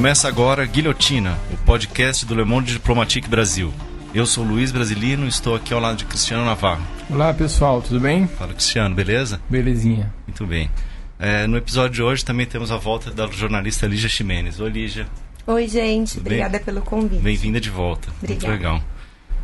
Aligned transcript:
Começa 0.00 0.28
agora 0.28 0.64
Guilhotina, 0.64 1.38
o 1.52 1.58
podcast 1.58 2.24
do 2.24 2.34
Le 2.34 2.42
Monde 2.42 2.72
Diplomatique 2.72 3.28
Brasil. 3.28 3.70
Eu 4.14 4.24
sou 4.24 4.42
Luiz 4.42 4.72
Brasilino 4.72 5.26
e 5.26 5.28
estou 5.28 5.54
aqui 5.54 5.74
ao 5.74 5.78
lado 5.78 5.98
de 5.98 6.06
Cristiano 6.06 6.42
Navarro. 6.42 6.82
Olá 7.10 7.34
pessoal, 7.34 7.82
tudo 7.82 8.00
bem? 8.00 8.26
Fala 8.26 8.54
Cristiano, 8.54 8.94
beleza? 8.94 9.42
Belezinha. 9.50 10.10
Muito 10.26 10.46
bem. 10.46 10.70
É, 11.18 11.46
no 11.46 11.54
episódio 11.58 11.90
de 11.96 12.02
hoje 12.02 12.24
também 12.24 12.46
temos 12.46 12.72
a 12.72 12.78
volta 12.78 13.10
da 13.10 13.26
jornalista 13.26 13.86
Lígia 13.86 14.08
Ximenes. 14.08 14.58
Oi 14.58 14.70
Lígia. 14.70 15.06
Oi 15.46 15.68
gente, 15.68 16.14
Tudo 16.14 16.22
obrigada 16.22 16.56
bem? 16.56 16.64
pelo 16.64 16.80
convite. 16.80 17.20
Bem-vinda 17.20 17.60
de 17.60 17.68
volta. 17.68 18.08
Obrigada. 18.22 18.48
Muito 18.48 18.58
legal. 18.58 18.82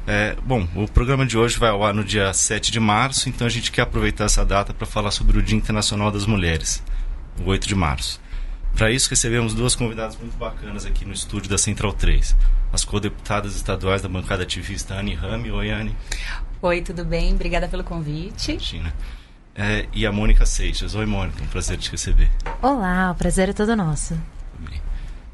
É, 0.07 0.35
bom, 0.43 0.67
o 0.75 0.89
programa 0.89 1.27
de 1.27 1.37
hoje 1.37 1.59
vai 1.59 1.69
ao 1.69 1.85
ar 1.85 1.93
no 1.93 2.03
dia 2.03 2.33
7 2.33 2.73
de 2.73 2.81
março, 2.81 3.29
então 3.29 3.47
a 3.47 3.51
gente 3.51 3.71
quer 3.71 3.83
aproveitar 3.83 4.25
essa 4.25 4.43
data 4.43 4.73
para 4.73 4.87
falar 4.87 5.11
sobre 5.11 5.39
o 5.39 5.43
Dia 5.43 5.59
Internacional 5.59 6.11
das 6.11 6.25
Mulheres, 6.25 6.83
o 7.45 7.51
8 7.51 7.69
de 7.69 7.75
março. 7.75 8.25
Para 8.77 8.91
isso, 8.91 9.09
recebemos 9.09 9.55
duas 9.55 9.75
convidadas 9.75 10.19
muito 10.19 10.37
bacanas 10.37 10.85
aqui 10.85 11.07
no 11.07 11.13
estúdio 11.15 11.49
da 11.49 11.57
Central 11.57 11.95
3. 11.95 12.37
As 12.71 12.85
co-deputadas 12.85 13.57
estaduais 13.57 14.03
da 14.03 14.09
bancada 14.09 14.43
ativista 14.43 14.93
Anne 14.93 15.15
Rami. 15.15 15.51
Oi, 15.51 15.71
Anne. 15.71 15.97
Oi, 16.61 16.83
tudo 16.83 17.03
bem? 17.03 17.33
Obrigada 17.33 17.69
pelo 17.69 17.83
convite. 17.83 18.53
Imagina. 18.53 18.95
É, 19.55 19.87
e 19.95 20.05
a 20.05 20.13
Mônica 20.13 20.45
Seixas. 20.45 20.95
Oi, 20.95 21.07
Mônica. 21.07 21.43
Um 21.43 21.47
prazer 21.47 21.79
te 21.79 21.91
receber. 21.91 22.31
Olá, 22.61 23.13
o 23.13 23.15
prazer 23.15 23.49
é 23.49 23.53
todo 23.55 23.75
nosso. 23.75 24.15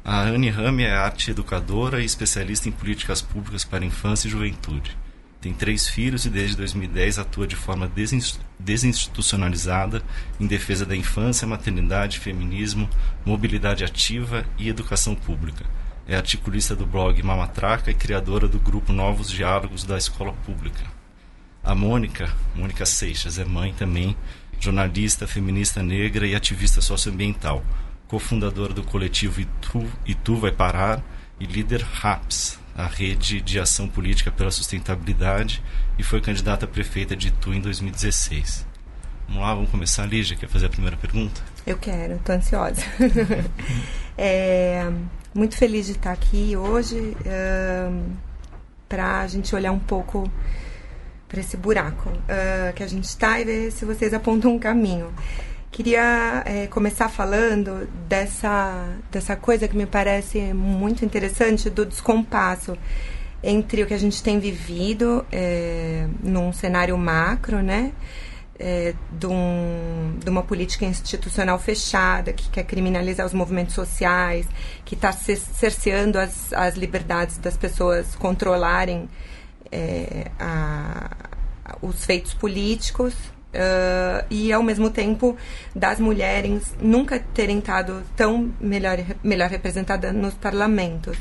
A 0.05 0.21
Anne 0.21 0.49
Rami 0.49 0.83
é 0.83 0.95
arte 0.95 1.31
educadora 1.31 2.01
e 2.01 2.05
especialista 2.05 2.69
em 2.69 2.71
políticas 2.71 3.21
públicas 3.21 3.65
para 3.65 3.83
infância 3.83 4.29
e 4.29 4.31
juventude. 4.31 4.95
Tem 5.43 5.53
três 5.53 5.89
filhos 5.89 6.23
e 6.25 6.29
desde 6.29 6.55
2010 6.55 7.19
atua 7.19 7.45
de 7.45 7.57
forma 7.57 7.85
desin- 7.85 8.39
desinstitucionalizada 8.57 10.01
em 10.39 10.47
defesa 10.47 10.85
da 10.85 10.95
infância, 10.95 11.45
maternidade, 11.45 12.17
feminismo, 12.17 12.89
mobilidade 13.25 13.83
ativa 13.83 14.45
e 14.57 14.69
educação 14.69 15.13
pública. 15.13 15.65
É 16.07 16.15
articulista 16.15 16.77
do 16.77 16.85
blog 16.85 17.21
Mamatraca 17.21 17.91
e 17.91 17.93
criadora 17.93 18.47
do 18.47 18.57
grupo 18.57 18.93
Novos 18.93 19.29
Diálogos 19.29 19.83
da 19.83 19.97
Escola 19.97 20.31
Pública. 20.45 20.85
A 21.61 21.75
Mônica, 21.75 22.33
Mônica 22.55 22.85
Seixas, 22.85 23.37
é 23.37 23.43
mãe 23.43 23.73
também, 23.73 24.15
jornalista, 24.61 25.27
feminista 25.27 25.83
negra 25.83 26.25
e 26.25 26.35
ativista 26.35 26.79
socioambiental, 26.79 27.65
cofundadora 28.07 28.73
do 28.73 28.81
coletivo 28.81 29.41
Itu, 29.41 29.91
Itu 30.05 30.37
Vai 30.37 30.53
Parar 30.53 31.03
e 31.37 31.45
líder 31.45 31.81
RAPS, 31.81 32.62
a 32.75 32.87
Rede 32.87 33.41
de 33.41 33.59
Ação 33.59 33.87
Política 33.87 34.31
pela 34.31 34.51
Sustentabilidade, 34.51 35.63
e 35.97 36.03
foi 36.03 36.21
candidata 36.21 36.65
a 36.65 36.67
prefeita 36.67 37.15
de 37.15 37.27
Itu 37.27 37.53
em 37.53 37.61
2016. 37.61 38.65
Vamos 39.27 39.41
lá, 39.41 39.53
vamos 39.53 39.69
começar. 39.69 40.05
Lígia, 40.05 40.35
quer 40.35 40.49
fazer 40.49 40.65
a 40.65 40.69
primeira 40.69 40.97
pergunta? 40.97 41.41
Eu 41.65 41.77
quero, 41.77 42.19
tô 42.23 42.31
ansiosa. 42.31 42.81
É, 44.15 44.91
muito 45.33 45.57
feliz 45.57 45.87
de 45.87 45.93
estar 45.93 46.11
aqui 46.11 46.55
hoje 46.55 47.17
para 48.87 49.21
a 49.21 49.27
gente 49.27 49.55
olhar 49.55 49.71
um 49.71 49.79
pouco 49.79 50.31
para 51.27 51.39
esse 51.39 51.57
buraco 51.57 52.11
que 52.75 52.83
a 52.83 52.87
gente 52.87 53.05
está 53.05 53.39
e 53.39 53.43
ver 53.43 53.71
se 53.71 53.85
vocês 53.85 54.13
apontam 54.13 54.53
um 54.53 54.59
caminho. 54.59 55.11
Queria 55.73 56.43
é, 56.45 56.67
começar 56.67 57.09
falando 57.09 57.89
dessa, 58.07 58.95
dessa 59.11 59.35
coisa 59.35 59.67
que 59.67 59.75
me 59.75 59.87
parece 59.87 60.39
muito 60.53 61.03
interessante 61.03 61.67
do 61.67 61.83
descompasso 61.83 62.77
entre 63.41 63.81
o 63.81 63.87
que 63.87 63.93
a 63.95 63.97
gente 63.97 64.21
tem 64.21 64.37
vivido 64.37 65.25
é, 65.31 66.05
num 66.21 66.53
cenário 66.53 66.95
macro, 66.95 67.63
né? 67.63 67.91
é, 68.59 68.93
de, 69.11 69.25
um, 69.25 70.15
de 70.23 70.29
uma 70.29 70.43
política 70.43 70.85
institucional 70.85 71.57
fechada 71.57 72.31
que 72.33 72.51
quer 72.51 72.65
criminalizar 72.65 73.25
os 73.25 73.33
movimentos 73.33 73.73
sociais, 73.73 74.45
que 74.85 74.93
está 74.93 75.11
cerceando 75.11 76.19
as, 76.19 76.53
as 76.53 76.75
liberdades 76.75 77.39
das 77.39 77.57
pessoas 77.57 78.13
controlarem 78.13 79.09
a, 80.39 81.09
os 81.81 82.05
feitos 82.05 82.35
políticos 82.35 83.32
uh, 83.53 84.25
e, 84.29 84.51
ao 84.51 84.63
mesmo 84.63 84.89
tempo, 84.89 85.37
das 85.75 85.99
mulheres 85.99 86.73
nunca 86.81 87.19
terem 87.19 87.59
estado 87.59 88.03
tão 88.15 88.51
melhor, 88.59 88.97
melhor 89.23 89.49
representadas 89.49 90.13
nos 90.13 90.33
parlamentos. 90.33 91.17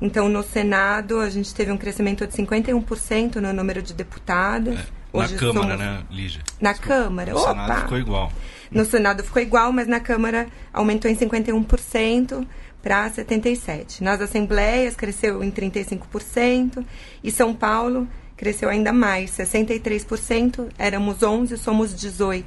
Então, 0.00 0.28
no 0.28 0.42
Senado, 0.42 1.20
a 1.20 1.28
gente 1.28 1.54
teve 1.54 1.70
um 1.70 1.76
crescimento 1.76 2.26
de 2.26 2.32
51% 2.32 3.36
no 3.36 3.52
número 3.52 3.82
de 3.82 3.92
deputadas. 3.92 4.78
É. 4.78 5.00
Na 5.12 5.28
Câmara, 5.28 5.52
somos- 5.52 5.78
né, 5.78 6.02
Lígia? 6.10 6.40
Na 6.60 6.72
Câmara. 6.72 7.32
No 7.32 7.38
Senado 7.40 7.72
Opa! 7.72 7.80
ficou 7.82 7.98
igual. 7.98 8.32
No 8.70 8.84
Senado 8.84 9.24
ficou 9.24 9.42
igual, 9.42 9.72
mas 9.72 9.88
na 9.88 9.98
Câmara 9.98 10.46
aumentou 10.72 11.10
em 11.10 11.16
51% 11.16 12.46
para 12.80 13.10
77%. 13.10 14.00
Nas 14.00 14.20
assembleias 14.20 14.94
cresceu 14.94 15.42
em 15.42 15.50
35%. 15.50 16.84
E 17.22 17.30
São 17.30 17.52
Paulo 17.52 18.06
cresceu 18.40 18.70
ainda 18.70 18.90
mais, 18.90 19.30
63%. 19.32 20.70
Éramos 20.78 21.22
11, 21.22 21.58
somos 21.58 21.94
18%. 21.94 22.44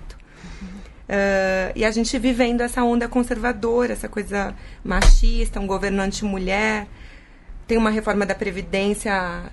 Ah, 1.08 1.72
e 1.76 1.86
a 1.86 1.92
gente 1.92 2.18
vivendo 2.18 2.62
essa 2.62 2.84
onda 2.84 3.08
conservadora, 3.08 3.94
essa 3.94 4.10
coisa 4.10 4.56
machista, 4.84 5.60
um 5.60 5.68
governo 5.68 6.02
anti-mulher. 6.02 6.88
Tem 7.68 7.78
uma 7.78 7.92
reforma 7.92 8.26
da 8.26 8.34
Previdência 8.34 9.44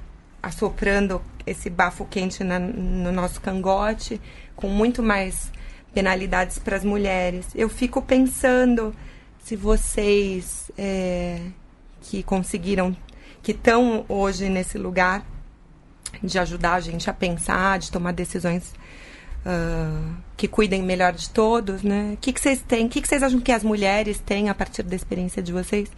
assoprando 0.42 1.20
esse 1.46 1.68
bafo 1.68 2.06
quente 2.06 2.42
na- 2.42 2.58
no 2.58 3.12
nosso 3.12 3.38
cangote, 3.42 4.18
com 4.56 4.68
muito 4.68 5.02
mais 5.02 5.52
penalidades 5.92 6.58
para 6.58 6.76
as 6.76 6.84
mulheres. 6.84 7.48
Eu 7.54 7.68
fico 7.68 8.00
pensando 8.00 8.94
se 9.44 9.56
vocês 9.56 10.70
é, 10.78 11.40
que 12.00 12.22
conseguiram, 12.22 12.96
que 13.42 13.52
estão 13.52 14.06
hoje 14.08 14.48
nesse 14.48 14.78
lugar 14.78 15.22
de 16.22 16.38
ajudar 16.38 16.75
a 16.75 16.81
gente 16.81 17.09
a 17.09 17.12
pensar, 17.12 17.78
de 17.78 17.91
tomar 17.91 18.12
decisões 18.12 18.75
ah, 19.44 20.15
que 20.37 20.47
cuidem 20.47 20.82
melhor 20.82 21.12
de 21.12 21.31
todos, 21.31 21.82
né? 21.82 22.12
O 22.15 22.16
que, 22.19 22.32
que 22.32 22.41
vocês 22.41 22.62
têm? 22.62 22.87
O 22.87 22.88
que, 22.88 23.00
que 23.00 23.09
vocês 23.09 23.22
acham 23.22 23.41
que 23.41 23.53
as 23.53 23.62
mulheres 23.62 24.19
têm 24.19 24.48
a 24.48 24.54
partir 24.54 24.82
da 24.82 24.94
experiência 24.94 25.43
de 25.43 25.53
vocês? 25.53 25.91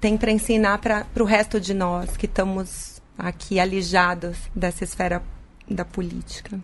Tem 0.00 0.16
para 0.16 0.30
ensinar 0.30 0.78
para 0.78 1.06
o 1.20 1.24
resto 1.24 1.60
de 1.60 1.74
nós 1.74 2.16
que 2.16 2.26
estamos 2.26 3.00
aqui 3.16 3.60
alijados 3.60 4.36
dessa 4.54 4.84
esfera 4.84 5.22
da 5.68 5.84
política? 5.84 6.58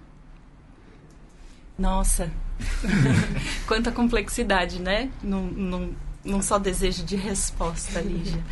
Nossa, 1.79 2.31
quanta 3.67 3.93
complexidade, 3.93 4.81
né? 4.81 5.11
Num, 5.23 5.47
num, 5.47 5.95
num 6.25 6.43
só 6.43 6.59
desejo 6.59 7.05
de 7.05 7.15
resposta, 7.15 8.01
Lígia. 8.01 8.43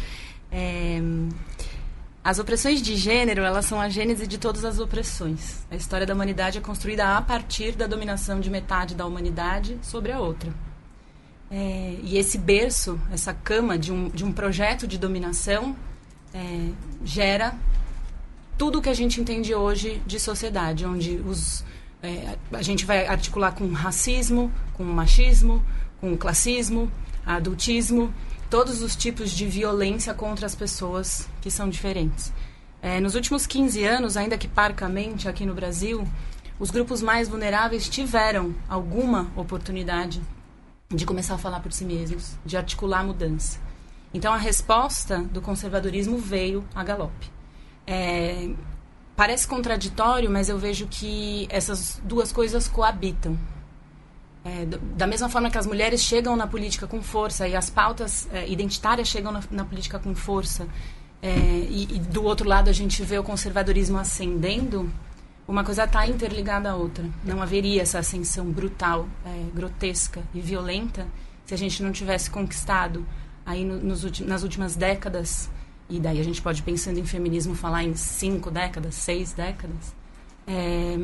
É, 0.51 1.01
as 2.27 2.41
opressões 2.41 2.83
de 2.83 2.97
gênero, 2.97 3.43
elas 3.43 3.67
são 3.67 3.81
a 3.81 3.89
gênese 3.89 4.27
de 4.27 4.37
todas 4.37 4.65
as 4.65 4.81
opressões. 4.81 5.65
A 5.71 5.77
história 5.77 6.05
da 6.05 6.13
humanidade 6.13 6.59
é 6.59 6.61
construída 6.61 7.17
a 7.17 7.23
partir 7.23 7.77
da 7.77 7.87
dominação 7.87 8.41
de 8.41 8.51
metade 8.51 8.97
da 8.97 9.07
humanidade 9.07 9.79
sobre 9.81 10.11
a 10.11 10.19
outra. 10.19 10.53
É, 11.49 11.95
e 12.03 12.19
esse 12.19 12.37
berço, 12.37 13.01
essa 13.13 13.33
cama 13.33 13.79
de 13.79 13.93
um, 13.93 14.09
de 14.09 14.25
um 14.25 14.33
projeto 14.33 14.89
de 14.89 14.99
dominação, 14.99 15.77
é, 16.35 16.71
gera 17.05 17.55
tudo 18.59 18.81
o 18.81 18.83
que 18.83 18.89
a 18.89 18.95
gente 18.95 19.21
entende 19.21 19.55
hoje 19.55 20.03
de 20.05 20.19
sociedade, 20.19 20.85
onde 20.85 21.23
os, 21.25 21.65
é, 22.03 22.37
a 22.53 22.63
gente 22.63 22.85
vai 22.85 23.07
articular 23.07 23.53
com 23.53 23.69
racismo, 23.69 24.51
com 24.75 24.83
machismo, 24.83 25.65
com 26.01 26.17
classismo, 26.17 26.91
adultismo, 27.25 28.13
todos 28.51 28.83
os 28.83 28.95
tipos 28.95 29.31
de 29.31 29.47
violência 29.47 30.15
contra 30.15 30.47
as 30.47 30.55
pessoas 30.55 31.29
que 31.41 31.51
são 31.51 31.69
diferentes. 31.69 32.33
É, 32.81 33.01
nos 33.01 33.15
últimos 33.15 33.47
15 33.47 33.85
anos, 33.85 34.17
ainda 34.17 34.39
que 34.39 34.47
parcamente 34.47 35.29
aqui 35.29 35.45
no 35.45 35.55
Brasil, 35.55 36.07
os 36.59 36.71
grupos 36.71 37.03
mais 37.03 37.29
vulneráveis 37.29 37.89
tiveram 37.89 38.55
alguma 38.69 39.31
oportunidade 39.37 40.23
de 40.89 41.05
começar 41.05 41.35
a 41.35 41.39
falar 41.39 41.61
por 41.61 41.73
si 41.73 41.85
mesmos, 41.85 42.37
de 42.45 42.57
articular 42.57 43.05
mudança. 43.05 43.59
Então 44.15 44.33
a 44.33 44.37
resposta 44.37 45.19
do 45.19 45.41
conservadorismo 45.41 46.17
veio 46.19 46.65
a 46.75 46.85
galope. 46.85 47.31
É, 47.87 48.51
parece 49.17 49.47
contraditório, 49.47 50.31
mas 50.31 50.49
eu 50.49 50.59
vejo 50.59 50.87
que 50.87 51.47
essas 51.51 52.01
duas 52.05 52.33
coisas 52.33 52.69
coabitam. 52.69 53.37
É, 54.49 54.65
da 54.97 55.09
mesma 55.09 55.29
forma 55.29 55.51
que 55.51 55.59
as 55.59 55.67
mulheres 55.67 56.01
chegam 56.03 56.37
na 56.37 56.47
política 56.47 56.87
com 56.87 57.03
força 57.03 57.49
e 57.49 57.57
as 57.57 57.69
pautas 57.69 58.29
é, 58.33 58.49
identitárias 58.49 59.09
chegam 59.09 59.33
na, 59.33 59.41
na 59.51 59.65
política 59.65 59.99
com 59.99 60.15
força, 60.15 60.69
é, 61.21 61.31
e, 61.69 61.97
e 61.97 61.99
do 61.99 62.23
outro 62.23 62.49
lado 62.49 62.71
a 62.71 62.73
gente 62.73 63.03
vê 63.03 63.19
o 63.19 63.25
conservadorismo 63.25 63.99
ascendendo, 63.99 64.89
uma 65.49 65.65
coisa 65.65 65.83
está 65.83 66.07
interligada 66.07 66.71
à 66.71 66.77
outra. 66.77 67.05
Não 67.25 67.43
haveria 67.43 67.83
essa 67.83 67.99
ascensão 67.99 68.45
brutal, 68.47 69.09
é, 69.25 69.31
grotesca 69.53 70.23
e 70.33 70.41
violenta 70.41 71.09
se 71.45 71.53
a 71.53 71.59
gente 71.59 71.83
não 71.83 71.91
tivesse 71.91 72.31
conquistado 72.31 73.05
aí 73.45 73.65
no- 73.65 73.79
nos 73.79 74.21
nas 74.21 74.45
últimas 74.45 74.77
décadas, 74.77 75.51
e 75.91 75.99
daí 75.99 76.21
a 76.21 76.25
gente 76.25 76.41
pode, 76.41 76.63
pensando 76.63 77.01
em 77.01 77.05
feminismo, 77.05 77.55
falar 77.55 77.83
em 77.83 77.97
cinco 77.97 78.49
décadas, 78.51 78.95
seis 78.95 79.33
décadas, 79.33 79.93
é, 80.47 80.97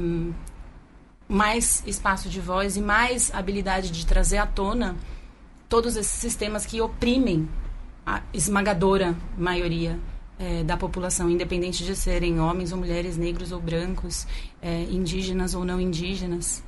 mais 1.28 1.82
espaço 1.86 2.28
de 2.28 2.40
voz 2.40 2.76
e 2.76 2.80
mais 2.80 3.32
habilidade 3.34 3.90
de 3.90 4.06
trazer 4.06 4.38
à 4.38 4.46
tona 4.46 4.96
todos 5.68 5.96
esses 5.96 6.12
sistemas 6.12 6.66
que 6.66 6.80
oprimem 6.80 7.48
a 8.04 8.20
esmagadora 8.32 9.16
maioria 9.38 9.98
é, 10.38 10.64
da 10.64 10.76
população, 10.76 11.30
independente 11.30 11.84
de 11.84 11.94
serem 11.94 12.40
homens 12.40 12.72
ou 12.72 12.78
mulheres, 12.78 13.16
negros 13.16 13.52
ou 13.52 13.60
brancos, 13.60 14.26
é, 14.60 14.82
indígenas 14.82 15.54
ou 15.54 15.64
não 15.64 15.80
indígenas. 15.80 16.62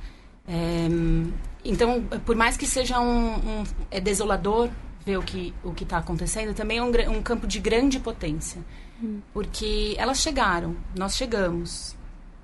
É, 0.47 0.87
então, 1.63 2.03
por 2.25 2.35
mais 2.35 2.55
que 2.55 2.65
seja 2.65 2.99
um, 2.99 3.35
um, 3.35 3.63
é 3.91 3.99
desolador 3.99 4.69
ver 5.05 5.17
o 5.17 5.23
que 5.23 5.53
o 5.63 5.71
que 5.71 5.83
está 5.83 5.97
acontecendo, 5.97 6.53
também 6.53 6.77
é 6.77 6.83
um, 6.83 7.17
um, 7.17 7.21
campo 7.21 7.45
de 7.45 7.59
grande 7.59 7.99
potência, 7.99 8.61
hum. 9.01 9.19
porque 9.33 9.95
elas 9.97 10.19
chegaram, 10.19 10.75
nós 10.97 11.15
chegamos, 11.15 11.95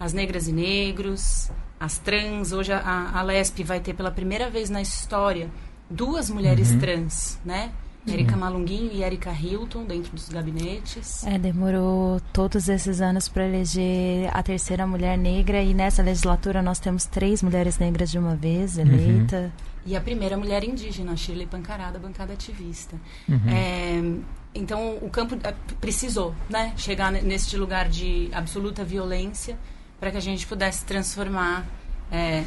as 0.01 0.13
negras 0.13 0.48
e 0.48 0.51
negros, 0.51 1.51
as 1.80 2.00
trans. 2.00 2.51
Hoje 2.51 2.74
a, 2.74 3.12
a 3.13 3.21
Lesp 3.21 3.63
vai 3.63 3.80
ter 3.80 3.94
pela 3.94 4.09
primeira 4.09 4.50
vez 4.50 4.68
na 4.68 4.81
história 4.81 5.48
duas 5.88 6.27
mulheres 6.27 6.71
uhum. 6.71 6.80
trans, 6.80 7.39
né? 7.45 7.71
Erika 8.07 8.36
Malunguinho 8.36 8.92
e 8.92 9.03
Erika 9.03 9.31
Hilton 9.31 9.83
dentro 9.83 10.12
dos 10.13 10.27
gabinetes. 10.27 11.24
É, 11.24 11.38
demorou 11.38 12.19
todos 12.33 12.68
esses 12.68 13.00
anos 13.00 13.30
para 13.30 13.48
eleger 13.48 14.27
a 14.33 14.42
terceira 14.42 14.88
mulher 14.88 15.15
negra 15.15 15.62
e 15.62 15.71
nessa 15.71 16.01
legislatura 16.01 16.63
nós 16.63 16.80
temos 16.80 17.06
três 17.06 17.44
mulheres 17.44 17.77
negras 17.77 18.09
de 18.09 18.18
uma 18.18 18.36
vez 18.36 18.77
uhum. 18.77 18.81
eleita. 18.81 19.38
Uhum. 19.38 19.51
E 19.86 19.95
a 19.95 20.01
primeira 20.01 20.36
mulher 20.36 20.63
indígena, 20.63 21.15
Shirley 21.15 21.45
Pancarada, 21.45 22.00
bancada 22.00 22.33
ativista. 22.33 22.95
Uhum. 23.30 23.39
É, 23.47 24.21
então 24.56 24.97
o 25.00 25.09
campo 25.12 25.38
é, 25.44 25.54
precisou, 25.80 26.33
né, 26.50 26.74
chegar 26.77 27.12
neste 27.12 27.56
lugar 27.56 27.88
de 27.88 28.30
absoluta 28.33 28.83
violência 28.83 29.59
para 30.01 30.09
que 30.09 30.18
a 30.18 30.21
gente 30.21 30.48
pudesse 30.48 30.83
transformar 30.83 31.63
é, 32.12 32.44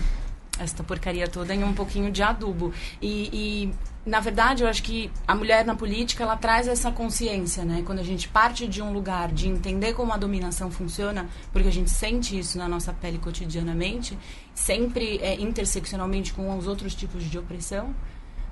esta 0.59 0.83
porcaria 0.83 1.29
toda 1.29 1.55
em 1.55 1.62
um 1.62 1.73
pouquinho 1.73 2.11
de 2.11 2.21
adubo. 2.21 2.75
E, 3.01 3.31
e, 3.33 3.75
na 4.05 4.19
verdade, 4.19 4.65
eu 4.65 4.69
acho 4.69 4.83
que 4.83 5.09
a 5.25 5.37
mulher 5.37 5.65
na 5.65 5.77
política, 5.77 6.25
ela 6.25 6.37
traz 6.37 6.67
essa 6.67 6.91
consciência, 6.91 7.65
né? 7.65 7.85
Quando 7.87 8.01
a 8.01 8.03
gente 8.03 8.29
parte 8.29 8.67
de 8.67 8.83
um 8.83 8.93
lugar 8.93 9.31
de 9.31 9.49
entender 9.49 9.95
como 9.95 10.12
a 10.12 10.17
dominação 10.17 10.69
funciona, 10.69 11.29
porque 11.53 11.69
a 11.69 11.73
gente 11.73 11.91
sente 11.91 12.37
isso 12.37 12.59
na 12.59 12.69
nossa 12.69 12.93
pele 12.93 13.19
cotidianamente, 13.19 14.19
sempre 14.53 15.19
é, 15.19 15.41
interseccionalmente 15.41 16.35
com 16.35 16.59
os 16.59 16.67
outros 16.67 16.93
tipos 16.93 17.23
de 17.23 17.39
opressão, 17.39 17.95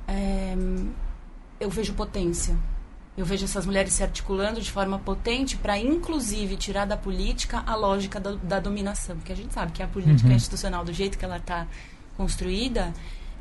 é, 0.07 0.55
eu 1.59 1.69
vejo 1.69 1.93
potência 1.95 2.57
eu 3.17 3.27
vejo 3.27 3.45
essas 3.45 3.67
mulheres 3.67 3.93
se 3.93 4.03
articulando 4.03 4.61
de 4.61 4.71
forma 4.71 4.99
potente 4.99 5.57
para, 5.57 5.79
inclusive, 5.79 6.57
tirar 6.57 6.87
da 6.87 6.97
política 6.97 7.63
a 7.67 7.75
lógica 7.75 8.19
do, 8.19 8.37
da 8.39 8.59
dominação. 8.59 9.17
Porque 9.17 9.33
a 9.33 9.37
gente 9.37 9.53
sabe 9.53 9.73
que 9.73 9.83
a 9.83 9.87
política 9.87 10.31
uhum. 10.31 10.35
institucional, 10.35 10.85
do 10.85 10.93
jeito 10.93 11.19
que 11.19 11.25
ela 11.25 11.37
está 11.37 11.67
construída, 12.17 12.93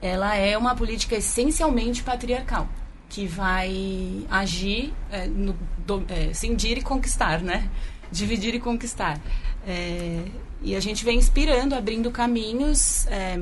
ela 0.02 0.36
é 0.36 0.58
uma 0.58 0.76
política 0.76 1.16
essencialmente 1.16 2.04
patriarcal, 2.04 2.68
que 3.08 3.28
vai 3.28 4.26
agir, 4.30 4.94
é, 5.10 5.28
no, 5.28 5.56
do, 5.86 6.04
é, 6.10 6.34
cindir 6.34 6.78
e 6.78 6.82
conquistar, 6.82 7.42
né? 7.42 7.70
Dividir 8.12 8.54
e 8.54 8.60
conquistar. 8.60 9.22
É, 9.66 10.26
e 10.62 10.76
a 10.76 10.82
gente 10.82 11.06
vem 11.06 11.18
inspirando, 11.18 11.76
abrindo 11.76 12.12
caminhos 12.12 13.08
é, 13.08 13.40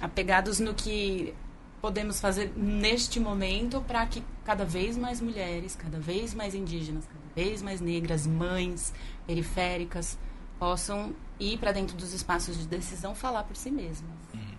apegados 0.00 0.60
no 0.60 0.72
que 0.72 1.34
podemos 1.86 2.18
fazer 2.18 2.52
neste 2.56 3.20
momento 3.20 3.80
para 3.82 4.04
que 4.06 4.20
cada 4.44 4.64
vez 4.64 4.98
mais 4.98 5.20
mulheres, 5.20 5.76
cada 5.76 6.00
vez 6.00 6.34
mais 6.34 6.52
indígenas, 6.52 7.06
cada 7.06 7.32
vez 7.36 7.62
mais 7.62 7.80
negras, 7.80 8.26
mães 8.26 8.92
periféricas 9.24 10.18
possam 10.58 11.14
ir 11.38 11.58
para 11.58 11.70
dentro 11.70 11.96
dos 11.96 12.12
espaços 12.12 12.58
de 12.58 12.66
decisão 12.66 13.14
falar 13.14 13.44
por 13.44 13.54
si 13.54 13.70
mesmas. 13.70 14.10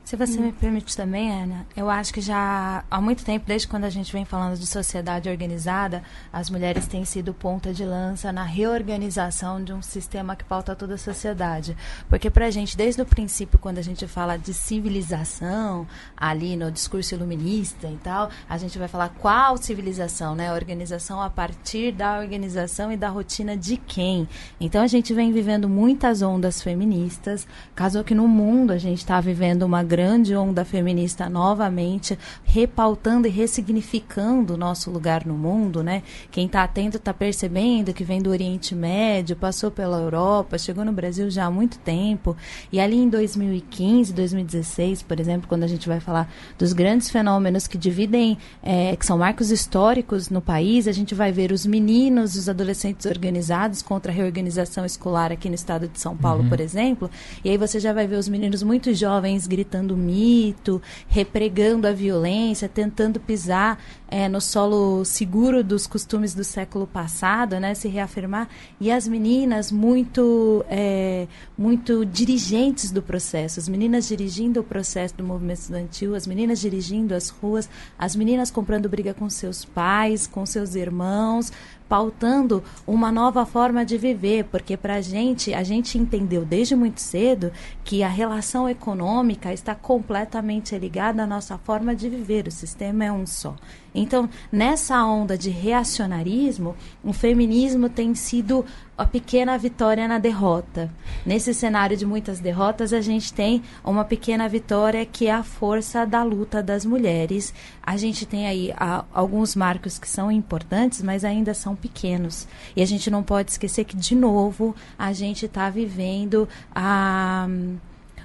Se 0.08 0.16
você 0.16 0.40
me 0.40 0.54
permite 0.54 0.96
também, 0.96 1.30
Ana, 1.30 1.68
eu 1.76 1.90
acho 1.90 2.14
que 2.14 2.22
já 2.22 2.82
há 2.90 3.02
muito 3.02 3.26
tempo, 3.26 3.46
desde 3.46 3.68
quando 3.68 3.84
a 3.84 3.90
gente 3.90 4.14
vem 4.14 4.24
falando 4.24 4.58
de 4.58 4.66
sociedade 4.66 5.28
organizada, 5.28 6.02
as 6.32 6.50
mulheres 6.50 6.88
têm 6.88 7.04
sido 7.04 7.34
ponta 7.34 7.74
de 7.74 7.84
lança 7.84 8.32
na 8.32 8.44
reorganização 8.44 9.62
de 9.62 9.74
um 9.74 9.82
sistema 9.82 10.34
que 10.34 10.46
pauta 10.46 10.74
toda 10.78 10.94
a 10.94 10.98
sociedade. 10.98 11.76
Porque 12.08 12.30
para 12.30 12.46
a 12.46 12.50
gente, 12.50 12.78
desde 12.78 13.02
o 13.02 13.06
princípio, 13.06 13.60
quando 13.60 13.80
a 13.80 13.82
gente 13.82 14.08
fala 14.08 14.38
de 14.38 14.54
civilização, 14.54 15.86
ali 16.16 16.56
no 16.56 16.72
discurso 16.72 17.14
iluminista 17.14 17.90
e 17.90 17.98
tal, 17.98 18.30
a 18.48 18.58
gente 18.58 18.80
vai 18.80 18.88
falar 18.88 19.10
qual 19.10 19.58
civilização, 19.58 20.36
né? 20.36 20.48
A 20.48 20.54
organização 20.54 21.22
a 21.22 21.30
partir 21.30 21.92
da 21.92 22.18
organização 22.18 22.94
e 22.94 22.96
da 22.96 23.10
rotina 23.10 23.58
de 23.58 23.76
quem. 23.76 24.26
Então 24.58 24.82
a 24.82 24.88
gente 24.88 25.14
vem 25.14 25.34
vivendo 25.34 25.68
muitas 25.68 26.22
ondas 26.22 26.62
feministas, 26.62 27.46
caso 27.76 28.06
que 28.06 28.16
no 28.16 28.26
mundo 28.26 28.72
a 28.72 28.78
gente 28.78 29.00
está 29.00 29.20
vivendo 29.20 29.64
uma 29.64 29.84
grande 29.84 29.97
grande 29.98 30.36
onda 30.36 30.64
feminista 30.64 31.28
novamente, 31.28 32.20
repautando 32.44 33.28
e 33.28 33.32
ressignificando 33.32 34.54
o 34.54 34.58
nosso 34.58 34.92
lugar 34.92 35.26
no 35.26 35.34
mundo, 35.34 35.82
né? 35.82 36.04
Quem 36.30 36.46
está 36.46 36.64
atento 36.64 36.98
está 36.98 37.12
percebendo 37.12 37.92
que 37.92 38.04
vem 38.04 38.22
do 38.22 38.30
Oriente 38.30 38.76
Médio, 38.76 39.36
passou 39.36 39.72
pela 39.72 39.98
Europa, 39.98 40.60
chegou 40.60 40.86
no 40.86 40.92
Brasil 40.92 41.32
já 41.32 41.46
há 41.46 41.50
muito 41.50 41.80
tempo. 41.80 42.38
E 42.72 42.80
ali 42.80 42.96
em 42.96 43.10
2015, 43.10 44.14
2016, 44.14 45.02
por 45.02 45.20
exemplo, 45.20 45.48
quando 45.48 45.64
a 45.64 45.68
gente 45.68 45.88
vai 45.88 46.00
falar 46.00 46.32
dos 46.60 46.74
grandes 46.74 47.10
fenômenos 47.10 47.66
que 47.66 47.76
dividem, 47.76 48.38
é, 48.62 48.96
que 48.96 49.04
são 49.04 49.18
marcos 49.18 49.50
históricos 49.50 50.30
no 50.30 50.42
país, 50.42 50.88
a 50.88 50.92
gente 50.92 51.16
vai 51.16 51.32
ver 51.32 51.52
os 51.52 51.66
meninos, 51.66 52.36
os 52.36 52.48
adolescentes 52.48 53.08
organizados 53.08 53.82
contra 53.82 54.12
a 54.12 54.16
reorganização 54.16 54.86
escolar 54.86 55.32
aqui 55.32 55.50
no 55.50 55.56
estado 55.56 55.88
de 55.88 56.00
São 56.00 56.16
Paulo, 56.16 56.44
uhum. 56.44 56.50
por 56.50 56.60
exemplo. 56.60 57.10
E 57.44 57.50
aí 57.50 57.58
você 57.58 57.80
já 57.80 57.92
vai 57.94 58.06
ver 58.06 58.18
os 58.18 58.30
meninos 58.30 58.62
muito 58.62 58.94
jovens 58.94 59.48
gritando 59.48 59.87
o 59.94 59.98
mito, 59.98 60.82
repregando 61.08 61.88
a 61.88 61.92
violência, 61.92 62.68
tentando 62.68 63.20
pisar 63.20 63.80
é, 64.10 64.30
no 64.30 64.40
solo 64.40 65.04
seguro 65.04 65.64
dos 65.64 65.86
costumes 65.86 66.34
do 66.34 66.44
século 66.44 66.88
passado, 66.88 67.60
né, 67.60 67.74
se 67.74 67.88
reafirmar, 67.88 68.48
e 68.80 68.92
as 68.92 69.08
meninas 69.08 69.72
muito, 69.72 70.66
é, 70.70 71.28
muito 71.58 72.06
dirigentes 72.06 72.92
do 72.92 73.02
processo, 73.02 73.60
as 73.60 73.68
meninas 73.68 74.08
dirigindo 74.08 74.62
o 74.62 74.64
processo 74.64 75.16
do 75.16 75.24
movimento 75.24 75.60
estudantil, 75.60 76.16
as 76.16 76.26
meninas 76.26 76.60
dirigindo 76.60 77.14
as 77.14 77.30
ruas, 77.30 77.70
as 77.98 78.16
meninas 78.16 78.50
comprando 78.50 78.88
briga 78.88 79.14
com 79.14 79.30
seus 79.30 79.66
pais, 79.66 80.26
com 80.26 80.46
seus 80.46 80.76
irmãos, 80.76 81.52
pautando 81.88 82.64
uma 82.86 83.12
nova 83.12 83.46
forma 83.46 83.86
de 83.86 83.98
viver, 83.98 84.46
porque 84.46 84.76
para 84.76 84.96
a 84.96 85.02
gente, 85.02 85.54
a 85.54 85.64
gente 85.64 85.98
entendeu 85.98 86.44
desde 86.44 86.76
muito 86.76 87.02
cedo 87.02 87.52
que 87.84 88.04
a 88.04 88.08
relação 88.08 88.68
econômica 88.68 89.54
está 89.54 89.74
completamente 89.74 90.78
ligada 90.78 91.24
à 91.24 91.28
nossa 91.28 91.58
forma 91.58 91.96
de 91.96 92.10
viver, 92.10 92.48
o 92.48 92.52
sistema 92.52 93.06
é 93.06 93.12
um 93.12 93.26
só. 93.26 93.56
Então, 93.94 94.30
nessa 94.52 95.04
onda 95.04 95.38
de 95.38 95.50
reacionarismo, 95.50 96.76
o 97.04 97.14
feminismo 97.14 97.90
tem 97.90 98.14
sido 98.14 98.66
a 98.98 99.06
pequena 99.06 99.58
vitória 99.58 100.08
na 100.08 100.18
derrota. 100.18 100.92
Nesse 101.26 101.54
cenário 101.54 101.96
de 101.96 102.06
muitas 102.06 102.40
derrotas, 102.40 102.92
a 102.92 103.00
gente 103.00 103.32
tem 103.32 103.62
uma 103.84 104.04
pequena 104.04 104.50
vitória 104.50 105.06
que 105.06 105.28
é 105.28 105.32
a 105.32 105.44
força 105.44 106.06
da 106.06 106.24
luta 106.24 106.64
das 106.64 106.84
mulheres. 106.84 107.54
A 107.84 107.96
gente 107.96 108.26
tem 108.26 108.48
aí 108.48 108.74
a, 108.76 109.06
alguns 109.14 109.56
marcos 109.56 110.00
que 110.00 110.10
são 110.10 110.32
importantes, 110.32 111.02
mas 111.02 111.24
ainda 111.24 111.54
são 111.54 111.76
pequenos. 111.76 112.48
E 112.76 112.82
a 112.82 112.86
gente 112.86 113.12
não 113.12 113.22
pode 113.22 113.52
esquecer 113.52 113.86
que, 113.86 113.96
de 113.96 114.16
novo, 114.16 114.76
a 114.98 115.14
gente 115.14 115.46
está 115.46 115.70
vivendo 115.70 116.48
a 116.74 117.48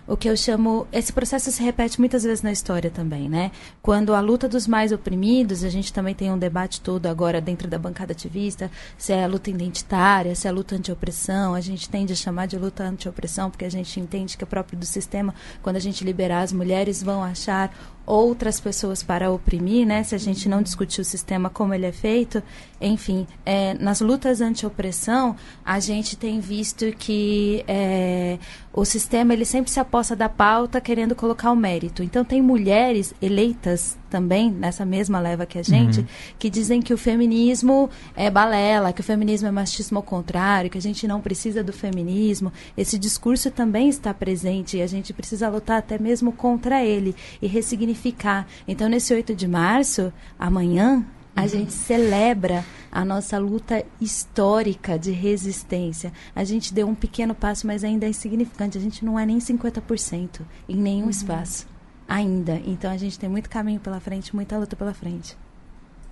o 0.07 0.17
que 0.17 0.29
eu 0.29 0.37
chamo. 0.37 0.87
Esse 0.93 1.13
processo 1.13 1.51
se 1.51 1.63
repete 1.63 1.99
muitas 1.99 2.23
vezes 2.23 2.43
na 2.43 2.53
história 2.53 2.91
também, 2.91 3.29
né? 3.29 3.51
Quando 3.81 4.15
a 4.15 4.21
luta 4.21 4.49
dos 4.49 4.67
mais 4.67 4.93
oprimidos, 4.93 5.65
a 5.65 5.69
gente 5.69 5.93
também 5.93 6.15
tem 6.15 6.31
um 6.31 6.39
debate 6.39 6.81
todo 6.81 7.07
agora 7.07 7.41
dentro 7.41 7.69
da 7.69 7.79
bancada 7.79 8.13
ativista, 8.13 8.71
se 8.99 9.13
é 9.13 9.25
a 9.25 9.27
luta 9.27 9.51
identitária, 9.51 10.35
se 10.35 10.47
é 10.47 10.51
a 10.51 10.53
luta 10.53 10.75
anti-opressão. 10.77 11.55
A 11.55 11.61
gente 11.61 11.89
tende 11.89 12.13
a 12.13 12.17
chamar 12.17 12.47
de 12.47 12.59
luta 12.59 12.85
anti-opressão 12.85 13.51
porque 13.51 13.65
a 13.65 13.71
gente 13.71 13.99
entende 14.01 14.37
que 14.37 14.45
é 14.45 14.47
próprio 14.47 14.79
do 14.79 14.87
sistema, 14.87 15.35
quando 15.63 15.77
a 15.77 15.81
gente 15.81 16.05
liberar 16.05 16.43
as 16.43 16.53
mulheres, 16.53 17.03
vão 17.03 17.23
achar 17.23 17.75
outras 18.05 18.61
pessoas 18.61 19.03
para 19.03 19.31
oprimir, 19.31 19.87
né? 19.87 20.03
Se 20.03 20.15
a 20.15 20.19
gente 20.19 20.49
não 20.49 20.63
discutir 20.63 21.01
o 21.01 21.05
sistema 21.05 21.49
como 21.49 21.73
ele 21.73 21.87
é 21.87 21.93
feito, 21.93 22.43
enfim, 22.81 23.27
é, 23.45 23.75
nas 23.75 24.01
lutas 24.01 24.41
anti-opressão, 24.41 25.37
a 25.65 25.79
gente 25.79 26.17
tem 26.17 26.41
visto 26.41 26.93
que 26.93 27.65
é, 27.69 28.39
o 28.73 28.85
sistema 28.85 29.33
ele 29.33 29.45
sempre 29.45 29.71
se 29.71 29.79
aposta 29.81 30.17
da 30.17 30.29
pauta 30.29 30.81
querendo 30.81 31.15
colocar 31.15 31.51
o 31.51 31.57
mérito. 31.57 32.03
Então 32.03 32.25
tem 32.25 32.43
mulheres 32.43 33.15
eleitas 33.23 33.97
também 34.13 34.51
nessa 34.51 34.85
mesma 34.85 35.19
leva 35.19 35.47
que 35.47 35.59
a 35.59 35.63
gente 35.63 36.01
uhum. 36.01 36.07
que 36.39 36.51
dizem 36.51 36.83
que 36.83 36.93
o 36.93 36.99
feminismo 36.99 37.89
é 38.15 38.31
balela, 38.31 38.93
que 38.93 39.01
o 39.01 39.05
feminismo 39.05 39.49
é 39.49 39.51
machismo 39.51 39.97
ao 39.97 40.03
contrário, 40.03 40.69
que 40.69 40.77
a 40.77 40.83
gente 40.83 41.09
não 41.09 41.19
precisa 41.19 41.65
do 41.65 41.73
feminismo. 41.73 42.53
Esse 42.77 42.99
discurso 42.99 43.51
também 43.51 43.89
está 43.89 44.13
presente 44.13 44.77
e 44.77 44.83
a 44.83 44.87
gente 44.87 45.15
precisa 45.15 45.49
lutar 45.49 45.79
até 45.79 45.99
mesmo 45.99 46.31
contra 46.31 46.85
ele 46.85 47.17
e 47.41 47.47
ressignificar. 47.47 48.47
Então 48.69 48.87
nesse 48.87 49.15
8 49.15 49.35
de 49.35 49.49
março, 49.49 50.13
amanhã, 50.39 51.03
a 51.35 51.43
uhum. 51.43 51.49
gente 51.49 51.73
celebra 51.73 52.63
a 52.91 53.07
nossa 53.07 53.39
luta 53.39 53.83
histórica 53.99 54.99
de 54.99 55.11
resistência. 55.11 56.13
A 56.37 56.45
gente 56.45 56.75
deu 56.75 56.87
um 56.87 56.95
pequeno 56.95 57.35
passo, 57.35 57.67
mas 57.67 57.83
ainda 57.83 58.05
é 58.05 58.11
insignificante. 58.11 58.77
A 58.77 58.81
gente 58.81 59.03
não 59.07 59.19
é 59.19 59.25
nem 59.25 59.39
50% 59.39 60.43
em 60.69 60.77
nenhum 60.77 61.05
uhum. 61.05 61.11
espaço 61.11 61.72
ainda. 62.09 62.61
Então 62.65 62.91
a 62.91 62.97
gente 62.97 63.19
tem 63.19 63.29
muito 63.29 63.49
caminho 63.49 63.81
pela 63.81 64.01
frente, 64.01 64.35
muita 64.35 64.59
luta 64.59 64.77
pela 64.77 64.95
frente. 64.95 65.37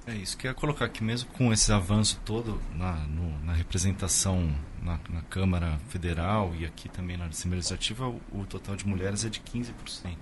É 0.06 0.14
isso 0.14 0.36
que 0.36 0.46
eu 0.46 0.50
ia 0.50 0.54
colocar 0.54 0.86
aqui 0.86 1.04
mesmo 1.04 1.30
com 1.32 1.52
esse 1.52 1.70
avanço 1.72 2.20
todo 2.24 2.60
na, 2.74 2.92
no, 3.06 3.44
na 3.44 3.52
representação 3.52 4.50
na, 4.82 4.98
na, 5.10 5.22
Câmara 5.22 5.78
Federal 5.88 6.52
e 6.58 6.64
aqui 6.64 6.88
também 6.88 7.16
na 7.16 7.26
Assembleia 7.26 7.58
Legislativa, 7.58 8.08
o, 8.08 8.20
o, 8.32 8.46
total 8.46 8.76
de 8.76 8.86
mulheres 8.86 9.24
é 9.24 9.28
de 9.28 9.40
15%. 9.40 9.72
Né? 10.04 10.14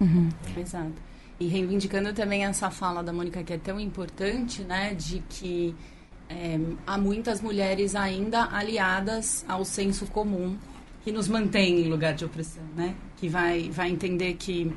Uhum. 0.00 0.28
Exato. 0.56 0.92
E 1.40 1.48
reivindicando 1.48 2.12
também 2.12 2.44
essa 2.44 2.70
fala 2.70 3.02
da 3.02 3.12
Mônica 3.12 3.42
que 3.42 3.54
é 3.54 3.58
tão 3.58 3.80
importante, 3.80 4.62
né, 4.62 4.94
de 4.94 5.20
que 5.28 5.74
é, 6.28 6.58
há 6.86 6.98
muitas 6.98 7.40
mulheres 7.40 7.94
ainda 7.94 8.48
aliadas 8.52 9.44
ao 9.48 9.64
senso 9.64 10.06
comum 10.06 10.56
que 11.04 11.10
nos 11.10 11.26
mantém 11.26 11.80
em 11.80 11.88
lugar 11.88 12.14
de 12.14 12.24
opressão, 12.24 12.62
né? 12.76 12.94
Que 13.16 13.28
vai, 13.28 13.70
vai 13.70 13.90
entender 13.90 14.34
que 14.34 14.72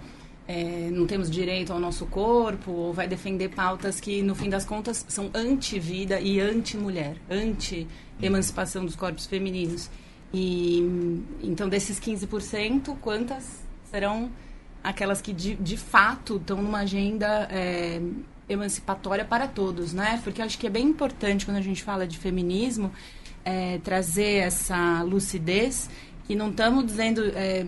é, 0.48 0.90
não 0.92 1.08
temos 1.08 1.30
direito 1.30 1.74
ao 1.74 1.80
nosso 1.80 2.06
corpo, 2.06 2.72
ou 2.72 2.94
vai 2.94 3.08
defender 3.08 3.50
pautas 3.50 4.00
que, 4.00 4.22
no 4.22 4.36
fim 4.36 4.50
das 4.50 4.64
contas, 4.64 5.06
são 5.08 5.30
anti-vida 5.34 6.20
e 6.20 6.40
anti-mulher, 6.40 7.16
anti-emancipação 7.30 8.86
dos 8.86 8.96
corpos 8.96 9.26
femininos. 9.26 9.90
E, 10.34 10.80
então, 11.42 11.68
desses 11.68 12.00
15%, 12.00 12.96
quantas 13.02 13.64
serão 13.90 14.30
aquelas 14.84 15.22
que, 15.22 15.34
de, 15.34 15.56
de 15.56 15.78
fato, 15.78 16.38
estão 16.38 16.62
numa 16.62 16.80
agenda 16.80 17.48
é, 17.50 18.00
emancipatória 18.48 19.26
para 19.26 19.48
todos, 19.48 19.94
né? 19.94 20.22
Porque 20.24 20.42
acho 20.42 20.60
que 20.60 20.68
é 20.68 20.70
bem 20.70 20.88
importante, 20.88 21.46
quando 21.46 21.58
a 21.58 21.62
gente 21.62 21.82
fala 21.82 22.06
de 22.06 22.20
feminismo, 22.20 22.92
é, 23.44 23.80
trazer 23.80 24.44
essa 24.44 25.02
lucidez 25.02 25.90
que 26.26 26.36
não 26.36 26.52
estamos 26.52 26.86
dizendo. 26.86 27.24
É, 27.34 27.66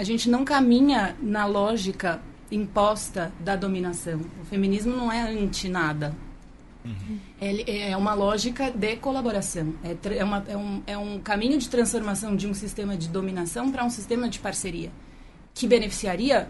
a 0.00 0.02
gente 0.02 0.30
não 0.30 0.46
caminha 0.46 1.14
na 1.20 1.44
lógica 1.44 2.22
imposta 2.50 3.30
da 3.38 3.54
dominação. 3.54 4.18
O 4.40 4.46
feminismo 4.46 4.96
não 4.96 5.12
é 5.12 5.20
anti 5.20 5.68
nada. 5.68 6.16
Uhum. 6.82 7.18
Ele 7.38 7.70
é 7.70 7.94
uma 7.94 8.14
lógica 8.14 8.70
de 8.70 8.96
colaboração. 8.96 9.74
É, 9.84 9.94
é, 10.16 10.24
uma, 10.24 10.42
é, 10.48 10.56
um, 10.56 10.82
é 10.86 10.96
um 10.96 11.18
caminho 11.18 11.58
de 11.58 11.68
transformação 11.68 12.34
de 12.34 12.46
um 12.46 12.54
sistema 12.54 12.96
de 12.96 13.08
dominação 13.08 13.70
para 13.70 13.84
um 13.84 13.90
sistema 13.90 14.26
de 14.26 14.38
parceria 14.38 14.90
que 15.52 15.66
beneficiaria 15.66 16.48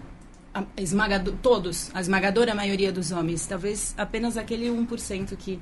a 0.55 0.65
esmagador, 0.77 1.35
todos, 1.43 1.91
a 1.93 2.01
esmagadora 2.01 2.55
maioria 2.55 2.93
dos 2.93 3.11
homens. 3.11 3.45
Talvez 3.49 3.97
apenas 3.99 4.37
aquele 4.37 4.69
1% 4.69 5.37
que, 5.37 5.59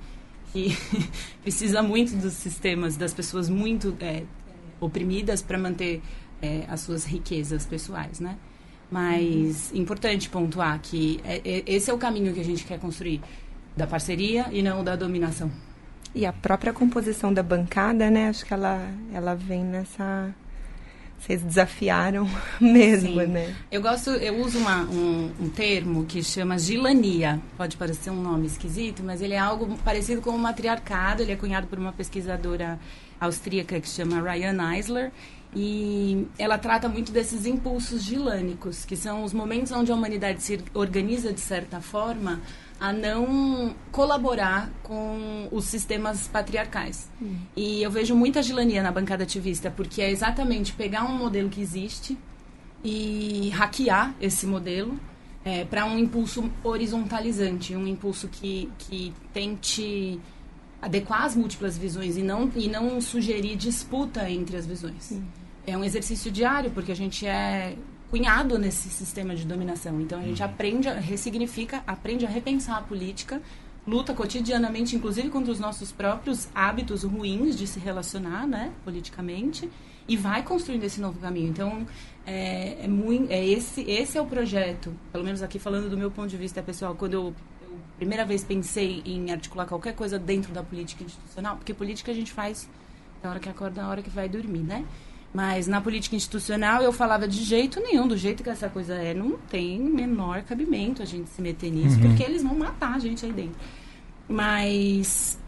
que 0.53 0.77
precisa 1.41 1.83
muito 1.83 2.15
dos 2.17 2.35
sistemas, 2.35 2.99
das 2.99 3.15
pessoas 3.15 3.49
muito 3.49 3.97
é, 3.99 4.25
oprimidas 4.79 5.41
para 5.41 5.57
manter 5.57 6.03
é, 6.43 6.65
as 6.69 6.81
suas 6.81 7.05
riquezas 7.05 7.67
pessoais, 7.67 8.21
né? 8.21 8.37
Mas 8.91 9.71
uhum. 9.71 9.83
importante 9.83 10.29
pontuar 10.29 10.81
que 10.81 11.21
é, 11.25 11.41
é, 11.45 11.63
esse 11.67 11.91
é 11.91 11.95
o 11.95 11.99
caminho 11.99 12.33
que 12.33 12.41
a 12.41 12.45
gente 12.45 12.65
quer 12.65 12.79
construir 12.79 13.21
da 13.77 13.87
parceria 13.87 14.47
e 14.51 14.63
não 14.63 14.83
da 14.83 14.97
dominação. 14.97 15.51
E 16.15 16.25
a 16.25 16.33
própria 16.33 16.73
composição 16.73 17.33
da 17.33 17.43
bancada, 17.43 18.11
né? 18.11 18.29
Acho 18.29 18.45
que 18.47 18.55
ela, 18.55 18.81
ela 19.13 19.35
vem 19.35 19.63
nessa 19.63 20.35
vocês 21.19 21.43
desafiaram 21.43 22.29
mesmo, 22.61 23.21
Sim. 23.21 23.27
né? 23.27 23.55
Eu 23.71 23.83
gosto, 23.83 24.11
eu 24.11 24.37
uso 24.41 24.59
uma, 24.59 24.83
um, 24.85 25.33
um, 25.41 25.49
termo 25.49 26.05
que 26.05 26.23
chama 26.23 26.59
gilania. 26.59 27.41
Pode 27.57 27.77
parecer 27.77 28.11
um 28.11 28.23
nome 28.23 28.47
esquisito, 28.47 29.03
mas 29.03 29.21
ele 29.21 29.35
é 29.35 29.39
algo 29.39 29.77
parecido 29.79 30.23
com 30.23 30.31
o 30.31 30.39
matriarcado. 30.39 31.23
Ele 31.23 31.33
é 31.33 31.37
cunhado 31.37 31.67
por 31.67 31.79
uma 31.79 31.93
pesquisadora 31.93 32.79
austríaca 33.21 33.81
que 33.81 33.89
chama 33.89 34.21
Ryan 34.21 34.75
Eisler. 34.75 35.11
E 35.55 36.27
ela 36.39 36.59
trata 36.59 36.89
muito 36.89 37.11
desses 37.11 37.47
impulsos 37.47 38.03
gilânicos, 38.03 38.85
que 38.85 38.97
são 38.97 39.25
os 39.25 39.33
momentos 39.33 39.73
onde 39.73 39.91
a 39.91 39.95
humanidade 39.95 40.43
se 40.43 40.61
organiza 40.75 41.33
de 41.33 41.41
certa 41.41 41.81
forma 41.81 42.41
a 42.81 42.93
não 42.93 43.75
colaborar 43.91 44.71
com 44.83 45.49
os 45.51 45.65
sistemas 45.65 46.29
patriarcais. 46.29 47.11
Hum. 47.21 47.37
E 47.57 47.83
eu 47.83 47.91
vejo 47.91 48.15
muita 48.15 48.43
gilania 48.43 48.83
na 48.83 48.93
bancada 48.93 49.25
ativista, 49.25 49.71
porque 49.71 50.01
é 50.01 50.11
exatamente 50.11 50.73
pegar 50.75 51.05
um 51.05 51.17
modelo 51.17 51.49
que 51.49 51.61
existe 51.61 52.17
e 52.85 53.51
hackear 53.51 54.15
esse 54.21 54.47
modelo 54.47 54.99
é, 55.45 55.65
para 55.65 55.85
um 55.87 55.99
impulso 55.99 56.51
horizontalizante, 56.63 57.75
um 57.75 57.87
impulso 57.87 58.29
que, 58.29 58.71
que 58.79 59.13
tente 59.33 60.21
adequar 60.81 61.25
as 61.25 61.35
múltiplas 61.35 61.77
visões 61.77 62.17
e 62.17 62.23
não, 62.23 62.51
e 62.55 62.69
não 62.69 63.01
sugerir 63.01 63.57
disputa 63.57 64.31
entre 64.31 64.57
as 64.57 64.67
visões. 64.67 65.19
É 65.67 65.77
um 65.77 65.85
exercício 65.85 66.31
diário, 66.31 66.71
porque 66.71 66.93
a 66.93 66.97
gente 66.97 67.27
é 67.27 67.77
cunhado 68.11 68.59
nesse 68.59 68.89
sistema 68.89 69.35
de 69.35 69.45
dominação. 69.45 70.01
Então 70.01 70.19
a 70.19 70.23
gente 70.23 70.43
uhum. 70.43 70.49
aprende, 70.49 70.89
a, 70.89 70.95
ressignifica, 70.95 71.83
aprende 71.87 72.25
a 72.25 72.29
repensar 72.29 72.79
a 72.79 72.83
política, 72.83 73.43
luta 73.87 74.15
cotidianamente, 74.15 74.97
inclusive 74.97 75.29
contra 75.29 75.53
os 75.53 75.61
nossos 75.61 75.93
próprios 75.93 76.49
hábitos 76.55 77.03
ruins 77.03 77.57
de 77.57 77.67
se 77.67 77.79
relacionar, 77.79 78.47
né, 78.47 78.73
politicamente, 78.85 79.69
e 80.07 80.17
vai 80.17 80.43
construindo 80.43 80.85
esse 80.85 81.01
novo 81.01 81.19
caminho. 81.19 81.51
Então 81.51 81.87
é, 82.27 82.85
é 82.85 82.89
muito, 82.89 83.31
é 83.31 83.47
esse, 83.47 83.83
esse 83.83 84.17
é 84.17 84.21
o 84.23 84.27
projeto. 84.27 84.95
Pelo 85.13 85.25
menos 85.25 85.43
aqui 85.43 85.59
falando 85.59 85.91
do 85.91 85.97
meu 85.97 86.11
ponto 86.11 86.29
de 86.29 86.37
vista 86.37 86.63
pessoal, 86.63 86.95
quando 86.95 87.15
eu 87.15 87.35
primeira 87.99 88.25
vez 88.25 88.45
pensei 88.45 89.03
em 89.05 89.31
articular 89.31 89.67
qualquer 89.67 89.95
coisa 89.95 90.19
dentro 90.19 90.53
da 90.53 90.63
política 90.63 91.05
institucional, 91.05 91.57
porque 91.57 91.75
política 91.75 92.13
a 92.13 92.15
gente 92.15 92.33
faz 92.33 92.69
da 93.23 93.31
hora 93.31 93.41
que 93.41 93.49
acorda, 93.49 93.83
da 93.83 93.89
hora 93.89 94.03
que 94.03 94.11
vai 94.11 94.29
dormir, 94.29 94.63
né? 94.63 94.85
Mas 95.35 95.67
na 95.67 95.81
política 95.81 96.17
institucional 96.17 96.83
eu 96.83 96.93
falava 96.93 97.29
de 97.29 97.43
jeito 97.43 97.81
nenhum, 97.81 98.09
do 98.09 98.17
jeito 98.17 98.43
que 98.43 98.49
essa 98.49 98.69
coisa 98.69 98.95
é, 98.95 99.13
não 99.13 99.33
tem 99.37 99.79
menor 99.79 100.43
cabimento 100.43 101.03
a 101.03 101.05
gente 101.05 101.29
se 101.29 101.43
meter 101.43 101.71
nisso, 101.71 101.97
uhum. 101.97 102.09
porque 102.09 102.23
eles 102.23 102.43
vão 102.43 102.57
matar 102.57 102.95
a 102.95 102.99
gente 102.99 103.27
aí 103.27 103.33
dentro. 103.33 103.57
Mas 104.27 105.39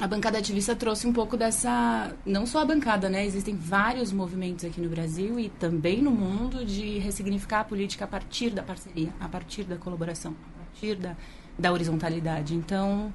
a 0.00 0.06
bancada 0.06 0.38
ativista 0.38 0.76
trouxe 0.76 1.06
um 1.06 1.12
pouco 1.12 1.36
dessa. 1.36 2.14
Não 2.24 2.46
só 2.46 2.60
a 2.60 2.64
bancada, 2.64 3.08
né? 3.08 3.26
Existem 3.26 3.56
vários 3.56 4.12
movimentos 4.12 4.64
aqui 4.64 4.80
no 4.80 4.88
Brasil 4.88 5.40
e 5.40 5.48
também 5.48 6.00
no 6.00 6.12
mundo 6.12 6.64
de 6.64 6.98
ressignificar 6.98 7.60
a 7.60 7.64
política 7.64 8.04
a 8.04 8.08
partir 8.08 8.50
da 8.50 8.62
parceria, 8.62 9.12
a 9.18 9.28
partir 9.28 9.64
da 9.64 9.76
colaboração, 9.76 10.36
a 10.54 10.64
partir 10.64 10.94
da, 10.94 11.16
da 11.58 11.72
horizontalidade. 11.72 12.54
Então, 12.54 13.12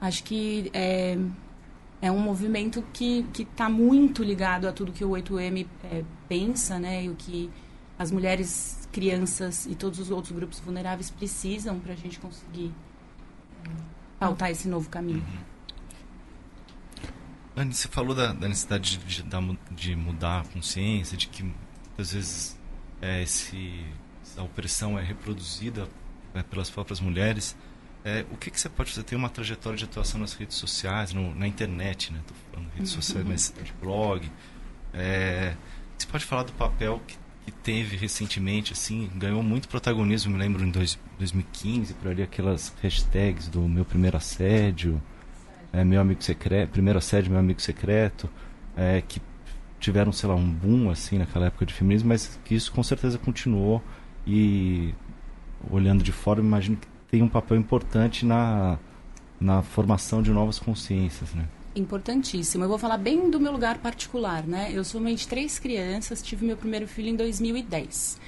acho 0.00 0.24
que 0.24 0.70
é, 0.74 1.16
é 2.02 2.10
um 2.10 2.18
movimento 2.18 2.82
que 2.92 3.24
está 3.38 3.68
muito 3.68 4.22
ligado 4.22 4.66
a 4.66 4.72
tudo 4.72 4.92
que 4.92 5.04
o 5.04 5.10
8M 5.10 5.66
é, 5.84 6.04
pensa, 6.28 6.78
né? 6.78 7.04
E 7.04 7.08
o 7.08 7.14
que 7.14 7.50
as 7.98 8.10
mulheres, 8.10 8.88
crianças 8.92 9.66
e 9.66 9.74
todos 9.74 9.98
os 9.98 10.10
outros 10.10 10.32
grupos 10.32 10.58
vulneráveis 10.58 11.10
precisam 11.10 11.78
para 11.78 11.92
a 11.92 11.96
gente 11.96 12.18
conseguir 12.18 12.72
é, 13.64 13.70
pautar 14.18 14.50
esse 14.50 14.68
novo 14.68 14.88
caminho. 14.88 15.18
Uhum. 15.18 15.56
Anne, 17.56 17.72
você 17.72 17.88
falou 17.88 18.14
da, 18.14 18.34
da 18.34 18.48
necessidade 18.48 18.98
de, 18.98 19.22
de, 19.22 19.58
de, 19.70 19.96
mudar 19.96 20.40
a 20.40 20.44
consciência, 20.44 21.16
de 21.16 21.26
que 21.26 21.50
às 21.96 22.12
vezes 22.12 22.58
é, 23.00 23.22
esse, 23.22 23.82
opressão 24.36 24.98
é 24.98 25.02
reproduzida 25.02 25.88
é, 26.34 26.42
pelas 26.42 26.68
próprias 26.68 27.00
mulheres. 27.00 27.56
É, 28.06 28.24
o 28.30 28.36
que, 28.36 28.52
que 28.52 28.60
você 28.60 28.68
pode 28.68 28.90
fazer? 28.90 29.02
Tem 29.02 29.18
uma 29.18 29.28
trajetória 29.28 29.76
de 29.76 29.84
atuação 29.84 30.20
nas 30.20 30.32
redes 30.32 30.56
sociais, 30.56 31.12
no, 31.12 31.34
na 31.34 31.44
internet, 31.44 32.12
né? 32.12 32.20
Estou 32.20 32.36
falando 32.52 32.70
redes 32.76 32.94
uhum. 32.94 33.02
sociais, 33.02 33.26
mas 33.26 33.54
de 33.64 33.72
blog. 33.80 34.30
É, 34.94 35.56
você 35.98 36.06
pode 36.06 36.24
falar 36.24 36.44
do 36.44 36.52
papel 36.52 37.02
que, 37.04 37.18
que, 37.44 37.50
teve 37.50 37.96
recentemente, 37.96 38.72
assim, 38.72 39.10
ganhou 39.16 39.42
muito 39.42 39.68
protagonismo, 39.68 40.32
me 40.32 40.38
lembro 40.38 40.64
em 40.64 40.70
dois, 40.70 40.96
2015, 41.18 41.94
por 41.94 42.12
ali 42.12 42.22
aquelas 42.22 42.72
hashtags 42.80 43.48
do 43.48 43.62
meu 43.62 43.84
primeiro 43.84 44.16
assédio, 44.16 45.02
é, 45.72 45.82
meu 45.82 46.00
amigo 46.00 46.22
secreto, 46.22 46.70
primeiro 46.70 47.00
assédio, 47.00 47.32
meu 47.32 47.40
amigo 47.40 47.60
secreto, 47.60 48.30
é, 48.76 49.02
que 49.02 49.20
tiveram, 49.80 50.12
sei 50.12 50.28
lá, 50.28 50.36
um 50.36 50.48
boom, 50.48 50.90
assim, 50.90 51.18
naquela 51.18 51.46
época 51.46 51.66
de 51.66 51.74
feminismo, 51.74 52.10
mas 52.10 52.38
que 52.44 52.54
isso 52.54 52.70
com 52.70 52.84
certeza 52.84 53.18
continuou 53.18 53.82
e 54.24 54.94
olhando 55.68 56.04
de 56.04 56.12
fora, 56.12 56.38
imagino 56.38 56.76
que 56.76 56.86
tem 57.10 57.22
um 57.22 57.28
papel 57.28 57.56
importante 57.56 58.24
na, 58.24 58.78
na 59.40 59.62
formação 59.62 60.22
de 60.22 60.30
novas 60.30 60.58
consciências, 60.58 61.32
né? 61.34 61.46
Importantíssimo. 61.74 62.64
Eu 62.64 62.68
vou 62.68 62.78
falar 62.78 62.96
bem 62.96 63.30
do 63.30 63.38
meu 63.38 63.52
lugar 63.52 63.78
particular, 63.78 64.46
né? 64.46 64.70
Eu 64.72 64.82
sou 64.82 65.00
mãe 65.00 65.14
de 65.14 65.28
três 65.28 65.58
crianças, 65.58 66.22
tive 66.22 66.46
meu 66.46 66.56
primeiro 66.56 66.88
filho 66.88 67.08
em 67.08 67.16
2010. 67.16 68.18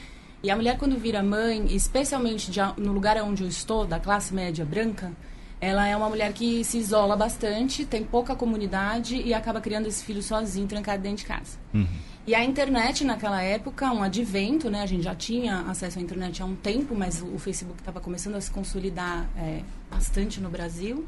E 0.42 0.50
a 0.50 0.56
mulher, 0.56 0.78
quando 0.78 0.96
vira 0.96 1.22
mãe, 1.22 1.66
especialmente 1.74 2.50
de, 2.50 2.60
no 2.76 2.92
lugar 2.92 3.16
onde 3.22 3.42
eu 3.42 3.48
estou, 3.48 3.84
da 3.86 3.98
classe 3.98 4.32
média 4.32 4.64
branca, 4.64 5.12
ela 5.60 5.86
é 5.86 5.96
uma 5.96 6.08
mulher 6.08 6.32
que 6.32 6.62
se 6.62 6.78
isola 6.78 7.16
bastante, 7.16 7.84
tem 7.84 8.04
pouca 8.04 8.36
comunidade 8.36 9.16
e 9.16 9.34
acaba 9.34 9.60
criando 9.60 9.86
esse 9.86 10.04
filho 10.04 10.22
sozinho, 10.22 10.68
trancado 10.68 11.02
dentro 11.02 11.18
de 11.18 11.24
casa. 11.24 11.58
Uhum. 11.74 11.86
E 12.28 12.34
a 12.34 12.44
internet 12.44 13.06
naquela 13.06 13.42
época, 13.42 13.90
um 13.90 14.02
advento, 14.02 14.68
né? 14.68 14.82
A 14.82 14.86
gente 14.86 15.02
já 15.02 15.14
tinha 15.14 15.60
acesso 15.60 15.98
à 15.98 16.02
internet 16.02 16.42
há 16.42 16.44
um 16.44 16.54
tempo, 16.54 16.94
mas 16.94 17.22
o 17.22 17.38
Facebook 17.38 17.78
estava 17.78 18.00
começando 18.00 18.34
a 18.34 18.40
se 18.42 18.50
consolidar 18.50 19.26
é, 19.34 19.62
bastante 19.90 20.38
no 20.38 20.50
Brasil. 20.50 21.06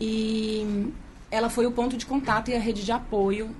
E 0.00 0.92
ela 1.32 1.50
foi 1.50 1.66
o 1.66 1.72
ponto 1.72 1.96
de 1.96 2.06
contato 2.06 2.48
e 2.52 2.54
a 2.54 2.60
rede 2.60 2.84
de 2.84 2.92
apoio 2.92 3.50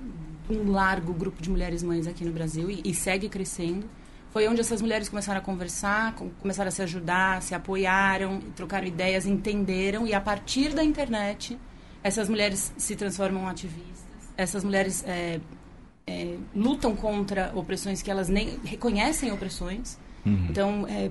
de 0.47 0.57
um 0.57 0.71
largo 0.71 1.11
grupo 1.11 1.41
de 1.41 1.49
mulheres 1.49 1.83
mães 1.83 2.07
aqui 2.07 2.23
no 2.23 2.31
Brasil 2.31 2.71
e, 2.71 2.81
e 2.85 2.93
segue 2.93 3.27
crescendo. 3.27 3.85
foi 4.31 4.47
onde 4.47 4.61
essas 4.61 4.81
mulheres 4.81 5.09
começaram 5.09 5.41
a 5.41 5.43
conversar, 5.43 6.15
começaram 6.39 6.69
a 6.69 6.71
se 6.71 6.81
ajudar, 6.83 7.41
se 7.41 7.53
apoiaram, 7.53 8.39
trocaram 8.55 8.87
ideias, 8.87 9.25
entenderam 9.25 10.07
e 10.07 10.13
a 10.13 10.21
partir 10.21 10.73
da 10.73 10.81
internet 10.81 11.59
essas 12.01 12.29
mulheres 12.29 12.71
se 12.77 12.95
transformam 12.95 13.43
em 13.43 13.47
ativistas, 13.49 14.05
essas 14.37 14.63
mulheres 14.63 15.03
é, 15.05 15.41
é, 16.05 16.37
lutam 16.55 16.95
contra 16.95 17.51
opressões 17.55 18.01
que 18.01 18.11
elas 18.11 18.29
nem 18.29 18.59
reconhecem 18.63 19.31
opressões. 19.31 19.97
Uhum. 20.25 20.47
Então, 20.49 20.87
é, 20.87 21.09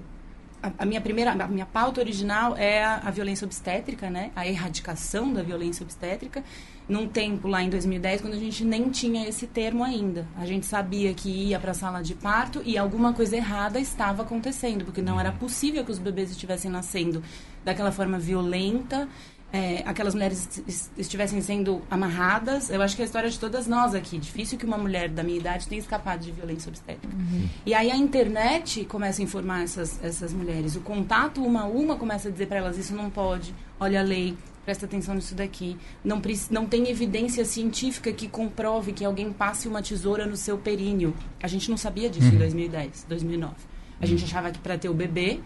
a, 0.62 0.72
a, 0.78 0.86
minha 0.86 1.00
primeira, 1.00 1.32
a 1.32 1.48
minha 1.48 1.66
pauta 1.66 2.00
original 2.00 2.56
é 2.56 2.84
a, 2.84 2.98
a, 3.04 3.10
violência 3.10 3.44
obstétrica, 3.44 4.08
né? 4.08 4.30
A 4.36 4.46
erradicação 4.46 5.32
da 5.32 5.42
violência 5.42 5.82
obstétrica. 5.82 6.44
Num 6.88 7.08
tempo 7.08 7.48
lá 7.48 7.62
em 7.62 7.70
2010, 7.70 8.20
quando 8.20 8.34
a 8.34 8.38
gente 8.38 8.64
nem 8.64 8.90
tinha 8.90 9.26
esse 9.26 9.46
termo 9.46 9.82
ainda. 9.82 10.26
A 10.36 10.44
gente 10.44 10.66
sabia 10.66 11.14
que 11.14 11.28
ia 11.28 11.58
para 11.58 11.70
a 11.70 11.74
sala 11.74 12.02
de 12.02 12.14
parto 12.14 12.60
e 12.64 12.76
alguma 12.76 13.12
coisa 13.12 13.36
errada 13.36 13.80
estava 13.80 14.22
acontecendo, 14.22 14.84
porque 14.84 15.00
não 15.00 15.18
era 15.18 15.30
uhum. 15.30 15.36
possível 15.38 15.84
que 15.84 15.90
os 15.90 15.98
bebês 15.98 16.30
estivessem 16.30 16.70
nascendo 16.70 17.22
daquela 17.64 17.92
forma 17.92 18.18
violenta, 18.18 19.08
é, 19.52 19.82
aquelas 19.84 20.14
mulheres 20.14 20.62
estivessem 20.96 21.40
sendo 21.42 21.82
amarradas. 21.90 22.70
Eu 22.70 22.80
acho 22.80 22.96
que 22.96 23.02
é 23.02 23.04
a 23.04 23.06
história 23.06 23.28
de 23.28 23.38
todas 23.38 23.66
nós 23.66 23.94
aqui. 23.94 24.16
Difícil 24.16 24.58
que 24.58 24.64
uma 24.64 24.78
mulher 24.78 25.10
da 25.10 25.22
minha 25.22 25.38
idade 25.38 25.68
tenha 25.68 25.78
escapado 25.78 26.20
de 26.20 26.32
violência 26.32 26.70
obstétrica. 26.70 27.14
Uhum. 27.14 27.48
E 27.66 27.74
aí 27.74 27.90
a 27.90 27.96
internet 27.96 28.86
começa 28.86 29.20
a 29.20 29.24
informar 29.24 29.62
essas, 29.62 30.02
essas 30.02 30.32
mulheres. 30.32 30.74
O 30.74 30.80
contato 30.80 31.44
uma 31.44 31.62
a 31.62 31.66
uma 31.66 31.96
começa 31.96 32.28
a 32.28 32.30
dizer 32.32 32.46
para 32.46 32.58
elas: 32.58 32.78
isso 32.78 32.94
não 32.94 33.10
pode, 33.10 33.54
olha 33.78 34.00
a 34.00 34.02
lei, 34.02 34.34
presta 34.64 34.86
atenção 34.86 35.14
nisso 35.14 35.34
daqui. 35.34 35.76
Não, 36.02 36.22
não 36.50 36.64
tem 36.64 36.88
evidência 36.88 37.44
científica 37.44 38.10
que 38.10 38.28
comprove 38.28 38.92
que 38.92 39.04
alguém 39.04 39.30
passe 39.30 39.68
uma 39.68 39.82
tesoura 39.82 40.24
no 40.24 40.36
seu 40.36 40.56
períneo. 40.56 41.14
A 41.42 41.46
gente 41.46 41.68
não 41.68 41.76
sabia 41.76 42.08
disso 42.08 42.28
uhum. 42.28 42.36
em 42.36 42.38
2010, 42.38 43.06
2009. 43.06 43.54
A 44.00 44.06
gente 44.06 44.24
achava 44.24 44.50
que 44.50 44.58
para 44.58 44.78
ter 44.78 44.88
o 44.88 44.94
bebê 44.94 45.40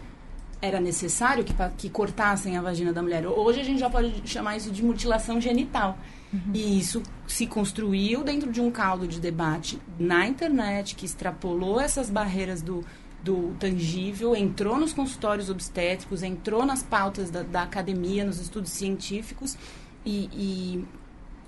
era 0.61 0.79
necessário 0.79 1.43
que, 1.43 1.53
que 1.77 1.89
cortassem 1.89 2.57
a 2.57 2.61
vagina 2.61 2.91
da 2.91 3.01
mulher. 3.01 3.27
Hoje 3.27 3.59
a 3.59 3.63
gente 3.63 3.79
já 3.79 3.89
pode 3.89 4.21
chamar 4.25 4.57
isso 4.57 4.71
de 4.71 4.83
mutilação 4.83 5.39
genital. 5.39 5.97
Uhum. 6.33 6.51
E 6.53 6.79
isso 6.79 7.01
se 7.27 7.45
construiu 7.47 8.23
dentro 8.23 8.51
de 8.51 8.59
um 8.59 8.71
caldo 8.71 9.07
de 9.07 9.19
debate 9.19 9.79
na 9.99 10.27
internet 10.27 10.95
que 10.95 11.05
extrapolou 11.05 11.79
essas 11.79 12.09
barreiras 12.09 12.61
do, 12.61 12.83
do 13.23 13.55
tangível, 13.59 14.35
entrou 14.35 14.77
nos 14.77 14.93
consultórios 14.93 15.49
obstétricos, 15.49 16.23
entrou 16.23 16.65
nas 16.65 16.83
pautas 16.83 17.29
da, 17.29 17.43
da 17.43 17.63
academia, 17.63 18.25
nos 18.25 18.39
estudos 18.39 18.71
científicos. 18.71 19.55
E, 20.05 20.29
e, 20.33 20.85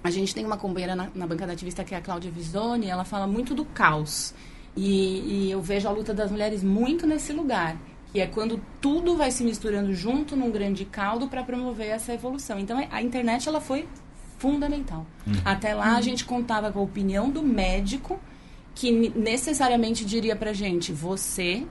a 0.01 0.11
gente 0.11 0.33
tem 0.33 0.45
uma 0.45 0.55
companheira 0.55 0.95
na, 0.95 1.09
na 1.13 1.27
bancada 1.27 1.51
ativista 1.51 1.83
que 1.83 1.93
é 1.93 1.97
a 1.97 2.01
Cláudia 2.01 2.31
Visoni, 2.31 2.87
ela 2.87 3.03
fala 3.03 3.27
muito 3.27 3.53
do 3.53 3.65
caos. 3.65 4.33
E, 4.77 5.47
e 5.47 5.51
eu 5.51 5.61
vejo 5.61 5.87
a 5.89 5.91
luta 5.91 6.13
das 6.13 6.31
mulheres 6.31 6.63
muito 6.63 7.05
nesse 7.05 7.33
lugar 7.33 7.75
que 8.11 8.19
é 8.19 8.27
quando 8.27 8.59
tudo 8.81 9.15
vai 9.15 9.31
se 9.31 9.43
misturando 9.43 9.93
junto 9.93 10.35
num 10.35 10.51
grande 10.51 10.85
caldo 10.85 11.27
para 11.27 11.43
promover 11.43 11.87
essa 11.87 12.13
evolução. 12.13 12.59
Então 12.59 12.77
a 12.91 13.01
internet 13.01 13.47
ela 13.47 13.61
foi 13.61 13.87
fundamental. 14.37 15.05
Uhum. 15.27 15.33
Até 15.45 15.73
lá 15.73 15.95
a 15.95 16.01
gente 16.01 16.25
contava 16.25 16.71
com 16.71 16.79
a 16.79 16.81
opinião 16.81 17.29
do 17.29 17.43
médico 17.43 18.19
que 18.73 18.91
necessariamente 18.91 20.05
diria 20.05 20.35
pra 20.35 20.53
gente: 20.53 20.91
você 20.91 21.65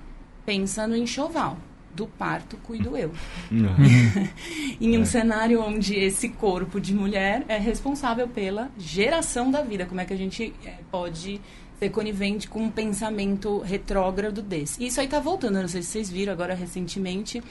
pensa 0.46 0.86
no 0.86 0.96
enxoval, 0.96 1.58
do 1.94 2.06
parto 2.06 2.56
cuido 2.58 2.96
eu. 2.96 3.10
Uhum. 3.50 4.28
em 4.80 4.96
um 4.96 5.02
é. 5.02 5.04
cenário 5.04 5.60
onde 5.60 5.94
esse 5.94 6.28
corpo 6.28 6.80
de 6.80 6.94
mulher 6.94 7.44
é 7.48 7.58
responsável 7.58 8.28
pela 8.28 8.70
geração 8.78 9.50
da 9.50 9.62
vida, 9.62 9.86
como 9.86 10.00
é 10.00 10.04
que 10.04 10.12
a 10.12 10.16
gente 10.16 10.54
é, 10.64 10.74
pode 10.90 11.40
ser 11.78 11.90
conivente 11.90 12.48
com 12.48 12.60
um 12.60 12.70
pensamento 12.70 13.60
retrógrado 13.60 14.42
desse. 14.42 14.82
E 14.82 14.88
isso 14.88 15.00
aí 15.00 15.06
está 15.06 15.20
voltando, 15.20 15.60
não 15.60 15.68
sei 15.68 15.82
se 15.82 15.88
vocês 15.88 16.10
viram 16.10 16.32
agora 16.32 16.54
recentemente, 16.54 17.42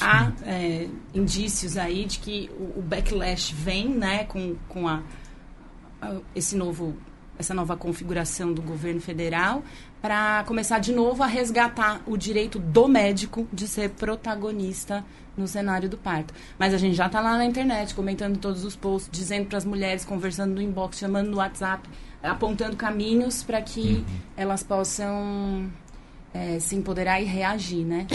há 0.00 0.32
é, 0.44 0.88
indícios 1.14 1.76
aí 1.76 2.04
de 2.04 2.18
que 2.18 2.50
o, 2.58 2.80
o, 2.80 2.82
backlash 2.82 3.52
vem, 3.52 3.88
né, 3.88 4.24
com, 4.24 4.56
com 4.68 4.88
a, 4.88 5.02
a, 6.00 6.16
esse 6.34 6.56
novo, 6.56 6.96
essa 7.38 7.54
nova 7.54 7.76
configuração 7.76 8.52
do 8.52 8.60
governo 8.60 9.00
federal, 9.00 9.62
para 10.02 10.44
começar 10.44 10.78
de 10.78 10.92
novo 10.92 11.22
a 11.22 11.26
resgatar 11.26 12.02
o 12.06 12.16
direito 12.16 12.58
do 12.58 12.86
médico 12.88 13.48
de 13.52 13.66
ser 13.66 13.90
protagonista 13.90 15.04
no 15.36 15.46
cenário 15.46 15.88
do 15.88 15.96
parto. 15.96 16.32
Mas 16.58 16.72
a 16.72 16.78
gente 16.78 16.94
já 16.94 17.06
está 17.06 17.20
lá 17.20 17.36
na 17.36 17.44
internet, 17.44 17.94
comentando 17.94 18.38
todos 18.38 18.64
os 18.64 18.74
posts, 18.74 19.10
dizendo 19.10 19.46
para 19.46 19.58
as 19.58 19.64
mulheres, 19.64 20.04
conversando 20.04 20.54
no 20.54 20.62
inbox, 20.62 20.98
chamando 20.98 21.30
no 21.30 21.38
WhatsApp 21.38 21.88
apontando 22.26 22.76
caminhos 22.76 23.42
para 23.42 23.60
que 23.62 23.80
uhum. 23.80 24.04
elas 24.36 24.62
possam 24.62 25.70
é, 26.34 26.58
se 26.58 26.76
empoderar 26.76 27.20
e 27.20 27.24
reagir, 27.24 27.84
né? 27.84 28.06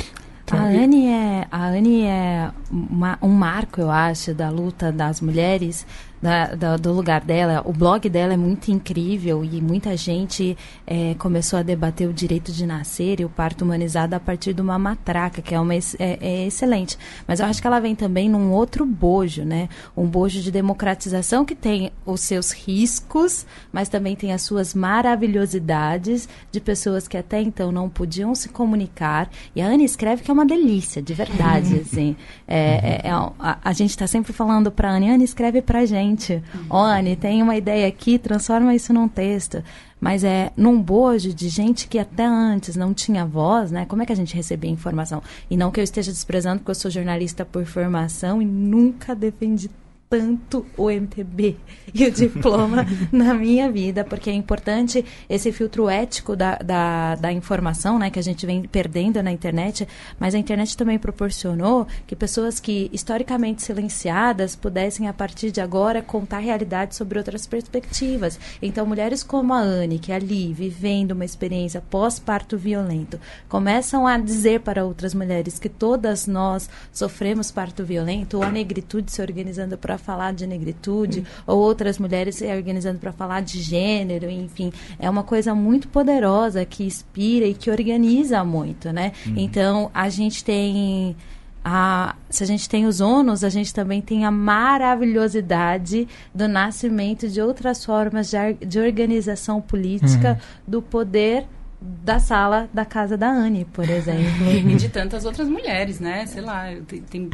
A 0.52 0.64
Anne 0.64 1.08
é, 1.08 1.48
a 1.50 1.68
Anne 1.68 2.04
é 2.04 2.52
uma, 2.70 3.18
um 3.22 3.30
marco, 3.30 3.80
eu 3.80 3.90
acho, 3.90 4.34
da 4.34 4.50
luta 4.50 4.92
das 4.92 5.22
mulheres 5.22 5.86
da, 6.22 6.56
da, 6.56 6.78
do 6.78 6.94
lugar 6.94 7.22
dela. 7.22 7.64
O 7.66 7.74
blog 7.74 8.08
dela 8.10 8.34
é 8.34 8.38
muito 8.38 8.70
incrível 8.70 9.44
e 9.44 9.60
muita 9.62 9.98
gente 9.98 10.58
é, 10.86 11.16
começou 11.16 11.58
a 11.58 11.64
debater 11.64 12.08
o 12.08 12.14
direito 12.14 12.52
de 12.52 12.66
nascer 12.66 13.20
e 13.20 13.26
o 13.26 13.30
parto 13.30 13.64
humanizado 13.64 14.16
a 14.16 14.20
partir 14.20 14.54
de 14.54 14.62
uma 14.62 14.78
matraca, 14.78 15.42
que 15.42 15.56
é, 15.56 15.60
uma, 15.60 15.74
é, 15.74 15.82
é 16.00 16.46
excelente. 16.46 16.98
Mas 17.28 17.40
eu 17.40 17.46
acho 17.46 17.62
que 17.62 17.68
ela 17.68 17.80
vem 17.80 17.96
também 17.96 18.30
num 18.30 18.52
outro 18.52 18.86
bojo, 18.86 19.44
né? 19.44 19.68
Um 19.98 20.06
bojo 20.06 20.42
de 20.42 20.52
democratização 20.52 21.44
que 21.44 21.56
tem 21.56 21.92
os 22.06 22.22
seus 22.22 22.52
riscos, 22.52 23.46
mas 23.72 23.90
também 23.90 24.16
tem 24.16 24.32
as 24.32 24.44
suas 24.44 24.74
maravilhosidades 24.74 26.30
de 26.52 26.60
pessoas 26.60 27.08
que 27.08 27.18
até 27.18 27.42
então 27.42 27.72
não 27.72 27.90
podiam 27.90 28.36
se 28.36 28.50
comunicar. 28.50 29.30
E 29.56 29.62
a 29.62 29.68
Anne 29.68 29.86
escreve 29.86 30.22
que 30.22 30.30
é 30.30 30.34
uma 30.34 30.46
delícia, 30.46 31.02
de 31.02 31.14
verdade, 31.14 31.80
assim. 31.82 32.16
É, 32.48 32.60
é, 32.60 33.08
é 33.08 33.12
a, 33.12 33.58
a, 33.64 33.74
gente 33.74 33.92
está 33.92 34.06
sempre 34.06 34.34
falando 34.34 34.72
para 34.72 34.90
a 34.90 34.96
Anne, 34.96 35.10
Anne 35.10 35.24
escreve 35.24 35.62
para 35.62 35.86
gente 35.86 36.11
gente, 36.12 36.44
Oni, 36.70 37.16
tem 37.16 37.42
uma 37.42 37.56
ideia 37.56 37.88
aqui, 37.88 38.20
transforma 38.20 38.76
isso 38.76 38.94
num 38.94 39.08
texto. 39.08 39.64
Mas 40.00 40.24
é 40.24 40.52
num 40.58 40.82
bojo 40.82 41.32
de 41.32 41.48
gente 41.48 41.88
que 41.88 42.00
até 42.00 42.26
antes 42.26 42.76
não 42.76 42.92
tinha 42.92 43.24
voz, 43.24 43.70
né? 43.70 43.86
Como 43.86 44.02
é 44.02 44.06
que 44.06 44.12
a 44.12 44.16
gente 44.16 44.36
recebia 44.36 44.70
informação? 44.70 45.22
E 45.48 45.56
não 45.56 45.70
que 45.70 45.80
eu 45.80 45.84
esteja 45.84 46.12
desprezando, 46.12 46.60
porque 46.60 46.72
eu 46.72 46.76
sou 46.76 46.90
jornalista 46.90 47.46
por 47.46 47.66
formação 47.66 48.42
e 48.42 48.46
nunca 48.46 49.16
defendi 49.16 49.70
tanto 50.12 50.66
o 50.76 50.92
MTB 50.92 51.56
e 51.96 52.06
o 52.06 52.12
diploma 52.12 52.86
na 53.14 53.34
minha 53.34 53.72
vida, 53.72 54.04
porque 54.04 54.30
é 54.30 54.34
importante 54.34 55.06
esse 55.30 55.54
filtro 55.54 55.88
ético 55.88 56.36
da, 56.36 56.56
da, 56.58 57.16
da, 57.16 57.32
informação, 57.32 57.98
né, 57.98 58.10
que 58.10 58.20
a 58.20 58.22
gente 58.22 58.46
vem 58.46 58.64
perdendo 58.64 59.24
na 59.24 59.32
internet, 59.32 59.88
mas 60.20 60.36
a 60.36 60.38
internet 60.38 60.76
também 60.76 61.00
proporcionou 61.00 61.88
que 62.06 62.14
pessoas 62.14 62.60
que 62.60 62.90
historicamente 62.92 63.62
silenciadas 63.62 64.54
pudessem, 64.54 65.08
a 65.08 65.14
partir 65.14 65.50
de 65.50 65.62
agora, 65.62 66.02
contar 66.02 66.40
realidade 66.40 66.94
sobre 66.94 67.18
outras 67.18 67.48
perspectivas. 67.48 68.38
Então, 68.62 68.86
mulheres 68.86 69.24
como 69.24 69.54
a 69.54 69.60
Anne, 69.60 69.98
que 69.98 70.12
é 70.12 70.16
ali, 70.16 70.52
vivendo 70.52 71.12
uma 71.12 71.24
experiência 71.24 71.82
pós-parto 71.90 72.58
violento, 72.58 73.18
começam 73.48 74.06
a 74.06 74.18
dizer 74.18 74.60
para 74.60 74.84
outras 74.84 75.14
mulheres 75.14 75.58
que 75.58 75.70
todas 75.70 76.28
nós 76.28 76.70
sofremos 76.92 77.50
parto 77.50 77.86
violento, 77.86 78.38
ou 78.38 78.44
a 78.44 78.52
negritude 78.52 79.10
se 79.10 79.22
organizando 79.22 79.78
para 79.78 80.01
falar 80.02 80.34
de 80.34 80.46
negritude, 80.46 81.24
ou 81.46 81.60
outras 81.60 81.98
mulheres 81.98 82.36
se 82.36 82.46
organizando 82.46 83.00
para 83.00 83.12
falar 83.12 83.42
de 83.42 83.62
gênero, 83.62 84.30
enfim. 84.30 84.72
É 85.00 85.10
uma 85.10 85.24
coisa 85.24 85.54
muito 85.56 85.88
poderosa 85.88 86.66
que 86.66 86.84
inspira 86.84 87.46
e 87.46 87.54
que 87.54 87.70
organiza 87.70 88.44
muito, 88.44 88.92
né? 88.92 89.12
Uhum. 89.26 89.34
Então, 89.38 89.92
a 89.94 90.10
gente 90.10 90.44
tem. 90.44 91.16
A, 91.64 92.16
se 92.28 92.44
a 92.44 92.48
gente 92.48 92.68
tem 92.68 92.88
os 92.88 93.02
ônus, 93.02 93.44
a 93.44 93.50
gente 93.50 93.72
também 93.72 94.02
tem 94.02 94.26
a 94.26 94.32
maravilhosidade 94.32 96.08
do 96.34 96.48
nascimento 96.48 97.28
de 97.28 97.40
outras 97.40 97.86
formas 97.86 98.32
de, 98.32 98.66
de 98.66 98.80
organização 98.80 99.62
política 99.62 100.32
uhum. 100.32 100.62
do 100.68 100.82
poder 100.82 101.46
da 101.82 102.20
sala 102.20 102.70
da 102.74 102.86
casa 102.86 103.18
da 103.18 103.30
Anne, 103.30 103.66
por 103.66 103.88
exemplo. 103.90 104.52
e 104.52 104.76
de 104.76 104.90
tantas 104.90 105.26
outras 105.26 105.48
mulheres, 105.48 106.00
né? 106.00 106.26
Sei 106.26 106.42
lá, 106.42 106.66
tem, 106.88 107.02
tem 107.02 107.30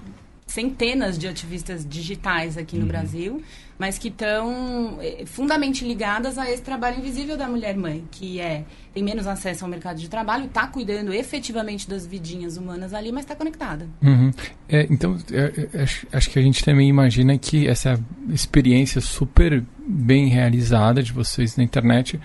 centenas 0.47 1.19
de 1.19 1.27
ativistas 1.27 1.85
digitais 1.87 2.57
aqui 2.57 2.77
no 2.77 2.83
uhum. 2.83 2.87
Brasil, 2.87 3.43
mas 3.77 3.99
que 3.99 4.07
estão 4.07 4.97
eh, 5.01 5.23
fundamentalmente 5.25 5.85
ligadas 5.85 6.37
a 6.37 6.49
esse 6.49 6.63
trabalho 6.63 6.97
invisível 6.97 7.37
da 7.37 7.47
mulher 7.47 7.75
mãe, 7.77 8.03
que 8.09 8.39
é 8.39 8.63
tem 8.93 9.03
menos 9.03 9.27
acesso 9.27 9.65
ao 9.65 9.69
mercado 9.69 9.99
de 9.99 10.09
trabalho, 10.09 10.45
está 10.45 10.65
cuidando 10.65 11.13
efetivamente 11.13 11.87
das 11.87 12.07
vidinhas 12.07 12.57
humanas 12.57 12.93
ali, 12.93 13.11
mas 13.11 13.25
está 13.25 13.35
conectada. 13.35 13.87
Uhum. 14.01 14.31
É, 14.67 14.87
então, 14.89 15.17
é, 15.31 15.67
é, 15.73 15.83
acho, 15.83 16.07
acho 16.11 16.29
que 16.29 16.39
a 16.39 16.41
gente 16.41 16.63
também 16.63 16.89
imagina 16.89 17.37
que 17.37 17.67
essa 17.67 17.99
experiência 18.29 18.99
super 19.01 19.63
bem 19.85 20.29
realizada 20.29 21.03
de 21.03 21.11
vocês 21.11 21.57
na 21.57 21.63
internet 21.63 22.19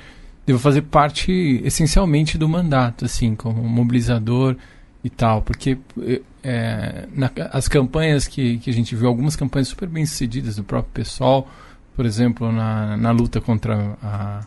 deva 0.47 0.59
fazer 0.59 0.83
parte 0.83 1.61
essencialmente 1.65 2.39
do 2.39 2.49
mandato, 2.49 3.05
assim, 3.05 3.35
como 3.35 3.63
mobilizador 3.63 4.57
e 5.05 5.11
tal, 5.11 5.43
porque 5.43 5.79
é, 6.43 7.07
na, 7.15 7.31
as 7.53 7.69
campanhas 7.69 8.27
que, 8.27 8.59
que 8.59 8.71
a 8.71 8.73
gente 8.73 8.95
viu, 8.97 9.09
algumas 9.09 9.37
campanhas 9.37 9.69
super 9.69 9.89
bem 9.89 10.05
sucedidas 10.05 10.57
do 10.57 10.65
próprio 10.65 10.93
pessoal, 10.93 11.49
por 11.95 12.05
exemplo, 12.05 12.51
na, 12.51 12.97
na 12.97 13.11
luta 13.11 13.41
contra 13.41 13.97
a, 14.03 14.41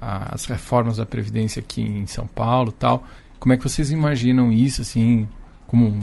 a, 0.00 0.34
as 0.34 0.44
reformas 0.46 0.96
da 0.96 1.06
Previdência 1.06 1.60
aqui 1.60 1.82
em 1.82 2.06
São 2.06 2.26
Paulo 2.26 2.72
tal, 2.72 3.06
como 3.38 3.52
é 3.52 3.56
que 3.56 3.62
vocês 3.62 3.90
imaginam 3.90 4.50
isso, 4.50 4.82
assim, 4.82 5.28
como 5.66 5.98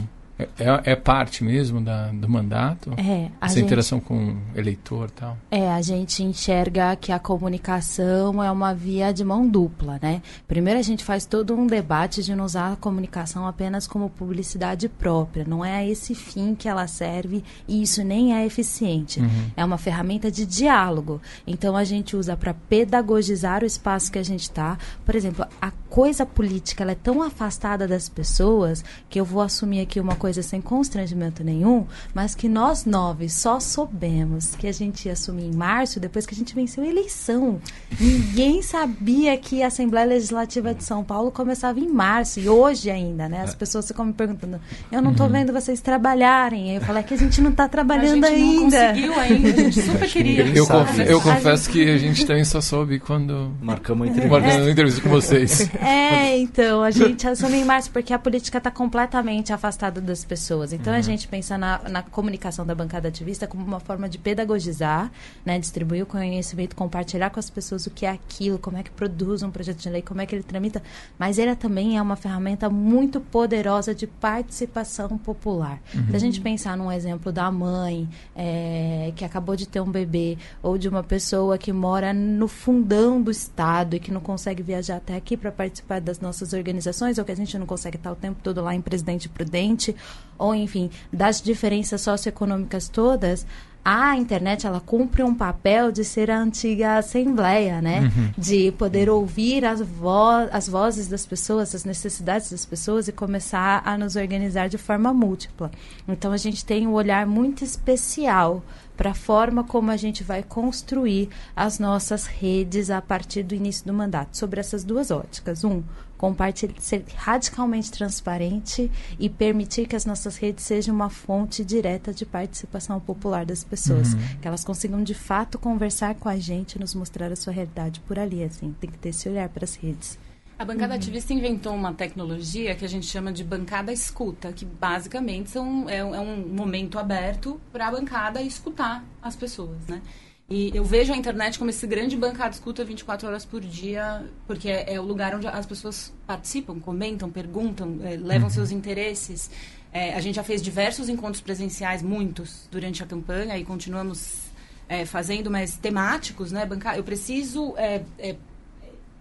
é, 0.58 0.64
é, 0.64 0.92
é 0.92 0.96
parte 0.96 1.42
mesmo 1.42 1.80
da, 1.80 2.08
do 2.08 2.28
mandato? 2.28 2.92
É, 2.96 3.30
Essa 3.40 3.54
gente, 3.54 3.66
interação 3.66 4.00
com 4.00 4.32
o 4.32 4.58
eleitor 4.58 5.08
e 5.08 5.12
tal? 5.12 5.36
É, 5.50 5.70
a 5.70 5.80
gente 5.82 6.22
enxerga 6.22 6.94
que 6.96 7.12
a 7.12 7.18
comunicação 7.18 8.42
é 8.42 8.50
uma 8.50 8.74
via 8.74 9.12
de 9.12 9.24
mão 9.24 9.48
dupla, 9.48 9.98
né? 10.00 10.22
Primeiro 10.46 10.78
a 10.78 10.82
gente 10.82 11.04
faz 11.04 11.26
todo 11.26 11.54
um 11.54 11.66
debate 11.66 12.22
de 12.22 12.34
não 12.34 12.44
usar 12.44 12.72
a 12.72 12.76
comunicação 12.76 13.46
apenas 13.46 13.86
como 13.86 14.10
publicidade 14.10 14.88
própria. 14.88 15.44
Não 15.44 15.64
é 15.64 15.76
a 15.76 15.86
esse 15.86 16.14
fim 16.14 16.54
que 16.54 16.68
ela 16.68 16.86
serve 16.86 17.42
e 17.66 17.82
isso 17.82 18.02
nem 18.02 18.34
é 18.34 18.44
eficiente. 18.44 19.20
É 19.56 19.64
uma 19.64 19.78
ferramenta 19.78 20.30
de 20.30 20.46
diálogo. 20.46 21.20
Então 21.46 21.76
a 21.76 21.84
gente 21.84 22.16
usa 22.16 22.36
para 22.36 22.54
pedagogizar 22.54 23.62
o 23.62 23.66
espaço 23.66 24.10
que 24.10 24.18
a 24.18 24.22
gente 24.22 24.42
está. 24.42 24.78
Por 25.04 25.14
exemplo, 25.14 25.46
a 25.60 25.70
coisa 25.70 26.26
política 26.26 26.82
ela 26.82 26.92
é 26.92 26.96
tão 26.96 27.22
afastada 27.22 27.86
das 27.86 28.08
pessoas 28.08 28.84
que 29.08 29.20
eu 29.20 29.24
vou 29.24 29.40
assumir 29.40 29.80
aqui 29.80 30.00
uma 30.00 30.16
coisa 30.16 30.33
sem 30.42 30.60
constrangimento 30.60 31.42
nenhum, 31.44 31.86
mas 32.14 32.34
que 32.34 32.48
nós 32.48 32.84
nove 32.84 33.28
só 33.28 33.60
soubemos 33.60 34.54
que 34.56 34.66
a 34.66 34.72
gente 34.72 35.06
ia 35.06 35.12
assumir 35.12 35.44
em 35.44 35.54
março 35.54 36.00
depois 36.00 36.26
que 36.26 36.34
a 36.34 36.36
gente 36.36 36.54
venceu 36.54 36.82
a 36.82 36.86
eleição. 36.86 37.60
Ninguém 38.00 38.62
sabia 38.62 39.36
que 39.36 39.62
a 39.62 39.68
Assembleia 39.68 40.06
Legislativa 40.06 40.74
de 40.74 40.82
São 40.84 41.04
Paulo 41.04 41.30
começava 41.30 41.78
em 41.78 41.88
março 41.88 42.40
e 42.40 42.48
hoje 42.48 42.90
ainda, 42.90 43.28
né? 43.28 43.42
As 43.42 43.54
pessoas 43.54 43.86
ficam 43.86 44.04
me 44.04 44.12
perguntando: 44.12 44.60
"Eu 44.90 45.00
não 45.02 45.12
estou 45.12 45.28
vendo 45.28 45.52
vocês 45.52 45.80
trabalharem". 45.80 46.70
Aí 46.70 46.76
eu 46.76 46.80
falei 46.82 47.02
"É 47.02 47.06
que 47.06 47.14
a 47.14 47.18
gente 47.18 47.40
não 47.40 47.50
está 47.50 47.68
trabalhando 47.68 48.24
a 48.24 48.30
gente 48.30 48.42
ainda. 48.42 48.86
não 48.86 48.92
conseguiu 48.92 49.20
ainda, 49.20 49.48
a 49.48 49.52
gente 49.52 49.80
super 49.82 50.08
queria. 50.10 50.46
Eu, 50.48 50.66
conf- 50.66 50.98
eu 50.98 51.20
confesso 51.20 51.70
que 51.70 51.88
a 51.90 51.98
gente 51.98 52.26
também 52.26 52.44
só 52.44 52.60
soube 52.60 52.98
quando 52.98 53.52
Marcamos 53.60 54.08
uma 54.08 54.14
marcando 54.28 54.68
entrevista. 54.68 54.70
entrevista 54.70 55.00
com 55.02 55.08
vocês. 55.10 55.70
É, 55.80 56.38
então, 56.38 56.82
a 56.82 56.90
gente 56.90 57.26
assume 57.28 57.58
em 57.58 57.64
março 57.64 57.90
porque 57.90 58.12
a 58.12 58.18
política 58.18 58.58
está 58.58 58.70
completamente 58.70 59.52
afastada 59.52 60.00
das 60.14 60.24
pessoas. 60.24 60.72
Então, 60.72 60.92
a 60.92 61.00
gente 61.00 61.26
pensa 61.26 61.58
na, 61.58 61.80
na 61.88 62.02
comunicação 62.02 62.64
da 62.64 62.74
bancada 62.74 63.08
ativista 63.08 63.46
como 63.48 63.64
uma 63.64 63.80
forma 63.80 64.08
de 64.08 64.16
pedagogizar, 64.16 65.10
né, 65.44 65.58
distribuir 65.58 66.04
o 66.04 66.06
conhecimento, 66.06 66.76
compartilhar 66.76 67.30
com 67.30 67.40
as 67.40 67.50
pessoas 67.50 67.86
o 67.86 67.90
que 67.90 68.06
é 68.06 68.10
aquilo, 68.10 68.58
como 68.58 68.78
é 68.78 68.82
que 68.82 68.90
produz 68.90 69.42
um 69.42 69.50
projeto 69.50 69.78
de 69.78 69.90
lei, 69.90 70.02
como 70.02 70.20
é 70.20 70.26
que 70.26 70.34
ele 70.34 70.44
tramita. 70.44 70.80
Mas 71.18 71.36
ele 71.36 71.54
também 71.56 71.98
é 71.98 72.02
uma 72.02 72.14
ferramenta 72.14 72.70
muito 72.70 73.20
poderosa 73.20 73.92
de 73.92 74.06
participação 74.06 75.18
popular. 75.18 75.80
Se 76.10 76.16
a 76.16 76.18
gente 76.18 76.40
pensar 76.40 76.76
num 76.76 76.92
exemplo 76.92 77.32
da 77.32 77.50
mãe 77.50 78.08
é, 78.36 79.12
que 79.16 79.24
acabou 79.24 79.56
de 79.56 79.66
ter 79.66 79.80
um 79.80 79.90
bebê, 79.90 80.38
ou 80.62 80.78
de 80.78 80.88
uma 80.88 81.02
pessoa 81.02 81.58
que 81.58 81.72
mora 81.72 82.12
no 82.12 82.46
fundão 82.46 83.20
do 83.20 83.30
estado 83.30 83.96
e 83.96 84.00
que 84.00 84.12
não 84.12 84.20
consegue 84.20 84.62
viajar 84.62 84.96
até 84.96 85.16
aqui 85.16 85.36
para 85.36 85.50
participar 85.50 86.00
das 86.00 86.20
nossas 86.20 86.52
organizações, 86.52 87.18
ou 87.18 87.24
que 87.24 87.32
a 87.32 87.36
gente 87.36 87.58
não 87.58 87.66
consegue 87.66 87.96
estar 87.96 88.12
o 88.12 88.16
tempo 88.16 88.38
todo 88.42 88.62
lá 88.62 88.74
em 88.74 88.80
Presidente 88.80 89.28
Prudente, 89.28 89.96
ou 90.38 90.54
enfim, 90.54 90.90
das 91.12 91.40
diferenças 91.40 92.00
socioeconômicas 92.00 92.88
todas, 92.88 93.46
a 93.84 94.16
internet 94.16 94.66
ela 94.66 94.80
cumpre 94.80 95.22
um 95.22 95.34
papel 95.34 95.92
de 95.92 96.04
ser 96.04 96.30
a 96.30 96.40
antiga 96.40 96.96
assembleia, 96.96 97.82
né? 97.82 98.10
De 98.36 98.72
poder 98.72 99.10
ouvir 99.10 99.64
as, 99.64 99.80
vo 99.82 100.48
as 100.50 100.66
vozes 100.66 101.06
das 101.06 101.26
pessoas, 101.26 101.74
as 101.74 101.84
necessidades 101.84 102.50
das 102.50 102.64
pessoas 102.64 103.08
e 103.08 103.12
começar 103.12 103.82
a 103.84 103.98
nos 103.98 104.16
organizar 104.16 104.68
de 104.68 104.78
forma 104.78 105.12
múltipla. 105.12 105.70
Então 106.08 106.32
a 106.32 106.38
gente 106.38 106.64
tem 106.64 106.86
um 106.86 106.92
olhar 106.92 107.26
muito 107.26 107.62
especial 107.62 108.62
para 108.96 109.10
a 109.10 109.14
forma 109.14 109.64
como 109.64 109.90
a 109.90 109.96
gente 109.96 110.24
vai 110.24 110.42
construir 110.42 111.28
as 111.54 111.78
nossas 111.78 112.26
redes 112.26 112.90
a 112.90 113.02
partir 113.02 113.42
do 113.42 113.54
início 113.54 113.84
do 113.84 113.92
mandato, 113.92 114.36
sobre 114.36 114.60
essas 114.60 114.82
duas 114.82 115.10
óticas. 115.10 115.62
Um, 115.62 115.82
compartilhar, 116.24 116.80
ser 116.80 117.04
radicalmente 117.16 117.90
transparente 117.92 118.90
e 119.18 119.28
permitir 119.28 119.86
que 119.86 119.94
as 119.94 120.06
nossas 120.06 120.36
redes 120.38 120.64
sejam 120.64 120.94
uma 120.94 121.10
fonte 121.10 121.62
direta 121.62 122.14
de 122.14 122.24
participação 122.24 122.98
popular 122.98 123.44
das 123.44 123.62
pessoas, 123.62 124.14
que 124.40 124.48
elas 124.48 124.64
consigam 124.64 125.02
de 125.02 125.12
fato 125.12 125.58
conversar 125.58 126.14
com 126.14 126.28
a 126.30 126.38
gente, 126.38 126.76
e 126.76 126.78
nos 126.80 126.94
mostrar 126.94 127.30
a 127.30 127.36
sua 127.36 127.52
realidade 127.52 128.00
por 128.00 128.18
ali, 128.18 128.42
assim, 128.42 128.74
tem 128.80 128.88
que 128.90 128.96
ter 128.96 129.10
esse 129.10 129.28
olhar 129.28 129.50
para 129.50 129.64
as 129.64 129.74
redes. 129.74 130.18
A 130.58 130.64
bancada 130.64 130.94
ativista 130.94 131.34
inventou 131.34 131.74
uma 131.74 131.92
tecnologia 131.92 132.74
que 132.74 132.84
a 132.84 132.88
gente 132.88 133.06
chama 133.06 133.30
de 133.30 133.44
bancada 133.44 133.92
escuta, 133.92 134.50
que 134.52 134.64
basicamente 134.64 135.50
são, 135.50 135.90
é, 135.90 136.02
um- 136.02 136.14
é 136.14 136.20
um 136.20 136.46
momento 136.48 136.98
aberto 136.98 137.60
para 137.72 137.88
a 137.88 137.90
bancada 137.90 138.40
escutar 138.40 139.04
as 139.20 139.36
pessoas, 139.36 139.76
né? 139.88 140.00
E 140.48 140.70
eu 140.74 140.84
vejo 140.84 141.12
a 141.12 141.16
internet 141.16 141.58
como 141.58 141.70
esse 141.70 141.86
grande 141.86 142.16
bancada 142.16 142.54
escuta 142.54 142.84
24 142.84 143.26
horas 143.26 143.46
por 143.46 143.62
dia, 143.62 144.24
porque 144.46 144.68
é, 144.68 144.94
é 144.94 145.00
o 145.00 145.02
lugar 145.02 145.34
onde 145.34 145.46
as 145.46 145.64
pessoas 145.64 146.12
participam, 146.26 146.78
comentam, 146.78 147.30
perguntam, 147.30 147.98
é, 148.02 148.16
levam 148.16 148.50
seus 148.50 148.70
interesses. 148.70 149.50
É, 149.90 150.14
a 150.14 150.20
gente 150.20 150.34
já 150.34 150.44
fez 150.44 150.60
diversos 150.60 151.08
encontros 151.08 151.40
presenciais, 151.40 152.02
muitos, 152.02 152.68
durante 152.70 153.02
a 153.02 153.06
campanha 153.06 153.56
e 153.56 153.64
continuamos 153.64 154.50
é, 154.86 155.06
fazendo, 155.06 155.50
mas 155.50 155.76
temáticos, 155.76 156.52
né? 156.52 156.66
Banca... 156.66 156.94
Eu 156.94 157.04
preciso 157.04 157.74
é, 157.78 158.02
é, 158.18 158.36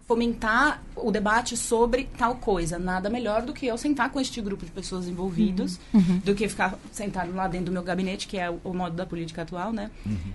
fomentar 0.05 0.83
o 0.95 1.09
debate 1.11 1.55
sobre 1.55 2.09
tal 2.17 2.35
coisa. 2.35 2.77
Nada 2.77 3.09
melhor 3.09 3.41
do 3.41 3.53
que 3.53 3.65
eu 3.65 3.77
sentar 3.77 4.09
com 4.11 4.19
este 4.19 4.41
grupo 4.41 4.65
de 4.65 4.71
pessoas 4.71 5.07
envolvidos, 5.07 5.79
do 6.23 6.35
que 6.35 6.47
ficar 6.49 6.77
sentado 6.91 7.33
lá 7.33 7.47
dentro 7.47 7.67
do 7.67 7.71
meu 7.71 7.83
gabinete, 7.83 8.27
que 8.27 8.37
é 8.37 8.49
o, 8.49 8.59
o 8.63 8.73
modo 8.73 8.95
da 8.95 9.05
política 9.05 9.43
atual, 9.43 9.71
né? 9.71 9.89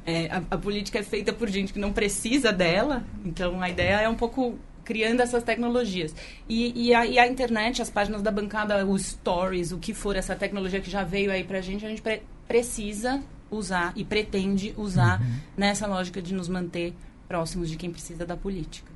É, 0.07 0.31
a, 0.31 0.42
a 0.50 0.59
política 0.59 0.98
é 0.98 1.02
feita 1.02 1.33
por 1.33 1.48
gente 1.48 1.72
que 1.72 1.78
não 1.78 1.92
precisa 1.92 2.52
dela, 2.52 3.04
então 3.24 3.61
a 3.61 3.68
ideia 3.68 4.00
é 4.00 4.09
um 4.09 4.14
pouco 4.14 4.59
criando 4.85 5.20
essas 5.20 5.42
tecnologias. 5.42 6.14
E, 6.48 6.88
e, 6.88 6.94
a, 6.94 7.04
e 7.04 7.18
a 7.18 7.28
internet, 7.28 7.83
as 7.83 7.90
páginas 7.90 8.22
da 8.22 8.31
bancada, 8.31 8.87
os 8.87 9.02
stories, 9.04 9.70
o 9.70 9.76
que 9.76 9.92
for 9.92 10.16
essa 10.16 10.35
tecnologia 10.35 10.81
que 10.81 10.90
já 10.90 11.04
veio 11.04 11.31
aí 11.31 11.44
pra 11.44 11.61
gente, 11.61 11.85
a 11.85 11.90
gente 11.90 12.00
pre- 12.00 12.22
precisa 12.46 13.22
usar 13.50 13.92
e 13.94 14.02
pretende 14.02 14.72
usar 14.78 15.22
nessa 15.54 15.87
lógica 15.87 16.22
de 16.22 16.33
nos 16.33 16.48
manter 16.48 16.94
próximos 17.26 17.68
de 17.68 17.76
quem 17.76 17.90
precisa 17.90 18.24
da 18.24 18.35
política. 18.35 18.90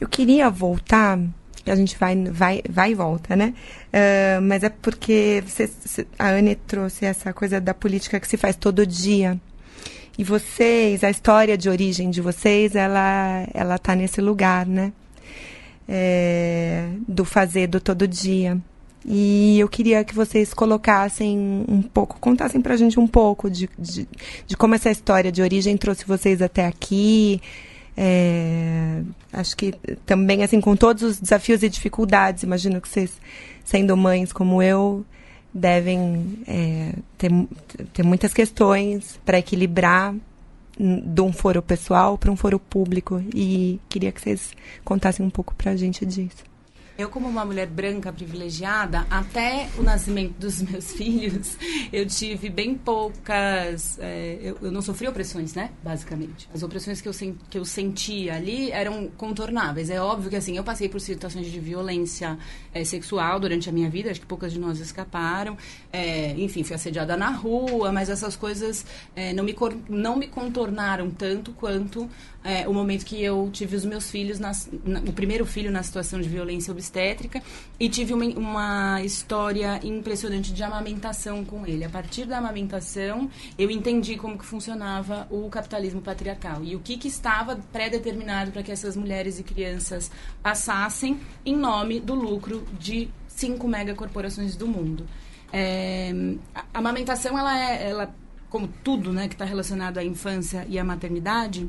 Eu 0.00 0.08
queria 0.08 0.50
voltar, 0.50 1.18
a 1.66 1.74
gente 1.76 1.96
vai, 1.98 2.16
vai, 2.24 2.62
vai 2.68 2.90
e 2.92 2.94
volta, 2.94 3.36
né? 3.36 3.54
Ah, 3.92 4.40
mas 4.42 4.62
é 4.64 4.68
porque 4.68 5.42
você- 5.46 6.06
a 6.18 6.30
Anne 6.30 6.54
trouxe 6.56 7.04
essa 7.04 7.32
coisa 7.32 7.60
da 7.60 7.72
política 7.74 8.18
que 8.18 8.26
se 8.26 8.36
faz 8.36 8.56
todo 8.56 8.86
dia. 8.86 9.38
E 10.18 10.24
vocês, 10.24 11.02
a 11.04 11.10
história 11.10 11.56
de 11.56 11.68
origem 11.70 12.10
de 12.10 12.20
vocês, 12.20 12.74
ela, 12.74 13.46
ela 13.54 13.78
tá 13.78 13.94
nesse 13.94 14.20
lugar, 14.20 14.66
né? 14.66 14.92
É, 15.88 16.88
do 17.08 17.24
fazer 17.24 17.66
do 17.66 17.80
todo 17.80 18.06
dia. 18.06 18.58
E 19.04 19.58
eu 19.58 19.68
queria 19.68 20.04
que 20.04 20.14
vocês 20.14 20.54
colocassem 20.54 21.64
um 21.68 21.82
pouco, 21.82 22.18
contassem 22.20 22.60
pra 22.60 22.76
gente 22.76 23.00
um 23.00 23.06
pouco 23.06 23.50
de, 23.50 23.68
de, 23.78 24.06
de 24.46 24.56
como 24.56 24.74
essa 24.76 24.90
história 24.90 25.32
de 25.32 25.42
origem 25.42 25.76
trouxe 25.76 26.04
vocês 26.04 26.40
até 26.40 26.66
aqui. 26.66 27.40
É, 27.96 29.02
acho 29.32 29.56
que 29.56 29.72
também, 30.06 30.42
assim, 30.42 30.60
com 30.60 30.74
todos 30.74 31.02
os 31.02 31.20
desafios 31.20 31.62
e 31.62 31.68
dificuldades, 31.68 32.42
imagino 32.42 32.80
que 32.80 32.88
vocês, 32.88 33.12
sendo 33.64 33.96
mães 33.96 34.32
como 34.32 34.62
eu, 34.62 35.04
devem 35.52 36.38
é, 36.46 36.94
ter, 37.18 37.30
ter 37.92 38.02
muitas 38.02 38.32
questões 38.32 39.20
para 39.24 39.38
equilibrar 39.38 40.14
n- 40.80 41.02
de 41.02 41.20
um 41.20 41.32
foro 41.32 41.60
pessoal 41.60 42.16
para 42.16 42.30
um 42.30 42.36
foro 42.36 42.58
público. 42.58 43.22
E 43.34 43.78
queria 43.88 44.10
que 44.10 44.20
vocês 44.20 44.52
contassem 44.84 45.24
um 45.24 45.30
pouco 45.30 45.54
pra 45.54 45.76
gente 45.76 46.06
disso. 46.06 46.50
Eu, 47.02 47.08
como 47.10 47.28
uma 47.28 47.44
mulher 47.44 47.66
branca 47.66 48.12
privilegiada, 48.12 49.04
até 49.10 49.68
o 49.76 49.82
nascimento 49.82 50.34
dos 50.38 50.62
meus 50.62 50.92
filhos, 50.92 51.56
eu 51.92 52.06
tive 52.06 52.48
bem 52.48 52.76
poucas. 52.76 53.98
é, 53.98 54.38
eu, 54.40 54.56
eu 54.62 54.70
não 54.70 54.80
sofri 54.80 55.08
opressões, 55.08 55.52
né? 55.54 55.70
Basicamente. 55.82 56.48
As 56.54 56.62
opressões 56.62 57.00
que 57.00 57.08
eu, 57.08 57.12
sen- 57.12 57.36
que 57.50 57.58
eu 57.58 57.64
sentia 57.64 58.34
ali 58.36 58.70
eram 58.70 59.08
contornáveis. 59.16 59.90
É 59.90 60.00
óbvio 60.00 60.30
que, 60.30 60.36
assim, 60.36 60.56
eu 60.56 60.62
passei 60.62 60.88
por 60.88 61.00
situações 61.00 61.50
de 61.50 61.58
violência 61.58 62.38
é, 62.72 62.84
sexual 62.84 63.40
durante 63.40 63.68
a 63.68 63.72
minha 63.72 63.90
vida, 63.90 64.08
acho 64.08 64.20
que 64.20 64.26
poucas 64.26 64.52
de 64.52 64.60
nós 64.60 64.78
escaparam. 64.78 65.58
É, 65.92 66.30
enfim, 66.38 66.62
fui 66.62 66.76
assediada 66.76 67.16
na 67.16 67.30
rua, 67.30 67.90
mas 67.90 68.08
essas 68.10 68.36
coisas 68.36 68.86
é, 69.16 69.32
não, 69.32 69.42
me, 69.42 69.56
não 69.88 70.16
me 70.16 70.28
contornaram 70.28 71.10
tanto 71.10 71.50
quanto 71.52 72.08
é, 72.44 72.68
o 72.68 72.72
momento 72.72 73.04
que 73.04 73.20
eu 73.22 73.50
tive 73.52 73.74
os 73.74 73.84
meus 73.84 74.08
filhos, 74.10 74.38
nas- 74.38 74.68
na- 74.84 75.00
o 75.00 75.12
primeiro 75.12 75.44
filho 75.44 75.70
na 75.72 75.82
situação 75.82 76.20
de 76.20 76.28
violência 76.28 76.70
obstétrica, 76.70 76.91
e 77.80 77.88
tive 77.88 78.12
uma, 78.12 78.24
uma 78.24 79.02
história 79.02 79.80
impressionante 79.82 80.52
de 80.52 80.62
amamentação 80.62 81.44
com 81.44 81.66
ele. 81.66 81.84
A 81.84 81.88
partir 81.88 82.26
da 82.26 82.38
amamentação, 82.38 83.30
eu 83.58 83.70
entendi 83.70 84.16
como 84.16 84.38
que 84.38 84.44
funcionava 84.44 85.26
o 85.30 85.48
capitalismo 85.48 86.00
patriarcal 86.00 86.62
e 86.62 86.76
o 86.76 86.80
que, 86.80 86.96
que 86.96 87.08
estava 87.08 87.56
pré-determinado 87.72 88.52
para 88.52 88.62
que 88.62 88.70
essas 88.70 88.96
mulheres 88.96 89.38
e 89.38 89.42
crianças 89.42 90.10
passassem 90.42 91.18
em 91.44 91.56
nome 91.56 92.00
do 92.00 92.14
lucro 92.14 92.66
de 92.78 93.08
cinco 93.26 93.66
megacorporações 93.66 94.54
do 94.54 94.66
mundo. 94.66 95.06
É, 95.52 96.12
a 96.54 96.78
amamentação, 96.78 97.38
ela 97.38 97.58
é, 97.58 97.90
ela, 97.90 98.14
como 98.48 98.68
tudo 98.82 99.12
né, 99.12 99.28
que 99.28 99.34
está 99.34 99.44
relacionado 99.44 99.98
à 99.98 100.04
infância 100.04 100.66
e 100.68 100.78
à 100.78 100.84
maternidade, 100.84 101.68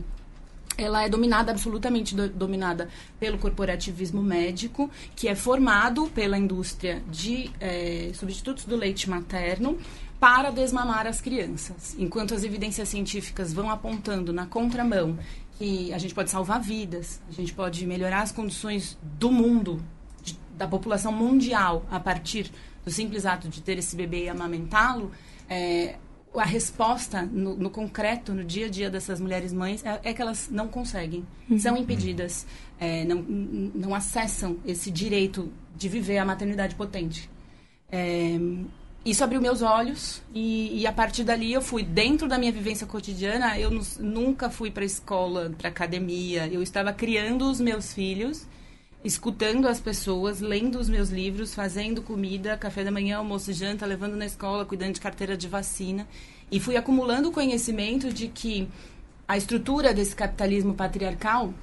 ela 0.77 1.03
é 1.03 1.09
dominada, 1.09 1.51
absolutamente 1.51 2.15
do, 2.15 2.29
dominada 2.29 2.89
pelo 3.19 3.37
corporativismo 3.37 4.21
médico, 4.21 4.89
que 5.15 5.27
é 5.27 5.35
formado 5.35 6.07
pela 6.09 6.37
indústria 6.37 7.03
de 7.09 7.51
é, 7.59 8.11
substitutos 8.13 8.65
do 8.65 8.75
leite 8.75 9.09
materno 9.09 9.77
para 10.19 10.51
desmamar 10.51 11.05
as 11.05 11.19
crianças. 11.19 11.95
Enquanto 11.99 12.33
as 12.33 12.43
evidências 12.43 12.87
científicas 12.89 13.51
vão 13.51 13.69
apontando 13.69 14.31
na 14.31 14.45
contramão 14.45 15.17
que 15.57 15.93
a 15.93 15.97
gente 15.97 16.15
pode 16.15 16.29
salvar 16.29 16.61
vidas, 16.61 17.21
a 17.27 17.31
gente 17.31 17.53
pode 17.53 17.85
melhorar 17.85 18.21
as 18.21 18.31
condições 18.31 18.97
do 19.01 19.31
mundo, 19.31 19.83
de, 20.21 20.39
da 20.57 20.67
população 20.67 21.11
mundial, 21.11 21.85
a 21.91 21.99
partir 21.99 22.51
do 22.85 22.91
simples 22.91 23.25
ato 23.25 23.47
de 23.49 23.61
ter 23.61 23.77
esse 23.77 23.95
bebê 23.95 24.25
e 24.25 24.29
amamentá-lo, 24.29 25.11
é, 25.49 25.95
a 26.35 26.45
resposta 26.45 27.21
no, 27.23 27.55
no, 27.55 27.69
concreto, 27.69 28.33
no 28.33 28.43
dia 28.43 28.65
a 28.65 28.69
dia 28.69 28.89
dessas 28.89 29.19
mulheres 29.19 29.53
mães, 29.53 29.83
é, 29.85 29.99
é 30.03 30.13
que 30.13 30.21
elas 30.21 30.49
não 30.49 30.67
conseguem, 30.67 31.25
uhum. 31.49 31.59
são 31.59 31.77
impedidas, 31.77 32.45
é, 32.79 33.05
não, 33.05 33.21
não 33.21 33.93
acessam 33.93 34.57
esse 34.65 34.89
direito 34.89 35.51
de 35.75 35.87
viver 35.87 36.17
a 36.17 36.25
maternidade 36.25 36.75
potente. 36.75 37.29
É, 37.91 38.39
isso 39.05 39.23
abriu 39.23 39.41
meus 39.41 39.61
olhos 39.61 40.21
e, 40.33 40.81
e, 40.81 40.87
a 40.87 40.93
partir 40.93 41.25
dali 41.25 41.51
eu 41.51 41.61
fui 41.61 41.83
dentro 41.83 42.27
da 42.27 42.37
minha 42.37 42.51
vivência 42.51 42.87
cotidiana. 42.87 43.59
Eu 43.59 43.69
nunca 43.99 44.49
fui 44.49 44.71
para 44.71 44.85
escola, 44.85 45.53
para 45.57 45.67
academia. 45.67 46.47
Eu 46.47 46.63
estava 46.63 46.93
criando 46.93 47.49
os 47.49 47.59
meus 47.59 47.93
filhos 47.93 48.47
escutando 49.03 49.67
as 49.67 49.79
pessoas, 49.79 50.39
lendo 50.39 50.79
os 50.79 50.87
meus 50.87 51.09
livros, 51.09 51.53
fazendo 51.53 52.01
comida, 52.01 52.57
café 52.57 52.83
da 52.83 52.91
manhã, 52.91 53.17
almoço 53.17 53.51
e 53.51 53.53
janta, 53.53 53.85
levando 53.85 54.15
na 54.15 54.25
escola, 54.25 54.65
cuidando 54.65 54.93
de 54.93 55.01
carteira 55.01 55.35
de 55.35 55.47
vacina. 55.47 56.07
E 56.51 56.59
fui 56.59 56.77
acumulando 56.77 57.29
o 57.29 57.31
conhecimento 57.31 58.13
de 58.13 58.27
que 58.27 58.67
a 59.27 59.37
estrutura 59.37 59.93
desse 59.93 60.15
capitalismo 60.15 60.73
patriarcal, 60.73 61.53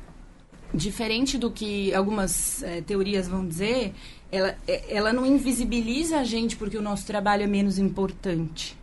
diferente 0.75 1.39
do 1.39 1.51
que 1.51 1.93
algumas 1.95 2.63
é, 2.63 2.81
teorias 2.81 3.27
vão 3.27 3.47
dizer, 3.47 3.95
ela, 4.31 4.57
eh, 4.67 4.85
ela 4.89 5.13
não 5.13 5.27
invisibiliza 5.27 6.19
a 6.19 6.25
gente 6.25 6.57
porque 6.57 6.77
o 6.77 6.83
nosso 6.83 7.07
trabalho 7.07 7.43
é 7.43 7.47
menos 7.47 7.79
importante 7.79 8.80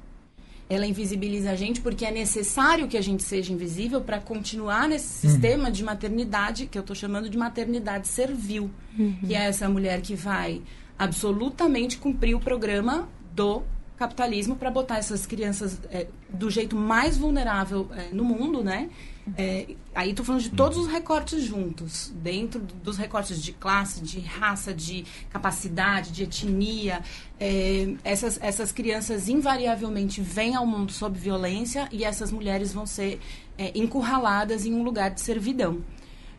ela 0.70 0.86
invisibiliza 0.86 1.52
a 1.52 1.56
gente 1.56 1.80
porque 1.80 2.06
é 2.06 2.12
necessário 2.12 2.88
que 2.88 2.98
a 2.98 3.02
gente 3.02 3.24
seja 3.24 3.54
invisível 3.54 4.02
para 4.02 4.20
continuar 4.20 4.88
nesse 4.88 5.26
uhum. 5.26 5.32
sistema 5.32 5.72
de 5.72 5.84
maternidade, 5.84 6.68
que 6.68 6.78
eu 6.78 6.82
estou 6.82 6.96
chamando 6.96 7.30
de 7.30 7.38
maternidade 7.38 8.08
servil, 8.08 8.70
uhum. 8.98 9.16
que 9.26 9.34
é 9.34 9.46
essa 9.46 9.70
mulher 9.70 10.02
que 10.02 10.16
vai 10.16 10.62
absolutamente 11.00 11.98
cumprir 11.98 12.36
o 12.36 12.40
programa 12.40 13.08
do 13.34 13.64
capitalismo 13.98 14.56
para 14.56 14.70
botar 14.70 14.98
essas 14.98 15.26
crianças 15.26 15.80
é, 15.92 16.08
do 16.30 16.50
jeito 16.50 16.76
mais 16.76 17.18
vulnerável 17.18 17.90
é, 17.96 18.10
no 18.14 18.24
mundo, 18.24 18.64
né? 18.64 18.90
É, 19.36 19.68
aí 19.94 20.12
estou 20.12 20.26
falando 20.26 20.42
de 20.42 20.52
todos 20.52 20.78
os 20.78 20.88
recortes 20.88 21.44
juntos, 21.44 22.14
dentro 22.16 22.62
dos 22.62 22.96
recortes 22.98 23.42
de 23.42 23.52
classe, 23.52 24.00
de 24.02 24.20
raça, 24.20 24.74
de 24.74 25.04
capacidade, 25.30 26.12
de 26.12 26.24
etnia. 26.24 27.02
É, 27.40 27.94
essas, 28.04 28.40
essas 28.42 28.72
crianças 28.72 29.28
invariavelmente 29.28 30.22
vêm 30.22 30.56
ao 30.56 30.66
mundo 30.66 30.92
sob 30.94 31.20
violência 31.20 31.90
e 31.92 32.06
essas 32.06 32.32
mulheres 32.32 32.72
vão 32.72 32.86
ser 32.86 33.20
é, 33.58 33.72
encurraladas 33.76 34.66
em 34.66 34.74
um 34.74 34.84
lugar 34.84 35.12
de 35.12 35.20
servidão. 35.20 35.82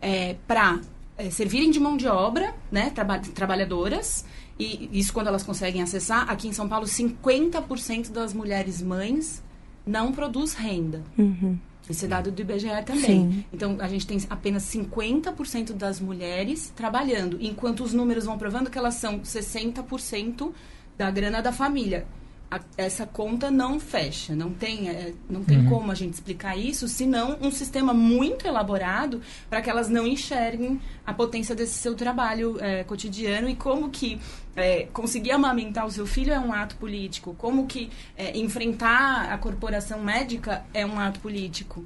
É, 0.01 0.37
para 0.47 0.81
é, 1.19 1.29
servirem 1.31 1.71
de 1.71 1.81
mão 1.81 1.97
de 1.97 2.07
obra, 2.07 2.55
né, 2.71 2.91
traba 2.91 3.19
trabalhadoras, 3.19 4.25
e 4.59 4.89
isso 4.93 5.13
quando 5.13 5.29
elas 5.29 5.43
conseguem 5.43 5.83
acessar. 5.83 6.29
Aqui 6.31 6.49
em 6.49 6.53
São 6.53 6.69
Paulo, 6.69 6.87
50% 6.87 8.11
das 8.11 8.35
mulheres 8.35 8.83
mães 8.83 9.43
não 9.87 10.13
produz 10.13 10.55
renda. 10.55 11.03
Uhum. 11.17 11.59
Esse 11.89 12.05
é 12.05 12.09
dado 12.09 12.31
do 12.31 12.43
IBGE 12.43 12.69
também. 12.85 13.33
Sim. 13.33 13.45
Então, 13.53 13.77
a 13.81 13.89
gente 13.89 14.07
tem 14.07 14.19
apenas 14.29 14.65
50% 14.65 15.73
das 15.73 16.01
mulheres 16.01 16.71
trabalhando, 16.77 17.39
enquanto 17.41 17.83
os 17.83 17.95
números 17.95 18.27
vão 18.27 18.37
provando 18.37 18.69
que 18.69 18.77
elas 18.77 18.95
são 18.95 19.21
60% 19.21 20.53
da 20.99 21.11
grana 21.11 21.41
da 21.41 21.53
família 21.53 22.07
a, 22.51 22.61
essa 22.77 23.07
conta 23.07 23.51
não 23.51 23.79
fecha, 23.79 24.35
não 24.35 24.53
tem, 24.53 24.89
é, 24.89 25.13
não 25.29 25.45
tem 25.45 25.59
uhum. 25.59 25.69
como 25.69 25.93
a 25.93 25.95
gente 25.95 26.15
explicar 26.15 26.57
isso, 26.57 26.89
senão 26.89 27.37
um 27.41 27.51
sistema 27.51 27.93
muito 27.93 28.47
elaborado 28.47 29.21
para 29.51 29.61
que 29.61 29.69
elas 29.69 29.89
não 29.89 30.07
enxerguem 30.07 30.81
a 31.05 31.13
potência 31.13 31.55
desse 31.55 31.75
seu 31.75 31.95
trabalho 31.95 32.57
é, 32.61 32.85
cotidiano 32.85 33.49
e 33.49 33.55
como 33.55 33.91
que 33.91 34.19
é, 34.57 34.89
conseguir 34.93 35.33
amamentar 35.33 35.87
o 35.87 35.91
seu 35.91 36.07
filho 36.07 36.33
é 36.33 36.41
um 36.41 36.53
ato 36.53 36.77
político, 36.77 37.35
como 37.37 37.67
que 37.67 37.91
é, 38.17 38.37
enfrentar 38.39 39.31
a 39.31 39.37
corporação 39.37 40.03
médica 40.03 40.65
é 40.73 40.87
um 40.87 40.99
ato 40.99 41.21
político. 41.21 41.85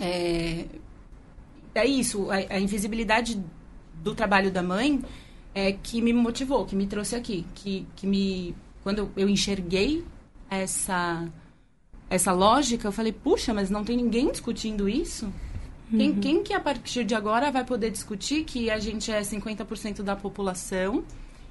É, 0.00 0.64
é 1.74 1.86
isso, 1.86 2.28
a, 2.30 2.54
a 2.54 2.58
invisibilidade 2.58 3.40
do 4.02 4.14
trabalho 4.14 4.50
da 4.50 4.62
mãe 4.62 5.00
é 5.54 5.72
que 5.72 6.02
me 6.02 6.12
motivou, 6.12 6.64
que 6.64 6.74
me 6.74 6.86
trouxe 6.86 7.14
aqui, 7.14 7.46
que, 7.54 7.86
que 7.94 8.06
me 8.06 8.54
quando 8.82 9.10
eu 9.16 9.28
enxerguei 9.28 10.04
essa 10.48 11.28
essa 12.08 12.32
lógica, 12.32 12.88
eu 12.88 12.92
falei, 12.92 13.12
puxa, 13.12 13.54
mas 13.54 13.70
não 13.70 13.84
tem 13.84 13.96
ninguém 13.96 14.32
discutindo 14.32 14.88
isso? 14.88 15.32
Quem, 15.88 16.10
uhum. 16.10 16.20
quem 16.20 16.42
que 16.42 16.52
a 16.52 16.58
partir 16.58 17.04
de 17.04 17.14
agora 17.14 17.52
vai 17.52 17.64
poder 17.64 17.90
discutir 17.90 18.44
que 18.44 18.68
a 18.68 18.80
gente 18.80 19.12
é 19.12 19.20
50% 19.20 20.02
da 20.02 20.16
população 20.16 21.04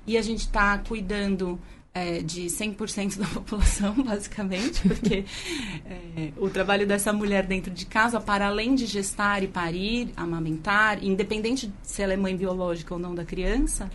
e 0.06 0.18
a 0.18 0.22
gente 0.22 0.42
está 0.42 0.78
cuidando 0.78 1.60
é, 1.94 2.22
de 2.22 2.46
100% 2.46 3.18
da 3.18 3.28
população, 3.34 3.94
basicamente, 4.04 4.88
porque 4.88 5.26
é, 5.86 6.32
o 6.38 6.50
trabalho 6.50 6.86
dessa 6.86 7.12
mulher 7.12 7.46
dentro 7.46 7.72
de 7.72 7.86
casa, 7.86 8.20
para 8.20 8.48
além 8.48 8.76
de 8.76 8.86
gestar 8.86 9.44
e 9.44 9.48
parir, 9.48 10.10
amamentar, 10.16 11.04
independente 11.04 11.72
se 11.84 12.02
ela 12.02 12.14
é 12.14 12.18
mãe 12.18 12.36
biológica 12.36 12.94
ou 12.94 13.00
não 13.00 13.14
da 13.14 13.26
criança, 13.26 13.90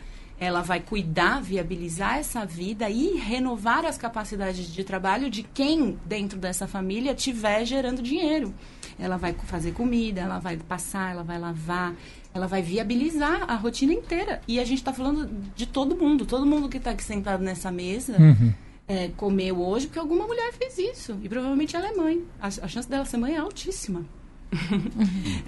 ela 0.44 0.62
vai 0.62 0.80
cuidar, 0.80 1.40
viabilizar 1.40 2.18
essa 2.18 2.44
vida 2.44 2.88
e 2.90 3.16
renovar 3.16 3.84
as 3.84 3.96
capacidades 3.96 4.66
de 4.72 4.84
trabalho 4.84 5.30
de 5.30 5.42
quem 5.42 5.98
dentro 6.04 6.38
dessa 6.38 6.66
família 6.66 7.14
tiver 7.14 7.64
gerando 7.64 8.02
dinheiro. 8.02 8.54
Ela 8.98 9.16
vai 9.16 9.32
fazer 9.32 9.72
comida, 9.72 10.20
ela 10.20 10.38
vai 10.38 10.56
passar, 10.56 11.12
ela 11.12 11.22
vai 11.22 11.38
lavar, 11.38 11.94
ela 12.32 12.46
vai 12.46 12.62
viabilizar 12.62 13.50
a 13.50 13.54
rotina 13.54 13.92
inteira. 13.92 14.40
E 14.46 14.60
a 14.60 14.64
gente 14.64 14.78
está 14.78 14.92
falando 14.92 15.28
de 15.54 15.66
todo 15.66 15.96
mundo, 15.96 16.26
todo 16.26 16.44
mundo 16.44 16.68
que 16.68 16.76
está 16.76 16.90
aqui 16.90 17.02
sentado 17.02 17.42
nessa 17.42 17.70
mesa. 17.70 18.16
Uhum. 18.20 18.52
É, 18.86 19.08
comeu 19.16 19.62
hoje 19.62 19.86
porque 19.86 19.98
alguma 19.98 20.26
mulher 20.26 20.52
fez 20.52 20.76
isso. 20.78 21.18
E 21.22 21.28
provavelmente 21.28 21.74
ela 21.74 21.88
é 21.88 21.92
mãe. 21.92 22.22
A, 22.40 22.48
a 22.48 22.68
chance 22.68 22.88
dela 22.88 23.04
ser 23.04 23.16
mãe 23.16 23.34
é 23.34 23.38
altíssima. 23.38 24.04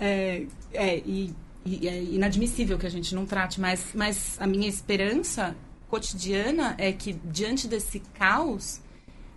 É, 0.01 0.47
é, 0.73 0.99
e 0.99 1.33
é 1.87 2.03
inadmissível 2.03 2.79
que 2.79 2.87
a 2.87 2.91
gente 2.91 3.15
não 3.15 3.27
trate, 3.27 3.61
mas, 3.61 3.91
mas 3.95 4.37
a 4.41 4.47
minha 4.47 4.69
esperança 4.69 5.57
cotidiana 5.89 6.75
é 6.79 6.93
que, 6.93 7.13
diante 7.13 7.67
desse 7.67 8.01
caos, 8.15 8.81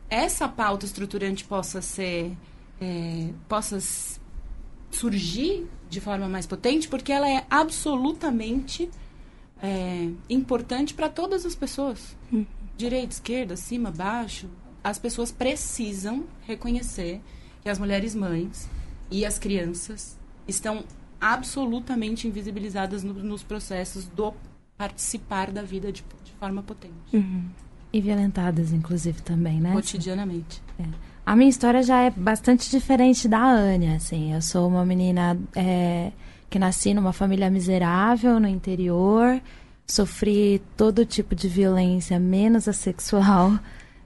essa 0.09 0.47
pauta 0.47 0.85
estruturante 0.85 1.43
possa 1.43 1.81
ser. 1.81 2.35
É, 2.81 3.29
possa 3.47 3.77
surgir 4.91 5.67
de 5.89 5.99
forma 5.99 6.29
mais 6.29 6.45
potente, 6.45 6.87
porque 6.87 7.11
ela 7.11 7.29
é 7.29 7.45
absolutamente 7.49 8.89
é, 9.61 10.09
importante 10.29 10.93
para 10.93 11.09
todas 11.09 11.45
as 11.45 11.55
pessoas. 11.55 12.15
Hum. 12.31 12.45
Direita, 12.77 13.13
esquerda, 13.13 13.55
cima, 13.57 13.91
baixo. 13.91 14.47
As 14.83 14.97
pessoas 14.97 15.31
precisam 15.31 16.25
reconhecer 16.47 17.21
que 17.61 17.69
as 17.69 17.77
mulheres 17.77 18.15
mães 18.15 18.69
e 19.11 19.25
as 19.25 19.37
crianças 19.37 20.17
estão 20.47 20.85
absolutamente 21.19 22.27
invisibilizadas 22.27 23.03
no, 23.03 23.13
nos 23.13 23.43
processos 23.43 24.07
do 24.07 24.33
participar 24.77 25.51
da 25.51 25.61
vida 25.61 25.91
de, 25.91 26.03
de 26.23 26.31
forma 26.39 26.63
potente. 26.63 26.93
Uhum. 27.13 27.45
E 27.91 27.99
violentadas, 27.99 28.71
inclusive, 28.71 29.21
também, 29.21 29.59
né? 29.59 29.73
Cotidianamente. 29.73 30.61
É. 30.79 30.85
A 31.25 31.35
minha 31.35 31.49
história 31.49 31.83
já 31.83 32.01
é 32.01 32.09
bastante 32.09 32.69
diferente 32.69 33.27
da 33.27 33.39
Ania, 33.39 33.95
assim. 33.95 34.33
Eu 34.33 34.41
sou 34.41 34.67
uma 34.67 34.85
menina 34.85 35.37
é, 35.55 36.11
que 36.49 36.57
nasci 36.57 36.93
numa 36.93 37.13
família 37.13 37.49
miserável 37.49 38.39
no 38.39 38.47
interior, 38.47 39.41
sofri 39.85 40.61
todo 40.77 41.05
tipo 41.05 41.35
de 41.35 41.47
violência, 41.47 42.19
menos 42.19 42.67
a 42.67 42.73
sexual, 42.73 43.59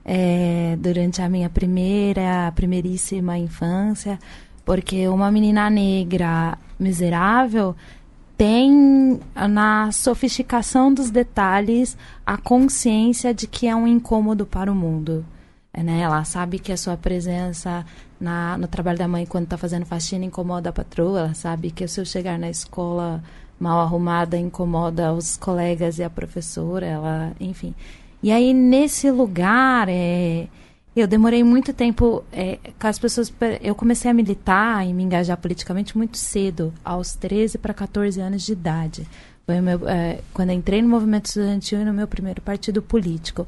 é, 0.04 0.76
durante 0.78 1.22
a 1.22 1.28
minha 1.28 1.48
primeira, 1.48 2.52
primeiríssima 2.54 3.38
infância. 3.38 4.18
Porque 4.64 5.06
uma 5.08 5.30
menina 5.30 5.68
negra 5.68 6.58
miserável 6.78 7.76
tem 8.36 9.20
na 9.34 9.92
sofisticação 9.92 10.92
dos 10.92 11.10
detalhes 11.10 11.96
a 12.26 12.36
consciência 12.36 13.32
de 13.32 13.46
que 13.46 13.66
é 13.66 13.76
um 13.76 13.86
incômodo 13.86 14.44
para 14.44 14.70
o 14.70 14.74
mundo. 14.74 15.24
É, 15.72 15.82
né? 15.82 16.00
Ela 16.00 16.24
sabe 16.24 16.58
que 16.58 16.72
a 16.72 16.76
sua 16.76 16.96
presença 16.96 17.84
na, 18.20 18.56
no 18.56 18.66
trabalho 18.68 18.98
da 18.98 19.08
mãe 19.08 19.26
quando 19.26 19.44
está 19.44 19.56
fazendo 19.56 19.84
faxina 19.84 20.24
incomoda 20.24 20.70
a 20.70 20.72
patroa. 20.72 21.20
Ela 21.20 21.34
sabe 21.34 21.70
que 21.70 21.86
se 21.86 22.00
eu 22.00 22.04
chegar 22.04 22.38
na 22.38 22.48
escola 22.48 23.22
mal 23.58 23.80
arrumada 23.80 24.36
incomoda 24.36 25.12
os 25.12 25.36
colegas 25.36 25.98
e 25.98 26.04
a 26.04 26.10
professora. 26.10 26.86
Ela, 26.86 27.32
enfim. 27.40 27.74
E 28.22 28.32
aí 28.32 28.54
nesse 28.54 29.10
lugar 29.10 29.88
é 29.88 30.48
Eu 30.96 31.08
demorei 31.08 31.42
muito 31.42 31.72
tempo 31.72 32.22
é, 32.32 32.58
com 32.78 32.86
as 32.86 32.98
pessoas. 32.98 33.32
Eu 33.60 33.74
comecei 33.74 34.10
a 34.10 34.14
militar 34.14 34.86
e 34.86 34.92
me 34.92 35.02
engajar 35.02 35.36
politicamente 35.36 35.96
muito 35.96 36.16
cedo, 36.16 36.72
aos 36.84 37.14
13 37.14 37.58
para 37.58 37.74
14 37.74 38.20
anos 38.20 38.42
de 38.42 38.52
idade. 38.52 39.06
Foi 39.44 39.60
meu, 39.60 39.88
é, 39.88 40.20
quando 40.32 40.52
entrei 40.52 40.80
no 40.80 40.88
movimento 40.88 41.26
estudantil 41.26 41.80
e 41.80 41.84
no 41.84 41.92
meu 41.92 42.06
primeiro 42.06 42.40
partido 42.40 42.80
político. 42.80 43.46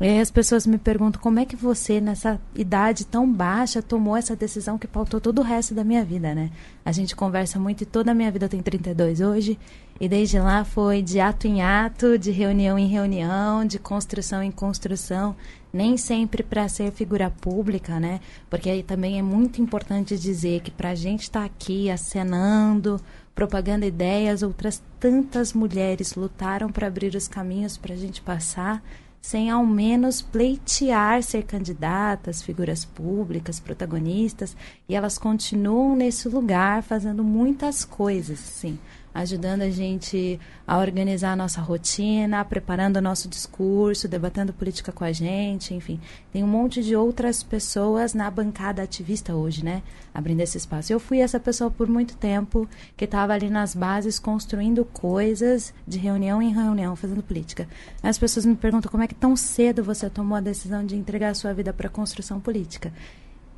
E 0.00 0.06
aí 0.06 0.20
as 0.20 0.30
pessoas 0.30 0.66
me 0.66 0.78
perguntam 0.78 1.20
como 1.20 1.40
é 1.40 1.44
que 1.44 1.56
você, 1.56 2.00
nessa 2.00 2.40
idade 2.54 3.04
tão 3.04 3.30
baixa, 3.30 3.82
tomou 3.82 4.16
essa 4.16 4.36
decisão 4.36 4.78
que 4.78 4.86
pautou 4.86 5.20
todo 5.20 5.40
o 5.40 5.42
resto 5.42 5.74
da 5.74 5.82
minha 5.82 6.04
vida, 6.04 6.34
né? 6.34 6.50
A 6.84 6.92
gente 6.92 7.16
conversa 7.16 7.58
muito 7.58 7.82
e 7.82 7.86
toda 7.86 8.12
a 8.12 8.14
minha 8.14 8.30
vida 8.30 8.48
tem 8.48 8.62
32 8.62 9.20
hoje. 9.20 9.58
E 10.00 10.08
desde 10.08 10.38
lá 10.38 10.64
foi 10.64 11.02
de 11.02 11.18
ato 11.18 11.48
em 11.48 11.60
ato, 11.60 12.16
de 12.16 12.30
reunião 12.30 12.78
em 12.78 12.86
reunião, 12.86 13.64
de 13.64 13.80
construção 13.80 14.42
em 14.42 14.50
construção. 14.50 15.34
Nem 15.72 15.96
sempre 15.96 16.42
para 16.42 16.68
ser 16.68 16.92
figura 16.92 17.28
pública, 17.28 17.98
né? 17.98 18.20
Porque 18.48 18.70
aí 18.70 18.82
também 18.82 19.18
é 19.18 19.22
muito 19.22 19.60
importante 19.60 20.16
dizer 20.16 20.60
que 20.60 20.70
para 20.70 20.90
a 20.90 20.94
gente 20.94 21.22
estar 21.22 21.40
tá 21.40 21.46
aqui 21.46 21.90
acenando, 21.90 23.00
propagando 23.34 23.84
ideias, 23.84 24.42
outras 24.42 24.82
tantas 25.00 25.52
mulheres 25.52 26.14
lutaram 26.14 26.70
para 26.70 26.86
abrir 26.86 27.14
os 27.16 27.26
caminhos 27.26 27.76
para 27.76 27.94
a 27.94 27.96
gente 27.96 28.22
passar, 28.22 28.82
sem 29.20 29.50
ao 29.50 29.66
menos 29.66 30.22
pleitear 30.22 31.22
ser 31.22 31.42
candidatas, 31.42 32.40
figuras 32.40 32.84
públicas, 32.84 33.60
protagonistas, 33.60 34.56
e 34.88 34.94
elas 34.94 35.18
continuam 35.18 35.94
nesse 35.94 36.28
lugar 36.28 36.82
fazendo 36.84 37.22
muitas 37.22 37.84
coisas, 37.84 38.38
sim 38.38 38.78
ajudando 39.18 39.62
a 39.62 39.70
gente 39.70 40.38
a 40.66 40.78
organizar 40.78 41.32
a 41.32 41.36
nossa 41.36 41.60
rotina, 41.60 42.44
preparando 42.44 42.98
o 42.98 43.02
nosso 43.02 43.28
discurso, 43.28 44.06
debatendo 44.06 44.52
política 44.52 44.92
com 44.92 45.02
a 45.02 45.10
gente, 45.10 45.74
enfim. 45.74 46.00
Tem 46.32 46.44
um 46.44 46.46
monte 46.46 46.84
de 46.84 46.94
outras 46.94 47.42
pessoas 47.42 48.14
na 48.14 48.30
bancada 48.30 48.80
ativista 48.80 49.34
hoje, 49.34 49.64
né? 49.64 49.82
Abrindo 50.14 50.40
esse 50.40 50.56
espaço. 50.56 50.92
Eu 50.92 51.00
fui 51.00 51.18
essa 51.18 51.40
pessoa 51.40 51.68
por 51.68 51.88
muito 51.88 52.16
tempo 52.16 52.68
que 52.96 53.04
estava 53.04 53.32
ali 53.32 53.50
nas 53.50 53.74
bases 53.74 54.20
construindo 54.20 54.84
coisas 54.84 55.74
de 55.86 55.98
reunião 55.98 56.40
em 56.40 56.52
reunião, 56.52 56.94
fazendo 56.94 57.22
política. 57.22 57.66
As 58.02 58.18
pessoas 58.18 58.46
me 58.46 58.54
perguntam 58.54 58.90
como 58.90 59.02
é 59.02 59.08
que 59.08 59.14
tão 59.14 59.34
cedo 59.34 59.82
você 59.82 60.08
tomou 60.08 60.38
a 60.38 60.40
decisão 60.40 60.86
de 60.86 60.94
entregar 60.94 61.30
a 61.30 61.34
sua 61.34 61.52
vida 61.52 61.72
para 61.72 61.88
a 61.88 61.90
construção 61.90 62.38
política. 62.38 62.92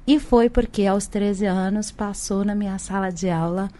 E 0.06 0.18
foi 0.18 0.48
porque 0.48 0.86
aos 0.86 1.06
13 1.06 1.44
anos 1.44 1.90
passou 1.90 2.46
na 2.46 2.54
minha 2.54 2.78
sala 2.78 3.10
de 3.10 3.28
aula 3.28 3.70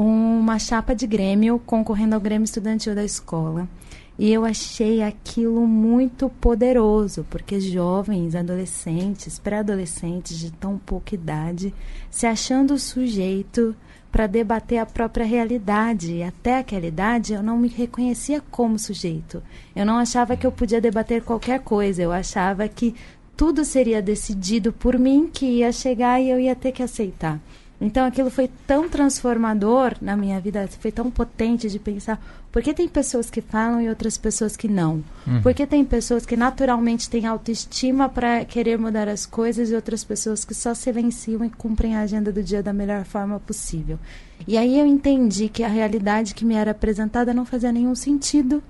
uma 0.00 0.60
chapa 0.60 0.94
de 0.94 1.08
Grêmio 1.08 1.60
concorrendo 1.66 2.14
ao 2.14 2.20
Grêmio 2.20 2.44
Estudantil 2.44 2.94
da 2.94 3.04
escola. 3.04 3.68
E 4.16 4.32
eu 4.32 4.44
achei 4.44 5.02
aquilo 5.02 5.66
muito 5.66 6.28
poderoso, 6.28 7.26
porque 7.28 7.60
jovens, 7.60 8.36
adolescentes, 8.36 9.40
pré-adolescentes 9.40 10.38
de 10.38 10.52
tão 10.52 10.78
pouca 10.78 11.16
idade, 11.16 11.74
se 12.10 12.26
achando 12.26 12.78
sujeito 12.78 13.74
para 14.10 14.28
debater 14.28 14.78
a 14.78 14.86
própria 14.86 15.26
realidade. 15.26 16.14
E 16.14 16.22
até 16.22 16.58
aquela 16.58 16.86
idade 16.86 17.32
eu 17.32 17.42
não 17.42 17.58
me 17.58 17.68
reconhecia 17.68 18.40
como 18.52 18.78
sujeito. 18.78 19.42
Eu 19.74 19.84
não 19.84 19.96
achava 19.98 20.36
que 20.36 20.46
eu 20.46 20.52
podia 20.52 20.80
debater 20.80 21.22
qualquer 21.22 21.60
coisa, 21.60 22.02
eu 22.02 22.12
achava 22.12 22.68
que 22.68 22.94
tudo 23.36 23.64
seria 23.64 24.00
decidido 24.00 24.72
por 24.72 24.96
mim, 24.96 25.28
que 25.32 25.46
ia 25.46 25.72
chegar 25.72 26.20
e 26.20 26.30
eu 26.30 26.38
ia 26.38 26.54
ter 26.54 26.70
que 26.70 26.82
aceitar. 26.82 27.40
Então 27.80 28.04
aquilo 28.04 28.28
foi 28.28 28.50
tão 28.66 28.88
transformador 28.88 29.94
na 30.00 30.16
minha 30.16 30.40
vida, 30.40 30.68
foi 30.80 30.90
tão 30.90 31.10
potente 31.10 31.70
de 31.70 31.78
pensar 31.78 32.20
por 32.50 32.62
que 32.62 32.74
tem 32.74 32.88
pessoas 32.88 33.30
que 33.30 33.40
falam 33.40 33.80
e 33.80 33.88
outras 33.88 34.18
pessoas 34.18 34.56
que 34.56 34.66
não? 34.66 35.04
Uhum. 35.26 35.42
Por 35.42 35.54
que 35.54 35.66
tem 35.66 35.84
pessoas 35.84 36.26
que 36.26 36.36
naturalmente 36.36 37.08
têm 37.08 37.26
autoestima 37.26 38.08
para 38.08 38.44
querer 38.44 38.78
mudar 38.78 39.06
as 39.06 39.24
coisas 39.26 39.70
e 39.70 39.74
outras 39.74 40.02
pessoas 40.02 40.44
que 40.44 40.54
só 40.54 40.74
silenciam 40.74 41.44
e 41.44 41.50
cumprem 41.50 41.94
a 41.94 42.00
agenda 42.00 42.32
do 42.32 42.42
dia 42.42 42.62
da 42.62 42.72
melhor 42.72 43.04
forma 43.04 43.38
possível? 43.38 43.98
E 44.46 44.56
aí 44.56 44.78
eu 44.78 44.86
entendi 44.86 45.48
que 45.48 45.62
a 45.62 45.68
realidade 45.68 46.34
que 46.34 46.44
me 46.44 46.54
era 46.54 46.72
apresentada 46.72 47.32
não 47.32 47.44
fazia 47.44 47.70
nenhum 47.70 47.94
sentido. 47.94 48.60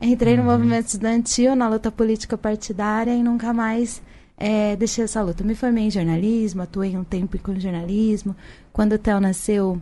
Entrei 0.00 0.34
uhum. 0.34 0.44
no 0.44 0.50
movimento 0.50 0.86
estudantil, 0.86 1.54
na 1.54 1.68
luta 1.68 1.92
política 1.92 2.36
partidária 2.36 3.14
e 3.14 3.22
nunca 3.22 3.52
mais 3.52 4.02
é, 4.36 4.74
deixei 4.76 5.04
essa 5.04 5.22
luta. 5.22 5.44
Me 5.44 5.54
formei 5.54 5.84
em 5.84 5.90
jornalismo, 5.90 6.62
atuei 6.62 6.96
um 6.96 7.04
tempo 7.04 7.38
com 7.38 7.58
jornalismo. 7.58 8.34
Quando 8.72 8.94
o 8.94 8.98
Theo 8.98 9.20
nasceu, 9.20 9.80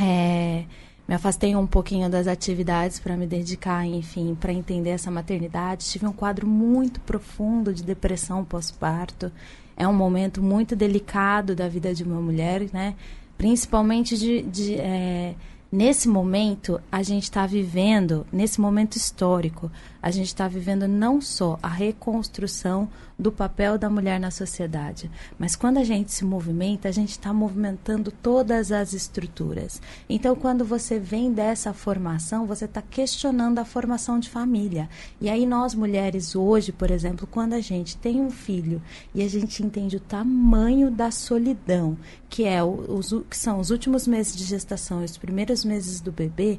é, 0.00 0.64
me 1.08 1.14
afastei 1.14 1.54
um 1.56 1.66
pouquinho 1.66 2.08
das 2.08 2.26
atividades 2.26 3.00
para 3.00 3.16
me 3.16 3.26
dedicar, 3.26 3.84
enfim, 3.86 4.36
para 4.38 4.52
entender 4.52 4.90
essa 4.90 5.10
maternidade. 5.10 5.86
Tive 5.86 6.06
um 6.06 6.12
quadro 6.12 6.46
muito 6.46 7.00
profundo 7.00 7.74
de 7.74 7.82
depressão 7.82 8.44
pós-parto. 8.44 9.32
É 9.76 9.86
um 9.86 9.92
momento 9.92 10.42
muito 10.42 10.76
delicado 10.76 11.54
da 11.54 11.68
vida 11.68 11.94
de 11.94 12.04
uma 12.04 12.20
mulher, 12.20 12.68
né? 12.72 12.94
Principalmente 13.36 14.16
de, 14.16 14.42
de 14.42 14.74
é, 14.76 15.34
nesse 15.70 16.08
momento 16.08 16.80
a 16.90 17.02
gente 17.02 17.24
está 17.24 17.46
vivendo, 17.46 18.26
nesse 18.32 18.60
momento 18.60 18.96
histórico, 18.96 19.70
a 20.02 20.10
gente 20.10 20.26
está 20.26 20.48
vivendo 20.48 20.88
não 20.88 21.20
só 21.20 21.58
a 21.62 21.68
reconstrução 21.68 22.88
do 23.16 23.30
papel 23.30 23.78
da 23.78 23.88
mulher 23.88 24.18
na 24.18 24.32
sociedade, 24.32 25.08
mas 25.38 25.54
quando 25.54 25.78
a 25.78 25.84
gente 25.84 26.12
se 26.12 26.24
movimenta, 26.24 26.88
a 26.88 26.92
gente 26.92 27.10
está 27.10 27.32
movimentando 27.32 28.10
todas 28.10 28.72
as 28.72 28.92
estruturas. 28.92 29.80
Então, 30.08 30.34
quando 30.34 30.64
você 30.64 30.98
vem 30.98 31.32
dessa 31.32 31.72
formação, 31.72 32.46
você 32.46 32.64
está 32.64 32.82
questionando 32.82 33.60
a 33.60 33.64
formação 33.64 34.18
de 34.18 34.28
família. 34.28 34.88
E 35.20 35.30
aí, 35.30 35.46
nós 35.46 35.74
mulheres, 35.74 36.34
hoje, 36.34 36.72
por 36.72 36.90
exemplo, 36.90 37.28
quando 37.30 37.52
a 37.52 37.60
gente 37.60 37.96
tem 37.96 38.20
um 38.20 38.30
filho 38.30 38.82
e 39.14 39.22
a 39.22 39.28
gente 39.28 39.62
entende 39.62 39.96
o 39.96 40.00
tamanho 40.00 40.90
da 40.90 41.12
solidão, 41.12 41.96
que, 42.28 42.44
é 42.44 42.62
os, 42.64 43.14
que 43.30 43.36
são 43.36 43.60
os 43.60 43.70
últimos 43.70 44.06
meses 44.06 44.34
de 44.34 44.42
gestação 44.42 45.02
e 45.02 45.04
os 45.04 45.16
primeiros 45.16 45.64
meses 45.64 46.00
do 46.00 46.10
bebê, 46.10 46.58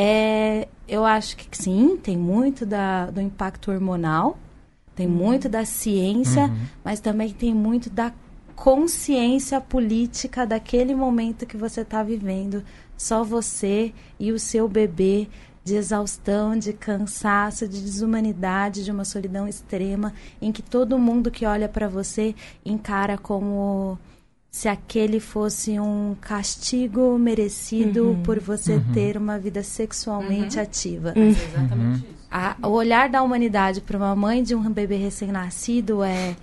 é, 0.00 0.68
eu 0.86 1.04
acho 1.04 1.36
que 1.36 1.48
sim, 1.50 1.96
tem 1.96 2.16
muito 2.16 2.64
da, 2.64 3.06
do 3.06 3.20
impacto 3.20 3.72
hormonal, 3.72 4.38
tem 4.94 5.08
uhum. 5.08 5.12
muito 5.12 5.48
da 5.48 5.64
ciência, 5.64 6.44
uhum. 6.44 6.56
mas 6.84 7.00
também 7.00 7.30
tem 7.32 7.52
muito 7.52 7.90
da 7.90 8.12
consciência 8.54 9.60
política 9.60 10.46
daquele 10.46 10.94
momento 10.94 11.46
que 11.46 11.56
você 11.56 11.80
está 11.80 12.00
vivendo. 12.04 12.62
Só 12.96 13.24
você 13.24 13.92
e 14.20 14.30
o 14.30 14.38
seu 14.38 14.68
bebê 14.68 15.26
de 15.64 15.74
exaustão, 15.74 16.56
de 16.56 16.72
cansaço, 16.72 17.66
de 17.66 17.82
desumanidade, 17.82 18.84
de 18.84 18.92
uma 18.92 19.04
solidão 19.04 19.48
extrema, 19.48 20.14
em 20.40 20.52
que 20.52 20.62
todo 20.62 20.96
mundo 20.96 21.28
que 21.28 21.44
olha 21.44 21.68
para 21.68 21.88
você 21.88 22.36
encara 22.64 23.18
como 23.18 23.98
se 24.50 24.68
aquele 24.68 25.20
fosse 25.20 25.78
um 25.78 26.16
castigo 26.20 27.18
merecido 27.18 28.08
uhum, 28.08 28.22
por 28.22 28.40
você 28.40 28.74
uhum. 28.74 28.92
ter 28.92 29.16
uma 29.16 29.38
vida 29.38 29.62
sexualmente 29.62 30.56
uhum. 30.56 30.62
ativa. 30.62 31.14
Uhum. 31.16 31.28
Exatamente 31.28 31.98
isso. 31.98 32.18
A, 32.30 32.56
o 32.62 32.68
olhar 32.68 33.08
da 33.08 33.22
humanidade 33.22 33.80
para 33.80 33.96
uma 33.96 34.14
mãe 34.14 34.42
de 34.42 34.54
um 34.54 34.70
bebê 34.70 34.96
recém-nascido 34.96 36.02
é 36.02 36.36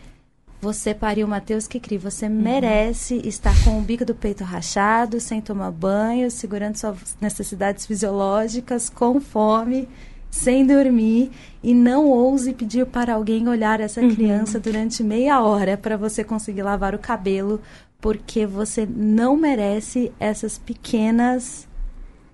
você 0.62 0.96
pariu 0.96 1.28
Mateus 1.28 1.68
que 1.68 1.80
cria, 1.80 2.00
você 2.00 2.26
uhum. 2.26 2.42
merece 2.42 3.22
estar 3.28 3.54
com 3.64 3.78
o 3.78 3.82
bico 3.82 4.06
do 4.06 4.16
peito 4.16 4.44
rachado, 4.44 5.20
sem 5.20 5.42
tomar 5.42 5.72
banho, 5.72 6.32
segurando 6.32 6.76
suas 6.76 7.16
necessidades 7.22 7.86
fisiológicas, 7.86 8.90
com 8.90 9.22
fome, 9.22 9.88
sem 10.32 10.66
dormir 10.66 11.32
e 11.64 11.74
não 11.74 12.08
ouse 12.08 12.54
pedir 12.54 12.86
para 12.86 13.14
alguém 13.14 13.48
olhar 13.48 13.80
essa 13.80 14.02
uhum. 14.02 14.14
criança 14.14 14.60
durante 14.60 15.04
meia 15.04 15.42
hora 15.42 15.78
para 15.78 15.96
você 15.98 16.24
conseguir 16.24 16.62
lavar 16.62 16.94
o 16.94 17.00
cabelo 17.00 17.62
porque 18.06 18.46
você 18.46 18.86
não 18.86 19.36
merece 19.36 20.12
essas 20.20 20.60
pequenas 20.60 21.68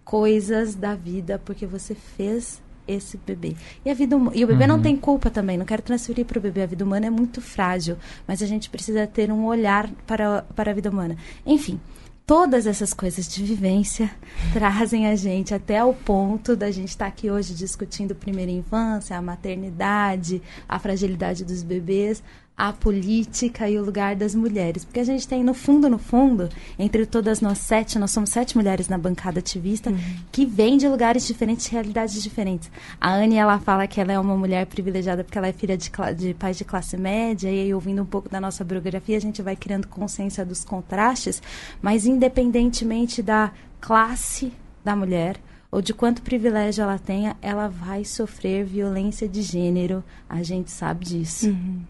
coisas 0.04 0.76
da 0.76 0.96
vida, 0.96 1.40
porque 1.40 1.66
você 1.66 1.96
fez 1.96 2.62
esse 2.86 3.16
bebê. 3.16 3.56
E 3.86 3.90
a 3.90 3.94
vida 3.94 4.18
e 4.34 4.44
o 4.44 4.48
bebê 4.48 4.64
uhum. 4.64 4.68
não 4.68 4.82
tem 4.82 4.98
culpa 4.98 5.30
também, 5.30 5.58
não 5.58 5.66
quero 5.66 5.82
transferir 5.82 6.26
para 6.26 6.38
o 6.38 6.42
bebê, 6.42 6.64
a 6.64 6.66
vida 6.66 6.84
humana 6.84 7.06
é 7.06 7.10
muito 7.10 7.40
frágil, 7.40 7.96
mas 8.28 8.44
a 8.44 8.46
gente 8.46 8.70
precisa 8.70 9.08
ter 9.08 9.32
um 9.32 9.46
olhar 9.46 9.90
para, 10.06 10.42
para 10.42 10.72
a 10.72 10.74
vida 10.74 10.90
humana. 10.90 11.16
Enfim, 11.46 11.80
todas 12.26 12.68
essas 12.68 12.94
coisas 12.94 13.26
de 13.30 13.42
vivência 13.42 14.12
trazem 14.52 15.08
a 15.08 15.16
gente 15.16 15.54
até 15.54 15.82
o 15.82 15.94
ponto 15.94 16.54
da 16.54 16.70
gente 16.70 16.90
estar 16.90 17.06
tá 17.06 17.10
aqui 17.10 17.32
hoje 17.32 17.54
discutindo 17.54 18.14
primeira 18.14 18.52
infância, 18.52 19.18
a 19.18 19.22
maternidade, 19.22 20.42
a 20.68 20.78
fragilidade 20.78 21.46
dos 21.46 21.64
bebês, 21.64 22.22
a 22.62 22.72
política 22.72 23.68
e 23.68 23.80
o 23.80 23.84
lugar 23.84 24.16
das 24.16 24.36
mulheres. 24.36 24.86
Porque 24.86 25.00
a 25.00 25.04
gente 25.04 25.28
tem, 25.28 25.44
no 25.44 25.52
fundo, 25.52 25.90
no 25.90 25.98
fundo, 25.98 26.48
entre 26.78 27.08
todas 27.08 27.42
nós 27.42 27.58
sete, 27.58 27.98
nós 27.98 28.12
somos 28.12 28.30
sete 28.30 28.56
mulheres 28.56 28.88
na 28.88 29.00
bancada 29.00 29.40
ativista, 29.40 29.90
uhum. 29.90 29.98
que 30.32 30.46
vêm 30.46 30.78
de 30.78 30.88
lugares 30.88 31.26
diferentes, 31.26 31.66
realidades 31.66 32.22
diferentes. 32.22 32.70
A 33.00 33.16
Anne, 33.16 33.38
ela 33.38 33.58
fala 33.58 33.88
que 33.88 34.00
ela 34.00 34.14
é 34.14 34.20
uma 34.20 34.38
mulher 34.38 34.68
privilegiada 34.68 35.24
porque 35.24 35.40
ela 35.40 35.48
é 35.48 35.52
filha 35.52 35.76
de, 35.76 35.90
de 36.16 36.36
pais 36.36 36.56
de 36.56 36.64
classe 36.64 36.96
média, 36.98 37.50
e 37.50 37.62
aí, 37.62 37.74
ouvindo 37.74 38.04
um 38.04 38.06
pouco 38.06 38.30
da 38.30 38.40
nossa 38.40 38.64
biografia, 38.64 39.18
a 39.18 39.22
gente 39.22 39.42
vai 39.42 39.56
criando 39.56 39.88
consciência 39.88 40.46
dos 40.46 40.64
contrastes, 40.64 41.42
mas 41.82 42.06
independentemente 42.06 43.24
da 43.24 43.52
classe 43.80 44.54
da 44.86 44.96
mulher, 44.96 45.38
ou 45.72 45.82
de 45.82 45.96
quanto 45.96 46.22
privilégio 46.22 46.84
ela 46.84 47.00
tenha, 47.00 47.36
ela 47.42 47.68
vai 47.68 48.06
sofrer 48.06 48.64
violência 48.64 49.28
de 49.28 49.42
gênero. 49.42 50.04
A 50.30 50.44
gente 50.44 50.70
sabe 50.70 51.06
disso. 51.06 51.50
Uhum. 51.50 51.82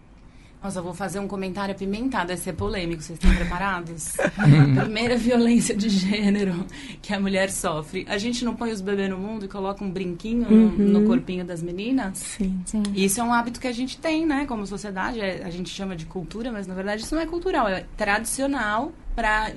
Nossa, 0.62 0.78
eu 0.78 0.82
vou 0.84 0.94
fazer 0.94 1.18
um 1.18 1.26
comentário 1.26 1.74
apimentado, 1.74 2.28
vai 2.28 2.36
ser 2.36 2.52
polêmico, 2.52 3.02
vocês 3.02 3.18
estão 3.18 3.34
preparados? 3.34 4.14
a 4.38 4.80
primeira 4.84 5.16
violência 5.16 5.74
de 5.74 5.88
gênero 5.88 6.64
que 7.02 7.12
a 7.12 7.18
mulher 7.18 7.50
sofre. 7.50 8.06
A 8.08 8.16
gente 8.16 8.44
não 8.44 8.54
põe 8.54 8.70
os 8.70 8.80
bebês 8.80 9.10
no 9.10 9.18
mundo 9.18 9.44
e 9.44 9.48
coloca 9.48 9.82
um 9.84 9.90
brinquinho 9.90 10.48
no, 10.48 10.56
Uhum. 10.56 11.00
no 11.00 11.04
corpinho 11.06 11.44
das 11.44 11.62
meninas? 11.62 12.16
Sim. 12.18 12.60
Sim. 12.64 12.82
Isso 12.94 13.20
é 13.20 13.24
um 13.24 13.32
hábito 13.32 13.58
que 13.58 13.66
a 13.66 13.72
gente 13.72 13.98
tem, 13.98 14.24
né, 14.24 14.46
como 14.46 14.64
sociedade. 14.64 15.20
É- 15.20 15.42
A 15.44 15.50
gente 15.50 15.68
chama 15.68 15.96
de 15.96 16.06
cultura, 16.06 16.52
mas 16.52 16.66
na 16.68 16.74
verdade 16.74 17.02
isso 17.02 17.14
não 17.14 17.22
é 17.22 17.26
cultural, 17.26 17.66
é 17.68 17.84
tradicional 17.96 18.92
para 19.16 19.50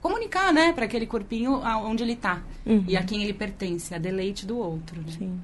comunicar, 0.00 0.52
né, 0.54 0.72
para 0.72 0.86
aquele 0.86 1.06
corpinho 1.06 1.56
a- 1.62 1.76
onde 1.78 2.02
ele 2.02 2.16
tá 2.16 2.42
Uhum. 2.64 2.84
e 2.88 2.96
a 2.96 3.02
quem 3.02 3.22
ele 3.22 3.34
pertence, 3.34 3.94
a 3.94 3.98
deleite 3.98 4.46
do 4.46 4.56
outro. 4.56 4.98
Né? 5.02 5.06
Sim. 5.18 5.40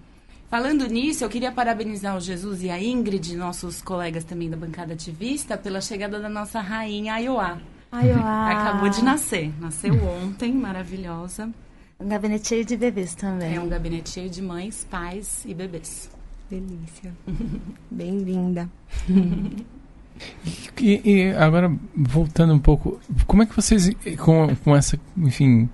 Falando 0.51 0.85
nisso, 0.89 1.23
eu 1.23 1.29
queria 1.29 1.53
parabenizar 1.53 2.17
o 2.17 2.21
Jesus 2.21 2.65
e 2.65 2.71
a 2.71 2.83
Ingrid, 2.83 3.37
nossos 3.37 3.81
colegas 3.81 4.25
também 4.25 4.51
da 4.51 4.57
bancada 4.57 4.95
ativista, 4.95 5.57
pela 5.57 5.81
chegada 5.81 6.19
da 6.19 6.29
nossa 6.29 6.61
rainha 6.61 7.15
Ayoá. 7.15 7.57
Eu 7.93 8.19
Acabou 8.19 8.89
de 8.89 9.05
nascer. 9.05 9.53
Nasceu 9.61 9.95
ontem, 10.03 10.53
maravilhosa. 10.53 11.49
Um 12.01 12.09
gabinete 12.09 12.49
cheio 12.49 12.65
de 12.65 12.77
bebês 12.77 13.15
também. 13.15 13.55
É 13.55 13.61
um 13.61 13.69
gabinete 13.69 14.11
cheio 14.11 14.29
de 14.29 14.43
mães, 14.43 14.85
pais 14.91 15.45
e 15.47 15.55
bebês. 15.55 16.11
Delícia. 16.51 17.13
Bem-vinda. 17.89 18.69
E, 20.81 21.01
e 21.05 21.33
agora, 21.35 21.73
voltando 21.95 22.53
um 22.53 22.59
pouco, 22.59 23.01
como 23.25 23.45
é 23.45 23.47
que 23.47 23.55
vocês, 23.55 23.89
com, 24.19 24.55
com 24.57 24.75
essa, 24.75 24.99
enfim, 25.17 25.69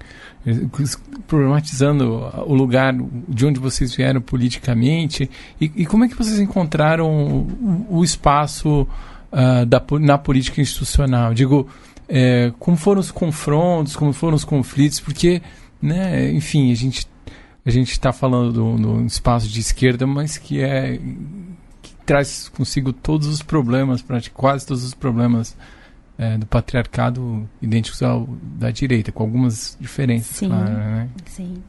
problematizando 1.26 2.30
o 2.46 2.54
lugar 2.54 2.94
de 3.28 3.46
onde 3.46 3.58
vocês 3.58 3.94
vieram 3.94 4.20
politicamente, 4.20 5.28
e, 5.60 5.70
e 5.74 5.86
como 5.86 6.04
é 6.04 6.08
que 6.08 6.14
vocês 6.14 6.38
encontraram 6.38 7.08
o, 7.08 7.98
o 7.98 8.04
espaço 8.04 8.86
ah, 9.32 9.64
da, 9.64 9.82
na 10.00 10.16
política 10.16 10.60
institucional? 10.60 11.34
Digo, 11.34 11.68
eh, 12.08 12.52
como 12.58 12.76
foram 12.76 13.00
os 13.00 13.10
confrontos, 13.10 13.96
como 13.96 14.12
foram 14.12 14.36
os 14.36 14.44
conflitos, 14.44 15.00
porque, 15.00 15.42
né, 15.82 16.30
enfim, 16.32 16.70
a 16.70 16.74
gente 16.74 17.06
a 17.64 17.70
gente 17.70 17.90
está 17.90 18.12
falando 18.12 18.52
do, 18.52 18.76
do 18.76 19.06
espaço 19.06 19.48
de 19.48 19.58
esquerda, 19.58 20.06
mas 20.06 20.38
que 20.38 20.60
é 20.60 21.00
que 21.82 21.92
traz 22.06 22.48
consigo 22.48 22.92
todos 22.92 23.26
os 23.26 23.42
problemas, 23.42 24.04
quase 24.32 24.64
todos 24.64 24.84
os 24.84 24.94
problemas 24.94 25.56
eh, 26.18 26.38
do 26.38 26.46
patriarcado 26.46 27.48
idênticos 27.60 28.02
ao 28.02 28.26
da 28.42 28.70
direita, 28.70 29.12
com 29.12 29.22
algumas 29.22 29.76
diferenças, 29.80 30.36
Sim. 30.36 30.48
claro, 30.48 30.70
né? 30.70 31.08
Sim. 31.26 31.62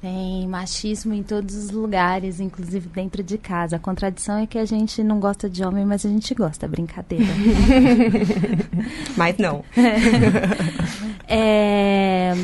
Tem 0.00 0.48
machismo 0.48 1.12
em 1.12 1.22
todos 1.22 1.54
os 1.54 1.70
lugares, 1.70 2.40
inclusive 2.40 2.88
dentro 2.88 3.22
de 3.22 3.36
casa. 3.36 3.76
A 3.76 3.78
contradição 3.78 4.38
é 4.38 4.46
que 4.46 4.56
a 4.56 4.64
gente 4.64 5.02
não 5.04 5.20
gosta 5.20 5.48
de 5.48 5.62
homem, 5.62 5.84
mas 5.84 6.06
a 6.06 6.08
gente 6.08 6.34
gosta, 6.34 6.66
brincadeira. 6.66 7.26
Mas 9.16 9.36
não. 9.36 9.62
É, 11.32 12.34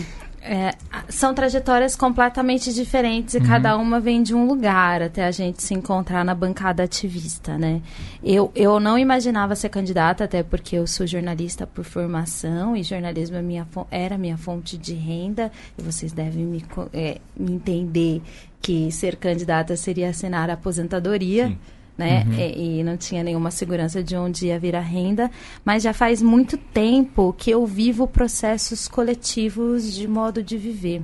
é, 0.46 0.74
são 1.08 1.34
trajetórias 1.34 1.96
completamente 1.96 2.72
diferentes 2.72 3.34
e 3.34 3.40
cada 3.40 3.76
uma 3.76 3.98
vem 3.98 4.22
de 4.22 4.32
um 4.32 4.46
lugar 4.46 5.02
até 5.02 5.24
a 5.24 5.30
gente 5.32 5.60
se 5.60 5.74
encontrar 5.74 6.24
na 6.24 6.34
bancada 6.34 6.84
ativista, 6.84 7.58
né? 7.58 7.82
Eu, 8.22 8.52
eu 8.54 8.78
não 8.78 8.96
imaginava 8.96 9.56
ser 9.56 9.68
candidata, 9.68 10.22
até 10.24 10.44
porque 10.44 10.76
eu 10.76 10.86
sou 10.86 11.04
jornalista 11.04 11.66
por 11.66 11.84
formação 11.84 12.76
e 12.76 12.84
jornalismo 12.84 13.36
é 13.36 13.42
minha, 13.42 13.66
era 13.90 14.16
minha 14.16 14.36
fonte 14.36 14.78
de 14.78 14.94
renda 14.94 15.50
e 15.76 15.82
vocês 15.82 16.12
devem 16.12 16.44
me, 16.44 16.64
é, 16.92 17.18
me 17.36 17.52
entender 17.52 18.22
que 18.60 18.90
ser 18.92 19.16
candidata 19.16 19.76
seria 19.76 20.10
assinar 20.10 20.48
a 20.48 20.54
aposentadoria 20.54 21.48
Sim. 21.48 21.58
Né? 21.96 22.24
E, 22.36 22.80
e 22.80 22.84
não 22.84 22.96
tinha 22.96 23.22
nenhuma 23.22 23.50
segurança 23.50 24.02
de 24.02 24.16
onde 24.16 24.46
ia 24.46 24.58
vir 24.58 24.76
a 24.76 24.80
renda. 24.80 25.30
Mas 25.64 25.82
já 25.82 25.92
faz 25.92 26.20
muito 26.20 26.56
tempo 26.56 27.34
que 27.36 27.50
eu 27.50 27.64
vivo 27.66 28.06
processos 28.06 28.88
coletivos 28.88 29.92
de 29.94 30.06
modo 30.06 30.42
de 30.42 30.56
viver. 30.56 31.02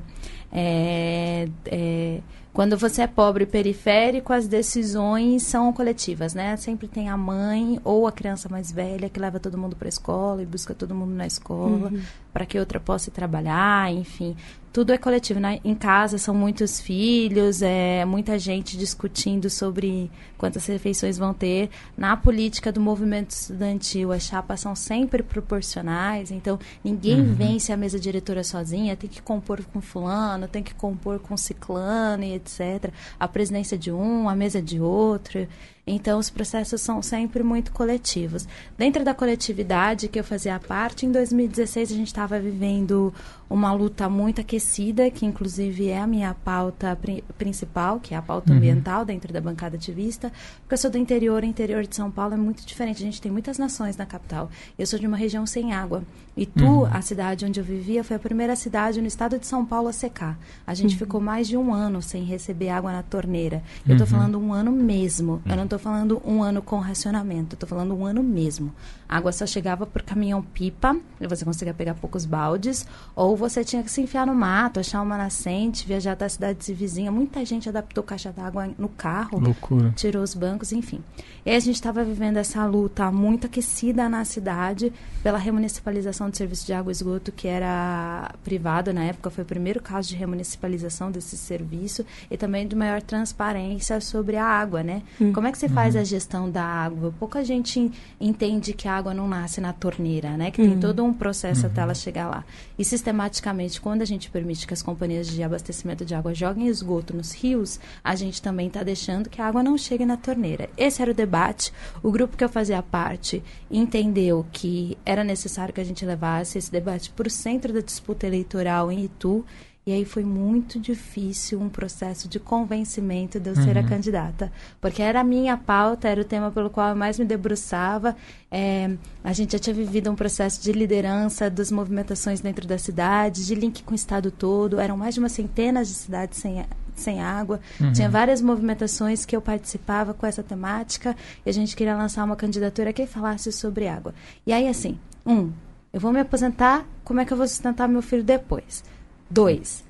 É, 0.52 1.48
é, 1.66 2.20
quando 2.52 2.76
você 2.76 3.00
é 3.02 3.06
pobre 3.06 3.44
e 3.44 3.46
periférico, 3.46 4.30
as 4.30 4.46
decisões 4.46 5.42
são 5.42 5.72
coletivas, 5.72 6.34
né? 6.34 6.54
Sempre 6.58 6.86
tem 6.86 7.08
a 7.08 7.16
mãe 7.16 7.80
ou 7.82 8.06
a 8.06 8.12
criança 8.12 8.46
mais 8.46 8.70
velha 8.70 9.08
que 9.08 9.18
leva 9.18 9.40
todo 9.40 9.56
mundo 9.56 9.74
para 9.74 9.88
a 9.88 9.90
escola 9.90 10.42
e 10.42 10.46
busca 10.46 10.74
todo 10.74 10.94
mundo 10.94 11.14
na 11.14 11.26
escola 11.26 11.90
para 12.32 12.44
que 12.44 12.58
outra 12.58 12.78
possa 12.78 13.10
trabalhar, 13.10 13.90
enfim. 13.92 14.36
Tudo 14.72 14.90
é 14.90 14.96
coletivo, 14.96 15.38
né? 15.38 15.60
Em 15.62 15.74
casa 15.74 16.16
são 16.16 16.34
muitos 16.34 16.80
filhos, 16.80 17.60
é 17.60 18.06
muita 18.06 18.38
gente 18.38 18.76
discutindo 18.78 19.50
sobre 19.50 20.10
quantas 20.38 20.64
refeições 20.64 21.18
vão 21.18 21.34
ter. 21.34 21.68
Na 21.94 22.16
política 22.16 22.72
do 22.72 22.80
movimento 22.80 23.30
estudantil, 23.30 24.12
as 24.12 24.22
chapas 24.22 24.60
são 24.60 24.74
sempre 24.74 25.22
proporcionais, 25.22 26.30
então 26.30 26.58
ninguém 26.82 27.22
vence 27.34 27.70
a 27.70 27.76
mesa 27.76 28.00
diretora 28.00 28.42
sozinha, 28.42 28.96
tem 28.96 29.10
que 29.10 29.20
compor 29.20 29.62
com 29.72 29.82
fulano, 29.82 30.41
tem 30.48 30.62
que 30.62 30.74
compor 30.74 31.18
com 31.18 31.36
ciclano 31.36 32.24
e 32.24 32.34
etc. 32.34 32.92
A 33.18 33.26
presidência 33.28 33.76
de 33.76 33.90
um, 33.90 34.28
a 34.28 34.34
mesa 34.34 34.60
de 34.60 34.80
outro. 34.80 35.46
Então, 35.84 36.18
os 36.20 36.30
processos 36.30 36.80
são 36.80 37.02
sempre 37.02 37.42
muito 37.42 37.72
coletivos. 37.72 38.46
Dentro 38.78 39.04
da 39.04 39.12
coletividade 39.12 40.06
que 40.08 40.18
eu 40.20 40.22
fazia 40.22 40.58
parte, 40.60 41.04
em 41.06 41.10
2016 41.10 41.90
a 41.90 41.94
gente 41.96 42.06
estava 42.06 42.38
vivendo 42.38 43.12
uma 43.50 43.72
luta 43.72 44.08
muito 44.08 44.40
aquecida, 44.40 45.10
que 45.10 45.26
inclusive 45.26 45.88
é 45.88 45.98
a 45.98 46.06
minha 46.06 46.32
pauta 46.34 46.96
pri- 46.96 47.22
principal, 47.36 47.98
que 48.00 48.14
é 48.14 48.16
a 48.16 48.22
pauta 48.22 48.52
ambiental 48.52 49.04
dentro 49.04 49.30
da 49.32 49.40
bancada 49.40 49.76
ativista, 49.76 50.32
porque 50.60 50.72
eu 50.74 50.78
sou 50.78 50.90
do 50.90 50.96
interior, 50.96 51.42
o 51.42 51.46
interior 51.46 51.84
de 51.86 51.94
São 51.96 52.10
Paulo 52.10 52.32
é 52.34 52.36
muito 52.36 52.64
diferente. 52.64 53.02
A 53.02 53.06
gente 53.06 53.20
tem 53.20 53.30
muitas 53.32 53.58
nações 53.58 53.96
na 53.96 54.06
capital. 54.06 54.48
Eu 54.78 54.86
sou 54.86 54.98
de 54.98 55.06
uma 55.06 55.16
região 55.16 55.44
sem 55.46 55.72
água. 55.74 56.02
E 56.34 56.46
tu, 56.46 56.86
a 56.90 57.02
cidade 57.02 57.44
onde 57.44 57.60
eu 57.60 57.64
vivia, 57.64 58.02
foi 58.02 58.16
a 58.16 58.18
primeira 58.18 58.56
cidade 58.56 59.02
no 59.02 59.06
estado 59.06 59.38
de 59.38 59.46
São 59.46 59.66
Paulo 59.66 59.88
a 59.88 59.92
secar. 59.92 60.38
A 60.66 60.72
gente 60.72 60.96
ficou 60.96 61.20
mais 61.20 61.46
de 61.46 61.58
um 61.58 61.74
ano 61.74 62.00
sem 62.00 62.22
receber 62.24 62.70
água 62.70 62.90
na 62.90 63.02
torneira. 63.02 63.62
Eu 63.86 63.92
estou 63.94 64.06
falando 64.06 64.38
um 64.38 64.50
ano 64.54 64.72
mesmo. 64.72 65.42
Eu 65.44 65.56
não 65.56 65.64
estou 65.64 65.78
falando 65.82 66.22
um 66.24 66.42
ano 66.42 66.62
com 66.62 66.78
racionamento. 66.78 67.54
Estou 67.54 67.68
falando 67.68 67.94
um 67.94 68.06
ano 68.06 68.22
mesmo. 68.22 68.72
A 69.08 69.18
água 69.18 69.32
só 69.32 69.46
chegava 69.46 69.84
por 69.84 70.00
caminhão-pipa, 70.00 70.96
e 71.20 71.26
você 71.26 71.44
conseguia 71.44 71.74
pegar 71.74 71.94
poucos 71.94 72.24
baldes, 72.24 72.86
ou 73.14 73.36
você 73.36 73.62
tinha 73.62 73.82
que 73.82 73.90
se 73.90 74.00
enfiar 74.00 74.26
no 74.26 74.34
mato, 74.34 74.80
achar 74.80 75.02
uma 75.02 75.18
nascente, 75.18 75.86
viajar 75.86 76.12
até 76.12 76.24
a 76.24 76.28
cidade 76.28 76.72
vizinha. 76.72 77.12
Muita 77.12 77.44
gente 77.44 77.68
adaptou 77.68 78.02
caixa 78.02 78.32
d'água 78.32 78.70
no 78.78 78.88
carro 78.88 79.38
Loucura. 79.38 79.92
tirou 79.94 80.22
os 80.22 80.34
bancos, 80.34 80.72
enfim. 80.72 81.00
E 81.44 81.50
aí 81.50 81.56
a 81.56 81.60
gente 81.60 81.74
estava 81.74 82.02
vivendo 82.02 82.38
essa 82.38 82.64
luta 82.64 83.10
muito 83.10 83.46
aquecida 83.46 84.08
na 84.08 84.24
cidade 84.24 84.92
pela 85.22 85.36
remunicipalização 85.36 86.30
do 86.30 86.36
serviço 86.36 86.64
de 86.64 86.72
água 86.72 86.90
e 86.90 86.94
esgoto, 86.94 87.32
que 87.32 87.48
era 87.48 88.34
privado 88.42 88.92
na 88.94 89.04
época, 89.04 89.28
foi 89.28 89.44
o 89.44 89.46
primeiro 89.46 89.82
caso 89.82 90.08
de 90.08 90.16
remunicipalização 90.16 91.10
desse 91.10 91.36
serviço 91.36 92.04
e 92.30 92.36
também 92.36 92.66
de 92.66 92.74
maior 92.74 93.02
transparência 93.02 94.00
sobre 94.00 94.36
a 94.36 94.44
água, 94.44 94.82
né? 94.82 95.02
Como 95.32 95.46
é 95.46 95.52
que 95.52 95.58
você 95.62 95.68
faz 95.68 95.94
a 95.94 96.02
gestão 96.02 96.50
da 96.50 96.64
água? 96.64 97.14
Pouca 97.20 97.44
gente 97.44 97.92
entende 98.20 98.72
que 98.72 98.88
a 98.88 98.94
água 98.94 99.14
não 99.14 99.28
nasce 99.28 99.60
na 99.60 99.72
torneira, 99.72 100.36
né? 100.36 100.50
Que 100.50 100.60
tem 100.60 100.80
todo 100.80 101.04
um 101.04 101.14
processo 101.14 101.66
até 101.66 101.82
ela 101.82 101.94
chegar 101.94 102.28
lá. 102.28 102.44
E 102.76 102.84
sistematicamente, 102.84 103.80
quando 103.80 104.02
a 104.02 104.04
gente 104.04 104.28
permite 104.28 104.66
que 104.66 104.74
as 104.74 104.82
companhias 104.82 105.28
de 105.28 105.40
abastecimento 105.40 106.04
de 106.04 106.16
água 106.16 106.34
joguem 106.34 106.66
esgoto 106.66 107.16
nos 107.16 107.32
rios, 107.32 107.78
a 108.02 108.16
gente 108.16 108.42
também 108.42 108.66
está 108.66 108.82
deixando 108.82 109.30
que 109.30 109.40
a 109.40 109.46
água 109.46 109.62
não 109.62 109.78
chegue 109.78 110.04
na 110.04 110.16
torneira. 110.16 110.68
Esse 110.76 111.00
era 111.00 111.12
o 111.12 111.14
debate. 111.14 111.72
O 112.02 112.10
grupo 112.10 112.36
que 112.36 112.42
eu 112.42 112.48
fazia 112.48 112.82
parte 112.82 113.40
entendeu 113.70 114.44
que 114.50 114.98
era 115.06 115.22
necessário 115.22 115.72
que 115.72 115.80
a 115.80 115.84
gente 115.84 116.04
levasse 116.04 116.58
esse 116.58 116.72
debate 116.72 117.08
para 117.10 117.28
o 117.28 117.30
centro 117.30 117.72
da 117.72 117.80
disputa 117.80 118.26
eleitoral 118.26 118.90
em 118.90 119.04
Itu. 119.04 119.44
E 119.84 119.92
aí 119.92 120.04
foi 120.04 120.22
muito 120.22 120.78
difícil 120.78 121.60
um 121.60 121.68
processo 121.68 122.28
de 122.28 122.38
convencimento 122.38 123.40
de 123.40 123.50
eu 123.50 123.56
ser 123.56 123.76
a 123.76 123.82
candidata. 123.82 124.52
Porque 124.80 125.02
era 125.02 125.20
a 125.20 125.24
minha 125.24 125.56
pauta, 125.56 126.08
era 126.08 126.20
o 126.20 126.24
tema 126.24 126.52
pelo 126.52 126.70
qual 126.70 126.90
eu 126.90 126.96
mais 126.96 127.18
me 127.18 127.24
debruçava. 127.24 128.16
É, 128.48 128.92
a 129.24 129.32
gente 129.32 129.52
já 129.52 129.58
tinha 129.58 129.74
vivido 129.74 130.08
um 130.08 130.14
processo 130.14 130.62
de 130.62 130.70
liderança 130.70 131.50
das 131.50 131.72
movimentações 131.72 132.40
dentro 132.40 132.64
da 132.64 132.78
cidade, 132.78 133.44
de 133.44 133.56
link 133.56 133.82
com 133.82 133.90
o 133.90 133.96
estado 133.96 134.30
todo. 134.30 134.78
Eram 134.78 134.96
mais 134.96 135.14
de 135.14 135.20
uma 135.20 135.28
centena 135.28 135.82
de 135.82 135.90
cidades 135.90 136.38
sem, 136.38 136.64
sem 136.94 137.20
água. 137.20 137.58
Tinha 137.92 138.08
várias 138.08 138.40
movimentações 138.40 139.24
que 139.24 139.34
eu 139.34 139.42
participava 139.42 140.14
com 140.14 140.24
essa 140.24 140.44
temática. 140.44 141.16
E 141.44 141.50
a 141.50 141.52
gente 141.52 141.74
queria 141.74 141.96
lançar 141.96 142.22
uma 142.22 142.36
candidatura 142.36 142.92
que 142.92 143.04
falasse 143.04 143.50
sobre 143.50 143.88
água. 143.88 144.14
E 144.46 144.52
aí, 144.52 144.68
assim, 144.68 144.96
um, 145.26 145.50
eu 145.92 145.98
vou 145.98 146.12
me 146.12 146.20
aposentar, 146.20 146.86
como 147.02 147.18
é 147.18 147.24
que 147.24 147.32
eu 147.32 147.36
vou 147.36 147.48
sustentar 147.48 147.88
meu 147.88 148.00
filho 148.00 148.22
depois? 148.22 148.84
Dois, 149.32 149.82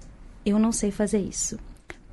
eu 0.47 0.57
não 0.57 0.71
sei 0.71 0.93
fazer 0.93 1.19
isso. 1.19 1.59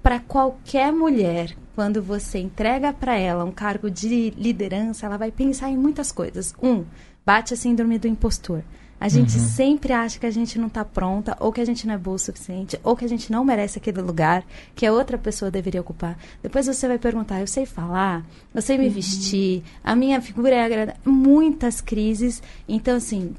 Para 0.02 0.20
qualquer 0.20 0.92
mulher, 0.92 1.56
quando 1.76 2.02
você 2.02 2.40
entrega 2.40 2.92
para 2.92 3.16
ela 3.20 3.46
um 3.46 3.52
cargo 3.52 3.88
de 3.88 4.32
liderança, 4.32 5.06
ela 5.06 5.16
vai 5.16 5.30
pensar 5.30 5.70
em 5.70 5.78
muitas 5.78 6.12
coisas. 6.12 6.56
Um, 6.60 6.84
bate 7.24 7.54
a 7.54 7.58
síndrome 7.58 8.00
do 8.00 8.08
impostor. 8.08 8.64
A 9.00 9.08
gente 9.08 9.38
uhum. 9.38 9.46
sempre 9.46 9.94
acha 9.94 10.18
que 10.18 10.26
a 10.26 10.32
gente 10.32 10.58
não 10.58 10.66
está 10.66 10.84
pronta, 10.84 11.38
ou 11.40 11.54
que 11.54 11.62
a 11.62 11.66
gente 11.66 11.86
não 11.86 11.94
é 11.94 11.98
boa 12.00 12.16
o 12.16 12.20
suficiente, 12.20 12.80
ou 12.84 12.96
que 12.96 13.06
a 13.06 13.08
gente 13.08 13.32
não 13.32 13.46
merece 13.46 13.78
aquele 13.78 14.02
lugar 14.02 14.44
que 14.74 14.84
a 14.84 14.92
outra 14.92 15.16
pessoa 15.16 15.52
deveria 15.52 15.82
ocupar. 15.82 16.18
Depois 16.42 16.66
você 16.66 16.88
vai 16.88 16.98
perguntar: 16.98 17.42
eu 17.42 17.48
sei 17.48 17.64
falar, 17.64 18.26
eu 18.56 18.62
sei 18.64 18.76
me 18.76 18.88
uhum. 18.88 18.92
vestir, 18.92 19.64
a 19.84 19.96
minha 19.96 20.20
figura 20.20 20.56
é 20.56 20.66
agradável. 20.66 21.00
Muitas 21.06 21.80
crises. 21.80 22.42
Então, 22.68 22.98
assim, 22.98 23.36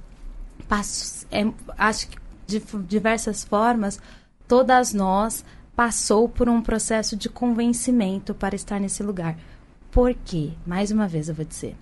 passo, 0.68 1.26
é, 1.32 1.44
acho 1.76 2.08
que 2.08 2.19
de 2.58 2.62
diversas 2.86 3.44
formas, 3.44 4.00
todas 4.48 4.92
nós 4.92 5.44
passou 5.76 6.28
por 6.28 6.48
um 6.48 6.60
processo 6.60 7.16
de 7.16 7.28
convencimento 7.28 8.34
para 8.34 8.56
estar 8.56 8.80
nesse 8.80 9.02
lugar. 9.02 9.38
Por 9.90 10.14
quê? 10.14 10.50
Mais 10.66 10.90
uma 10.90 11.06
vez 11.08 11.28
eu 11.28 11.34
vou 11.34 11.44
dizer 11.44 11.76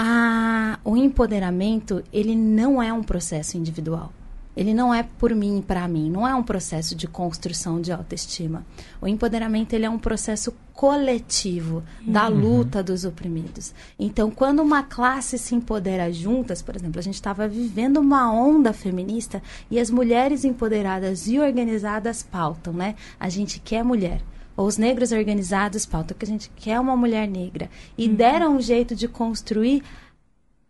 a, 0.00 0.78
o 0.84 0.96
empoderamento 0.96 2.04
ele 2.12 2.36
não 2.36 2.80
é 2.80 2.92
um 2.92 3.02
processo 3.02 3.56
individual. 3.56 4.12
Ele 4.58 4.74
não 4.74 4.92
é 4.92 5.04
por 5.04 5.32
mim 5.36 5.60
e 5.60 5.62
para 5.62 5.86
mim, 5.86 6.10
não 6.10 6.26
é 6.26 6.34
um 6.34 6.42
processo 6.42 6.96
de 6.96 7.06
construção 7.06 7.80
de 7.80 7.92
autoestima. 7.92 8.66
O 9.00 9.06
empoderamento 9.06 9.72
ele 9.72 9.86
é 9.86 9.90
um 9.90 10.00
processo 10.00 10.52
coletivo 10.72 11.84
da 12.04 12.28
uhum. 12.28 12.40
luta 12.40 12.82
dos 12.82 13.04
oprimidos. 13.04 13.72
Então, 13.96 14.32
quando 14.32 14.60
uma 14.60 14.82
classe 14.82 15.38
se 15.38 15.54
empodera 15.54 16.12
juntas, 16.12 16.60
por 16.60 16.74
exemplo, 16.74 16.98
a 16.98 17.02
gente 17.02 17.14
estava 17.14 17.46
vivendo 17.46 17.98
uma 17.98 18.32
onda 18.32 18.72
feminista 18.72 19.40
e 19.70 19.78
as 19.78 19.90
mulheres 19.90 20.44
empoderadas 20.44 21.28
e 21.28 21.38
organizadas 21.38 22.24
pautam, 22.24 22.72
né? 22.72 22.96
A 23.20 23.28
gente 23.28 23.60
quer 23.60 23.84
mulher 23.84 24.20
ou 24.56 24.66
os 24.66 24.76
negros 24.76 25.12
organizados 25.12 25.86
pautam 25.86 26.18
que 26.18 26.24
a 26.24 26.28
gente 26.28 26.50
quer 26.56 26.80
uma 26.80 26.96
mulher 26.96 27.28
negra 27.28 27.70
e 27.96 28.08
uhum. 28.08 28.14
deram 28.16 28.56
um 28.56 28.60
jeito 28.60 28.96
de 28.96 29.06
construir 29.06 29.84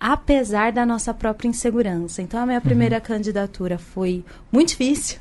apesar 0.01 0.73
da 0.73 0.87
nossa 0.87 1.13
própria 1.13 1.49
insegurança. 1.49 2.23
Então 2.23 2.41
a 2.41 2.47
minha 2.47 2.61
primeira 2.61 2.97
uhum. 2.97 3.03
candidatura 3.03 3.79
foi 3.79 4.25
muito 4.53 4.69
difícil. 4.71 5.19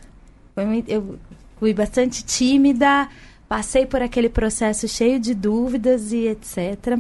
Foi 0.54 0.66
muito, 0.66 0.90
eu 0.90 1.20
fui 1.60 1.74
bastante 1.74 2.24
tímida, 2.24 3.08
passei 3.48 3.86
por 3.86 4.02
aquele 4.02 4.30
processo 4.30 4.88
cheio 4.88 5.20
de 5.20 5.34
dúvidas 5.34 6.12
e 6.12 6.28
etc. 6.28 7.00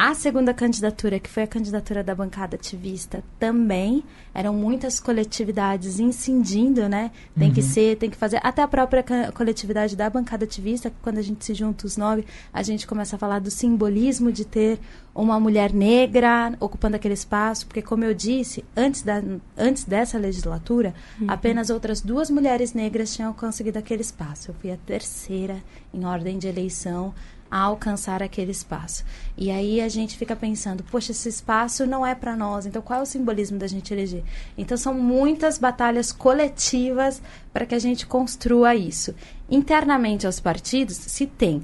A 0.00 0.14
segunda 0.14 0.54
candidatura, 0.54 1.18
que 1.18 1.28
foi 1.28 1.42
a 1.42 1.46
candidatura 1.48 2.04
da 2.04 2.14
bancada 2.14 2.54
ativista, 2.54 3.20
também 3.36 4.04
eram 4.32 4.54
muitas 4.54 5.00
coletividades 5.00 5.98
incidindo, 5.98 6.88
né? 6.88 7.10
Tem 7.36 7.48
uhum. 7.48 7.54
que 7.54 7.60
ser, 7.60 7.96
tem 7.96 8.08
que 8.08 8.16
fazer. 8.16 8.38
Até 8.44 8.62
a 8.62 8.68
própria 8.68 9.04
coletividade 9.34 9.96
da 9.96 10.08
bancada 10.08 10.44
ativista, 10.44 10.92
quando 11.02 11.18
a 11.18 11.22
gente 11.22 11.44
se 11.44 11.52
junta 11.52 11.84
os 11.84 11.96
nove, 11.96 12.24
a 12.52 12.62
gente 12.62 12.86
começa 12.86 13.16
a 13.16 13.18
falar 13.18 13.40
do 13.40 13.50
simbolismo 13.50 14.30
de 14.30 14.44
ter 14.44 14.78
uma 15.12 15.40
mulher 15.40 15.72
negra 15.72 16.52
ocupando 16.60 16.94
aquele 16.94 17.14
espaço, 17.14 17.66
porque, 17.66 17.82
como 17.82 18.04
eu 18.04 18.14
disse, 18.14 18.64
antes, 18.76 19.02
da, 19.02 19.20
antes 19.56 19.82
dessa 19.82 20.16
legislatura, 20.16 20.94
uhum. 21.20 21.26
apenas 21.28 21.70
outras 21.70 22.00
duas 22.00 22.30
mulheres 22.30 22.72
negras 22.72 23.16
tinham 23.16 23.32
conseguido 23.32 23.80
aquele 23.80 24.02
espaço. 24.02 24.52
Eu 24.52 24.54
fui 24.60 24.70
a 24.70 24.76
terceira 24.76 25.60
em 25.92 26.04
ordem 26.04 26.38
de 26.38 26.46
eleição 26.46 27.12
a 27.50 27.60
alcançar 27.60 28.22
aquele 28.22 28.50
espaço. 28.50 29.04
E 29.36 29.50
aí 29.50 29.80
a 29.80 29.88
gente 29.88 30.16
fica 30.16 30.36
pensando, 30.36 30.84
poxa, 30.84 31.12
esse 31.12 31.28
espaço 31.28 31.86
não 31.86 32.06
é 32.06 32.14
para 32.14 32.36
nós, 32.36 32.66
então 32.66 32.82
qual 32.82 33.00
é 33.00 33.02
o 33.02 33.06
simbolismo 33.06 33.58
da 33.58 33.66
gente 33.66 33.92
eleger? 33.92 34.22
Então 34.56 34.76
são 34.76 34.94
muitas 34.94 35.58
batalhas 35.58 36.12
coletivas 36.12 37.22
para 37.52 37.66
que 37.66 37.74
a 37.74 37.78
gente 37.78 38.06
construa 38.06 38.74
isso. 38.74 39.14
Internamente 39.50 40.26
aos 40.26 40.40
partidos 40.40 40.96
se 40.96 41.26
tem 41.26 41.62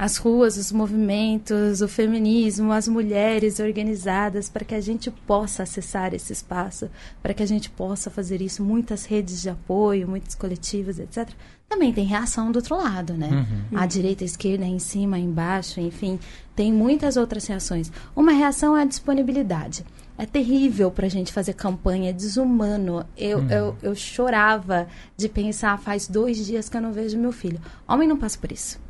as 0.00 0.16
ruas, 0.16 0.56
os 0.56 0.72
movimentos, 0.72 1.82
o 1.82 1.86
feminismo, 1.86 2.72
as 2.72 2.88
mulheres 2.88 3.60
organizadas 3.60 4.48
para 4.48 4.64
que 4.64 4.74
a 4.74 4.80
gente 4.80 5.10
possa 5.10 5.64
acessar 5.64 6.14
esse 6.14 6.32
espaço, 6.32 6.88
para 7.22 7.34
que 7.34 7.42
a 7.42 7.46
gente 7.46 7.68
possa 7.68 8.08
fazer 8.08 8.40
isso, 8.40 8.64
muitas 8.64 9.04
redes 9.04 9.42
de 9.42 9.50
apoio, 9.50 10.08
muitos 10.08 10.34
coletivos, 10.34 10.98
etc 10.98 11.28
também 11.68 11.92
tem 11.92 12.04
reação 12.04 12.50
do 12.50 12.56
outro 12.56 12.76
lado, 12.76 13.12
né? 13.14 13.28
Uhum. 13.30 13.78
A 13.78 13.86
direita, 13.86 14.24
a 14.24 14.26
esquerda, 14.26 14.64
em 14.64 14.80
cima, 14.80 15.20
embaixo, 15.20 15.80
enfim, 15.80 16.18
tem 16.56 16.72
muitas 16.72 17.16
outras 17.16 17.46
reações. 17.46 17.92
Uma 18.16 18.32
reação 18.32 18.76
é 18.76 18.82
a 18.82 18.84
disponibilidade. 18.84 19.84
É 20.18 20.26
terrível 20.26 20.90
para 20.90 21.06
a 21.06 21.08
gente 21.08 21.32
fazer 21.32 21.52
campanha, 21.52 22.10
é 22.10 22.12
desumano. 22.12 23.06
Eu, 23.16 23.38
uhum. 23.38 23.50
eu, 23.50 23.76
eu 23.82 23.94
chorava 23.94 24.88
de 25.16 25.28
pensar, 25.28 25.78
faz 25.78 26.08
dois 26.08 26.44
dias 26.44 26.68
que 26.68 26.76
eu 26.76 26.80
não 26.80 26.92
vejo 26.92 27.16
meu 27.16 27.30
filho. 27.30 27.60
Homem 27.86 28.08
não 28.08 28.16
passa 28.16 28.36
por 28.36 28.50
isso. 28.50 28.80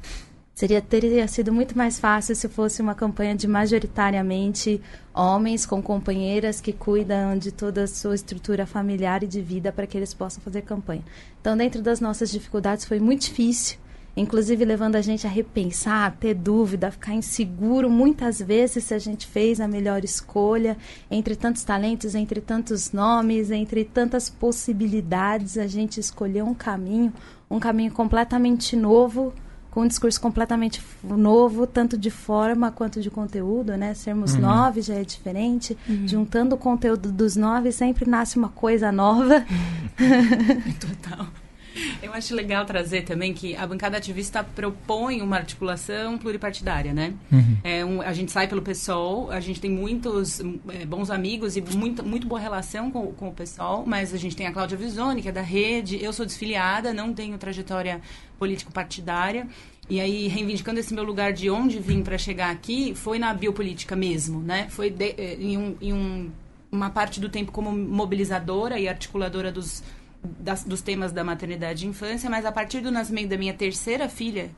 Seria, 0.61 0.83
teria 0.83 1.27
sido 1.27 1.55
muito 1.55 1.75
mais 1.75 1.99
fácil 1.99 2.37
se 2.37 2.47
fosse 2.47 2.83
uma 2.83 2.95
campanha 2.95 3.35
de 3.35 3.49
majoritariamente 3.49 4.79
homens 5.15 5.65
com 5.65 5.83
companheiras 5.83 6.61
que 6.61 6.71
cuidam 6.71 7.39
de 7.39 7.51
toda 7.51 7.85
a 7.85 7.87
sua 7.87 8.15
estrutura 8.15 8.67
familiar 8.67 9.23
e 9.23 9.27
de 9.27 9.41
vida 9.41 9.73
para 9.73 9.87
que 9.87 9.97
eles 9.97 10.13
possam 10.13 10.43
fazer 10.43 10.61
campanha. 10.61 11.03
Então, 11.41 11.57
dentro 11.57 11.81
das 11.81 11.99
nossas 11.99 12.31
dificuldades, 12.31 12.85
foi 12.85 13.01
muito 13.01 13.23
difícil, 13.23 13.79
inclusive 14.15 14.63
levando 14.63 14.97
a 14.97 15.01
gente 15.01 15.27
a 15.27 15.31
repensar, 15.31 16.05
a 16.05 16.11
ter 16.11 16.35
dúvida, 16.35 16.89
a 16.89 16.91
ficar 16.91 17.15
inseguro 17.15 17.89
muitas 17.89 18.39
vezes 18.39 18.85
se 18.85 18.93
a 18.93 18.99
gente 18.99 19.27
fez 19.27 19.61
a 19.61 19.67
melhor 19.67 20.05
escolha 20.05 20.77
entre 21.11 21.37
tantos 21.37 21.65
talentos, 21.65 22.15
entre 22.15 22.39
tantos 22.39 22.93
nomes, 22.93 23.51
entre 23.51 23.83
tantas 23.83 24.29
possibilidades, 24.29 25.57
a 25.57 25.67
gente 25.67 25.99
escolheu 25.99 26.45
um 26.45 26.53
caminho, 26.53 27.15
um 27.51 27.59
caminho 27.59 27.93
completamente 27.93 28.77
novo 28.77 29.33
com 29.71 29.83
um 29.83 29.87
discurso 29.87 30.21
completamente 30.21 30.83
novo, 31.03 31.67
tanto 31.67 31.97
de 31.97 32.11
forma 32.11 32.71
quanto 32.71 33.01
de 33.01 33.11
conteúdo, 33.11 33.77
né? 33.77 33.95
Sermos 33.95 34.35
uhum. 34.35 34.41
nove 34.41 34.83
já 34.83 34.95
é 34.95 35.05
diferente. 35.05 35.77
Uhum. 35.89 36.09
Juntando 36.09 36.55
o 36.55 36.59
conteúdo 36.59 37.13
dos 37.13 37.37
nove, 37.37 37.71
sempre 37.71 38.09
nasce 38.09 38.37
uma 38.37 38.49
coisa 38.49 38.91
nova. 38.91 39.45
Total. 40.81 41.27
Eu 42.03 42.13
acho 42.13 42.35
legal 42.35 42.65
trazer 42.65 43.03
também 43.03 43.33
que 43.33 43.57
a 43.57 43.67
bancada 43.67 43.97
ativista 43.97 44.43
propõe 44.43 45.21
uma 45.23 45.37
articulação 45.37 46.19
pluripartidária, 46.19 46.93
né? 46.93 47.15
Uhum. 47.31 47.57
É 47.63 47.85
um, 47.85 48.03
a 48.03 48.13
gente 48.13 48.33
sai 48.33 48.49
pelo 48.49 48.63
PSOL, 48.63 49.31
a 49.31 49.41
gente 49.41 49.61
tem 49.61 49.71
muitos 49.71 50.41
é, 50.69 50.85
bons 50.85 51.11
amigos 51.11 51.57
e 51.57 51.61
muito, 51.61 52.05
muito 52.05 52.27
boa 52.27 52.41
relação 52.41 52.91
com, 52.91 53.13
com 53.13 53.29
o 53.29 53.33
PSOL, 53.33 53.85
mas 53.87 54.13
a 54.15 54.17
gente 54.17 54.37
tem 54.37 54.47
a 54.47 54.53
Cláudia 54.53 54.77
Visoni, 54.77 55.23
que 55.23 55.29
é 55.29 55.33
da 55.33 55.43
rede, 55.43 56.03
eu 56.03 56.13
sou 56.13 56.27
desfiliada, 56.27 56.93
não 56.93 57.13
tenho 57.13 57.37
trajetória 57.39 58.01
político-partidária. 58.39 59.47
E 59.89 60.01
aí, 60.01 60.29
reivindicando 60.29 60.79
esse 60.79 60.95
meu 60.95 61.03
lugar 61.03 61.33
de 61.33 61.51
onde 61.51 61.81
vim 61.81 62.03
para 62.03 62.17
chegar 62.17 62.51
aqui, 62.51 62.95
foi 62.95 63.19
na 63.19 63.35
biopolítica 63.35 63.97
mesmo, 63.97 64.41
né? 64.41 64.69
Foi 64.71 64.89
de, 64.89 65.15
eh, 65.19 65.37
em, 65.41 65.59
um, 65.59 65.77
em 65.81 65.93
um, 65.93 66.31
uma 66.71 66.91
parte 66.91 67.19
do 67.19 67.29
tempo 67.29 67.51
como 67.51 67.73
mobilizadora 67.73 68.79
e 68.79 68.89
articuladora 68.89 69.51
dos, 69.51 69.83
das, 70.23 70.65
dos 70.65 70.83
temas 70.83 71.13
da 71.13 71.25
maternidade 71.25 71.85
e 71.85 71.89
infância, 71.89 72.29
mas 72.29 72.45
a 72.45 72.53
partir 72.53 72.81
do 72.81 72.91
nascimento 72.91 73.29
da 73.31 73.37
minha 73.37 73.55
terceira 73.55 74.09
filha, 74.09 74.51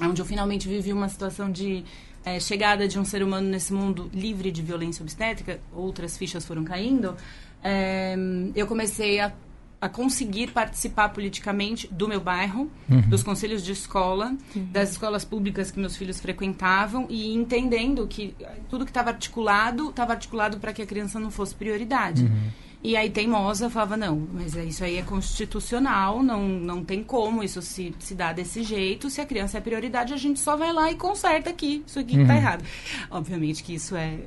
onde 0.00 0.20
eu 0.20 0.26
finalmente 0.26 0.68
vivi 0.68 0.92
uma 0.92 1.08
situação 1.08 1.50
de 1.50 1.84
é, 2.24 2.40
chegada 2.40 2.88
de 2.88 2.98
um 2.98 3.04
ser 3.04 3.22
humano 3.22 3.48
nesse 3.48 3.72
mundo 3.72 4.10
livre 4.12 4.50
de 4.50 4.62
violência 4.62 5.02
obstétrica, 5.02 5.60
outras 5.72 6.16
fichas 6.16 6.44
foram 6.44 6.64
caindo, 6.64 7.16
é, 7.62 8.16
eu 8.54 8.66
comecei 8.66 9.20
a 9.20 9.32
a 9.80 9.88
conseguir 9.88 10.52
participar 10.52 11.10
politicamente 11.10 11.86
do 11.92 12.08
meu 12.08 12.20
bairro, 12.20 12.70
uhum. 12.88 13.02
dos 13.02 13.22
conselhos 13.22 13.62
de 13.62 13.72
escola, 13.72 14.34
uhum. 14.54 14.66
das 14.72 14.92
escolas 14.92 15.24
públicas 15.24 15.70
que 15.70 15.78
meus 15.78 15.96
filhos 15.96 16.18
frequentavam 16.18 17.06
e 17.10 17.34
entendendo 17.34 18.06
que 18.06 18.34
tudo 18.68 18.84
que 18.84 18.90
estava 18.90 19.10
articulado 19.10 19.90
estava 19.90 20.12
articulado 20.12 20.58
para 20.58 20.72
que 20.72 20.82
a 20.82 20.86
criança 20.86 21.20
não 21.20 21.30
fosse 21.30 21.54
prioridade. 21.54 22.24
Uhum. 22.24 22.50
E 22.86 22.96
aí 22.96 23.10
teimosa 23.10 23.68
falava 23.68 23.96
não, 23.96 24.28
mas 24.32 24.54
isso 24.54 24.84
aí 24.84 24.96
é 24.98 25.02
constitucional, 25.02 26.22
não, 26.22 26.46
não 26.46 26.84
tem 26.84 27.02
como 27.02 27.42
isso 27.42 27.60
se, 27.60 27.92
se 27.98 28.14
dá 28.14 28.32
desse 28.32 28.62
jeito. 28.62 29.10
Se 29.10 29.20
a 29.20 29.26
criança 29.26 29.58
é 29.58 29.60
prioridade, 29.60 30.14
a 30.14 30.16
gente 30.16 30.38
só 30.38 30.56
vai 30.56 30.72
lá 30.72 30.88
e 30.88 30.94
conserta 30.94 31.50
aqui. 31.50 31.82
Isso 31.84 31.98
aqui 31.98 32.16
está 32.16 32.34
uhum. 32.34 32.38
errado. 32.38 32.64
Obviamente 33.10 33.64
que 33.64 33.74
isso 33.74 33.96
é 33.96 34.20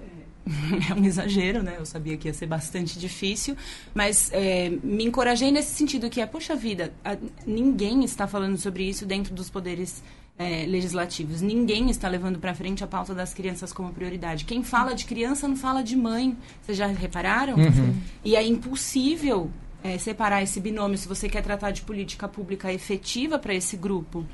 é 0.92 0.94
um 0.94 1.06
exagero, 1.06 1.64
né? 1.64 1.76
Eu 1.80 1.86
sabia 1.86 2.18
que 2.18 2.28
ia 2.28 2.34
ser 2.34 2.48
bastante 2.48 3.00
difícil, 3.00 3.56
mas 3.96 4.30
é, 4.34 4.70
me 4.84 5.06
encorajei 5.06 5.52
nesse 5.52 5.74
sentido 5.74 6.10
que 6.10 6.20
é, 6.20 6.26
poxa 6.26 6.54
vida, 6.54 6.92
a, 7.06 7.16
ninguém 7.46 8.04
está 8.04 8.28
falando 8.28 8.58
sobre 8.58 8.84
isso 8.84 9.06
dentro 9.06 9.34
dos 9.34 9.50
poderes 9.50 10.04
é, 10.40 10.66
legislativos. 10.66 11.42
Ninguém 11.42 11.90
está 11.90 12.08
levando 12.08 12.40
para 12.40 12.56
frente 12.56 12.82
a 12.82 12.88
pauta 12.88 13.14
das 13.14 13.34
crianças 13.34 13.74
como 13.74 13.92
prioridade. 13.92 14.46
Quem 14.46 14.64
fala 14.64 14.96
de 14.96 15.04
criança 15.04 15.46
não 15.50 15.58
fala 15.58 15.84
de 15.84 15.98
mãe. 15.98 16.36
Vocês 16.62 16.78
já 16.78 16.88
repararam? 16.88 17.56
Uhum. 17.58 17.96
E 18.24 18.38
é 18.38 18.44
impossível 18.44 19.52
é, 19.84 19.98
separar 19.98 20.42
esse 20.42 20.62
binômio 20.62 20.98
se 20.98 21.10
você 21.10 21.28
quer 21.28 21.42
tratar 21.44 21.72
de 21.72 21.82
política 21.82 22.26
pública 22.26 22.72
efetiva 22.72 23.38
para 23.38 23.54
esse 23.54 23.76
grupo. 23.76 24.26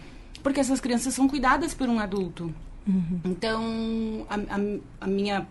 Porque 0.43 0.59
essas 0.59 0.79
crianças 0.79 1.15
são 1.15 1.27
cuidadas 1.27 1.73
por 1.73 1.89
um 1.89 1.99
adulto. 1.99 2.53
Uhum. 2.87 3.19
Então, 3.25 4.27
a, 4.29 4.35
a, 4.35 5.05
a 5.05 5.07
minha 5.07 5.47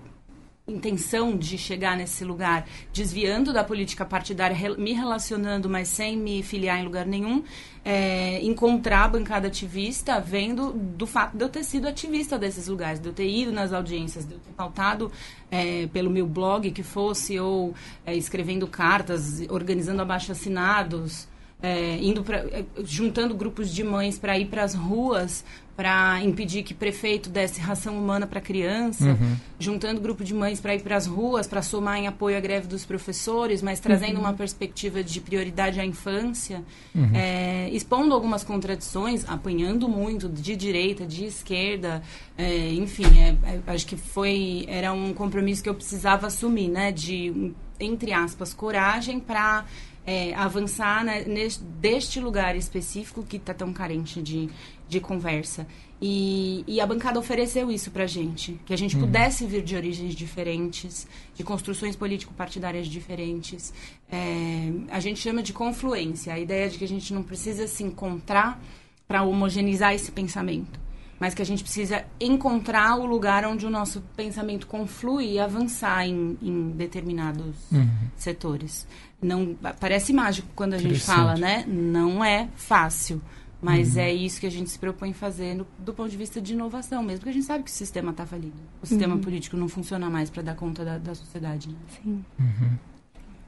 intenção 0.67 1.37
de 1.37 1.59
chegar 1.59 1.95
nesse 1.95 2.25
lugar, 2.25 2.67
desviando 2.91 3.53
da 3.53 3.63
política 3.63 4.03
partidária, 4.03 4.57
me 4.79 4.95
relacionando, 4.95 5.69
mas 5.69 5.89
sem 5.89 6.17
me 6.17 6.43
filiar 6.43 6.81
em 6.81 6.85
lugar 6.85 7.05
nenhum, 7.05 7.45
é, 7.85 8.43
encontrar 8.43 9.05
a 9.05 9.09
bancada 9.09 9.49
ativista 9.49 10.19
vendo 10.19 10.73
do 10.73 11.07
fato 11.07 11.37
de 11.37 11.45
eu 11.45 11.51
ter 11.51 11.65
sido 11.65 11.87
ativista 11.87 12.39
desses 12.39 12.67
lugares, 12.67 12.99
de 12.99 13.07
eu 13.07 13.13
ter 13.13 13.29
ido 13.29 13.53
nas 13.53 13.75
audiências, 13.75 14.25
de 14.25 14.33
eu 14.33 14.39
ter 14.39 14.53
pautado 14.53 15.13
é, 15.51 15.87
pelo 15.89 16.09
meu 16.09 16.27
blog 16.27 16.71
que 16.71 16.83
fosse, 16.83 17.39
ou 17.39 17.75
é, 18.07 18.17
escrevendo 18.17 18.67
cartas, 18.67 19.43
organizando 19.51 20.01
abaixo-assinados, 20.01 21.29
é, 21.63 21.97
indo 21.97 22.23
pra, 22.23 22.39
é, 22.39 22.65
juntando 22.85 23.35
grupos 23.35 23.71
de 23.71 23.85
mães 23.85 24.19
para 24.19 24.39
ir 24.39 24.47
para 24.47 24.63
as 24.65 24.75
ruas 24.75 25.45
para 25.77 26.23
impedir 26.23 26.63
que 26.63 26.73
prefeito 26.73 27.29
desse 27.29 27.61
ração 27.61 27.99
humana 27.99 28.27
para 28.27 28.41
criança, 28.41 29.05
uhum. 29.05 29.37
juntando 29.59 30.01
grupo 30.01 30.23
de 30.23 30.33
mães 30.33 30.61
para 30.61 30.75
ir 30.75 30.83
para 30.83 30.97
as 30.97 31.07
ruas 31.07 31.47
para 31.47 31.63
somar 31.63 31.99
em 31.99 32.07
apoio 32.07 32.37
à 32.37 32.41
greve 32.41 32.69
dos 32.69 32.85
professores, 32.85 33.61
mas 33.61 33.81
trazendo 33.81 34.15
uhum. 34.15 34.21
uma 34.21 34.33
perspectiva 34.33 35.03
de 35.03 35.21
prioridade 35.21 35.81
à 35.81 35.85
infância, 35.85 36.63
uhum. 36.95 37.11
é, 37.13 37.69
expondo 37.71 38.15
algumas 38.15 38.45
contradições, 38.45 39.25
apanhando 39.29 39.89
muito 39.89 40.29
de 40.29 40.55
direita, 40.55 41.05
de 41.05 41.25
esquerda, 41.25 42.03
é, 42.39 42.73
enfim, 42.75 43.07
é, 43.19 43.37
é 43.55 43.61
acho 43.67 43.87
que 43.87 43.97
foi 43.97 44.65
era 44.69 44.93
um 44.93 45.13
compromisso 45.13 45.63
que 45.63 45.69
eu 45.69 45.75
precisava 45.75 46.29
assumir, 46.29 46.69
né, 46.69 46.93
de 46.93 47.53
entre 47.81 48.13
aspas 48.13 48.55
coragem 48.55 49.19
para 49.19 49.65
é, 50.07 50.35
avançar 50.35 51.05
né, 51.05 51.25
neste, 51.25 51.63
deste 51.63 52.21
lugar 52.21 52.57
específico 52.57 53.23
que 53.23 53.37
está 53.37 53.55
tão 53.55 53.73
carente 53.73 54.23
de, 54.23 54.49
de 54.89 55.01
conversa. 55.01 55.67
E, 56.01 56.65
e, 56.67 56.81
a 56.81 56.87
bancada 56.87 57.19
ofereceu 57.19 57.71
isso 57.71 57.91
para 57.91 58.07
gente, 58.07 58.61
que 58.67 58.75
a 58.75 58.77
gente 58.77 58.95
uhum. 58.95 59.03
pudesse 59.03 59.47
vir 59.47 59.63
de 59.63 59.75
origens 59.75 60.15
diferentes, 60.15 61.07
de 61.35 61.43
construções 61.43 61.97
político-partidárias 61.97 62.87
diferentes. 62.87 63.73
É, 64.11 64.71
a 64.91 65.01
gente 65.01 65.21
chama 65.21 65.43
de 65.43 65.53
confluência, 65.53 66.35
a 66.35 66.39
ideia 66.39 66.69
de 66.69 66.77
que 66.77 66.85
a 66.85 66.89
gente 66.89 67.15
não 67.15 67.23
precisa 67.23 67.67
se 67.67 67.83
encontrar 67.83 68.61
para 69.09 69.23
homogeneizar 69.23 69.95
esse 69.95 70.11
pensamento, 70.11 70.79
mas 71.19 71.35
que 71.35 71.43
a 71.43 71.47
gente 71.47 71.63
precisa 71.63 72.05
encontrar 72.21 72.97
o 72.97 73.07
lugar 73.07 73.45
onde 73.47 73.67
o 73.67 73.71
nosso 73.71 74.01
pensamento 74.17 74.67
conflui 74.67 75.33
e 75.33 75.39
avançar 75.39 76.07
em, 76.07 76.37
em 76.43 76.71
determinados 76.71 77.57
uhum. 77.73 77.89
setores. 78.17 78.87
Não 79.23 79.57
parece 79.81 80.13
mágico 80.13 80.49
quando 80.55 80.75
a 80.75 80.79
gente 80.79 81.01
fala, 81.01 81.35
né? 81.35 81.65
Não 81.67 82.25
é 82.25 82.49
fácil. 82.57 83.23
Mas 83.65 83.95
uhum. 83.95 84.03
é 84.03 84.13
isso 84.13 84.39
que 84.39 84.47
a 84.47 84.51
gente 84.51 84.69
se 84.69 84.79
propõe 84.79 85.15
fazer 85.15 85.55
no, 85.55 85.67
do 85.79 85.95
ponto 85.95 86.11
de 86.11 86.17
vista 86.19 86.39
de 86.39 86.53
inovação, 86.53 87.03
mesmo 87.03 87.21
porque 87.21 87.31
a 87.31 87.33
gente 87.33 87.47
sabe 87.47 87.65
que 87.65 87.71
o 87.71 87.73
sistema 87.73 88.11
está 88.11 88.27
falido. 88.27 88.53
O 88.83 88.87
sistema 88.87 89.15
uhum. 89.15 89.23
político 89.23 89.57
não 89.57 89.69
funciona 89.69 90.11
mais 90.11 90.29
para 90.29 90.43
dar 90.43 90.55
conta 90.55 90.85
da, 90.85 90.99
da 90.99 91.15
sociedade. 91.15 91.69
Né? 91.71 91.77
Sim. 91.89 92.25
Uhum. 92.39 92.79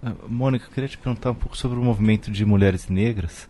Uh, 0.03 0.29
Mônica, 0.29 0.65
eu 0.65 0.71
queria 0.71 0.89
te 0.89 0.97
perguntar 0.97 1.33
um 1.33 1.35
pouco 1.35 1.55
sobre 1.55 1.79
o 1.79 1.83
movimento 1.83 2.31
de 2.31 2.47
mulheres 2.47 2.89
negras. 2.89 3.47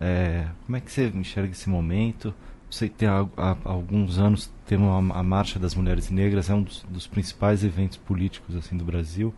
É, 0.00 0.48
como 0.66 0.76
é 0.76 0.80
que 0.80 0.90
você 0.90 1.06
enxerga 1.06 1.52
esse 1.52 1.68
momento? 1.68 2.34
Sei 2.70 2.88
que 2.88 3.06
há, 3.06 3.26
há, 3.36 3.56
alguns 3.64 4.18
anos 4.18 4.50
tem 4.66 4.76
uma, 4.76 5.14
a 5.18 5.22
Marcha 5.22 5.58
das 5.58 5.74
Mulheres 5.74 6.10
Negras, 6.10 6.50
é 6.50 6.54
um 6.54 6.62
dos, 6.62 6.84
dos 6.88 7.06
principais 7.06 7.64
eventos 7.64 7.96
políticos 7.96 8.54
assim 8.56 8.76
do 8.76 8.84
Brasil. 8.84 9.34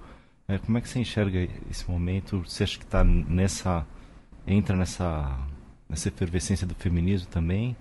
É, 0.48 0.58
como 0.58 0.76
é 0.78 0.80
que 0.80 0.88
você 0.88 0.98
enxerga 0.98 1.48
esse 1.70 1.88
momento? 1.88 2.42
Você 2.44 2.64
acha 2.64 2.76
que 2.76 2.84
está 2.84 3.04
nessa 3.04 3.86
entra 4.46 4.76
nessa 4.76 5.38
nessa 5.88 6.08
efervescência 6.08 6.66
do 6.66 6.74
feminismo 6.74 7.28
também? 7.28 7.76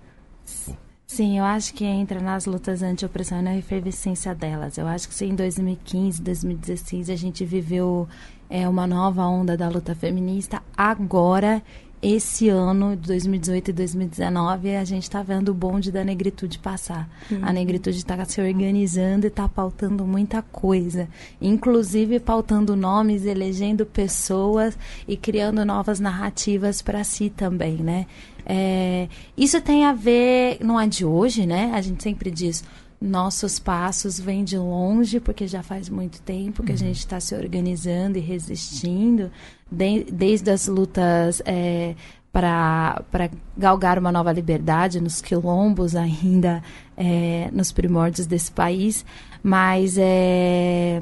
Sim, 1.08 1.40
eu 1.40 1.44
acho 1.44 1.74
que 1.74 1.84
entra 1.84 2.20
nas 2.20 2.46
lutas 2.46 2.84
anti-opressão 2.84 3.40
e 3.40 3.42
na 3.42 3.58
efervescência 3.58 4.36
delas. 4.36 4.78
Eu 4.78 4.88
acho 4.88 5.08
que 5.08 5.14
se 5.16 5.26
em 5.26 5.34
2015, 5.34 6.22
2016 6.22 7.10
a 7.10 7.16
gente 7.16 7.44
viveu 7.44 8.08
é, 8.48 8.70
uma 8.70 8.86
nova 8.86 9.26
onda 9.26 9.58
da 9.58 9.68
luta 9.68 9.96
feminista, 9.96 10.62
agora 10.78 11.64
esse 12.02 12.48
ano, 12.48 12.96
de 12.96 13.08
2018 13.08 13.70
e 13.70 13.74
2019, 13.74 14.76
a 14.76 14.86
gente 14.86 15.04
está 15.04 15.22
vendo 15.22 15.50
o 15.50 15.54
bonde 15.54 15.92
da 15.92 16.04
negritude 16.04 16.58
passar. 16.58 17.10
Uhum. 17.30 17.40
A 17.42 17.52
negritude 17.52 17.98
está 17.98 18.24
se 18.24 18.40
organizando 18.40 19.26
e 19.26 19.28
está 19.28 19.50
pautando 19.50 20.06
muita 20.06 20.42
coisa, 20.42 21.10
inclusive 21.42 22.20
pautando 22.20 22.76
nomes, 22.76 23.26
elegendo 23.26 23.86
pessoas 23.86 24.78
e 25.08 25.18
criando 25.18 25.66
novas 25.66 26.00
narrativas 26.00 26.82
para 26.82 27.04
si 27.04 27.30
também, 27.30 27.76
né? 27.76 28.08
É, 28.46 29.10
isso 29.38 29.60
tem 29.62 29.86
a 29.86 29.94
ver, 29.94 30.58
não 30.62 30.80
é 30.80 30.88
de 30.88 31.06
hoje, 31.06 31.46
né? 31.46 31.72
A 31.74 31.82
gente 31.82 32.02
sempre 32.02 32.32
diz, 32.32 32.64
nossos 33.02 33.60
passos 33.60 34.20
vêm 34.20 34.44
de 34.44 34.58
longe, 34.58 35.20
porque 35.20 35.48
já 35.48 35.64
faz 35.64 35.88
muito 35.88 36.22
tempo 36.22 36.64
que 36.64 36.72
uhum. 36.72 36.76
a 36.76 36.80
gente 36.80 36.98
está 36.98 37.20
se 37.20 37.34
organizando 37.34 38.18
e 38.18 38.22
resistindo, 38.22 39.32
de, 39.72 40.06
desde 40.12 40.52
as 40.52 40.68
lutas 40.68 41.42
é, 41.46 41.96
para 42.32 43.30
galgar 43.58 43.98
uma 43.98 44.12
nova 44.12 44.32
liberdade 44.32 45.02
nos 45.02 45.22
quilombos, 45.22 45.96
ainda 45.96 46.64
é, 46.96 47.50
nos 47.52 47.72
primórdios 47.72 48.28
desse 48.28 48.52
país, 48.52 49.06
mas 49.42 49.98
é, 49.98 51.02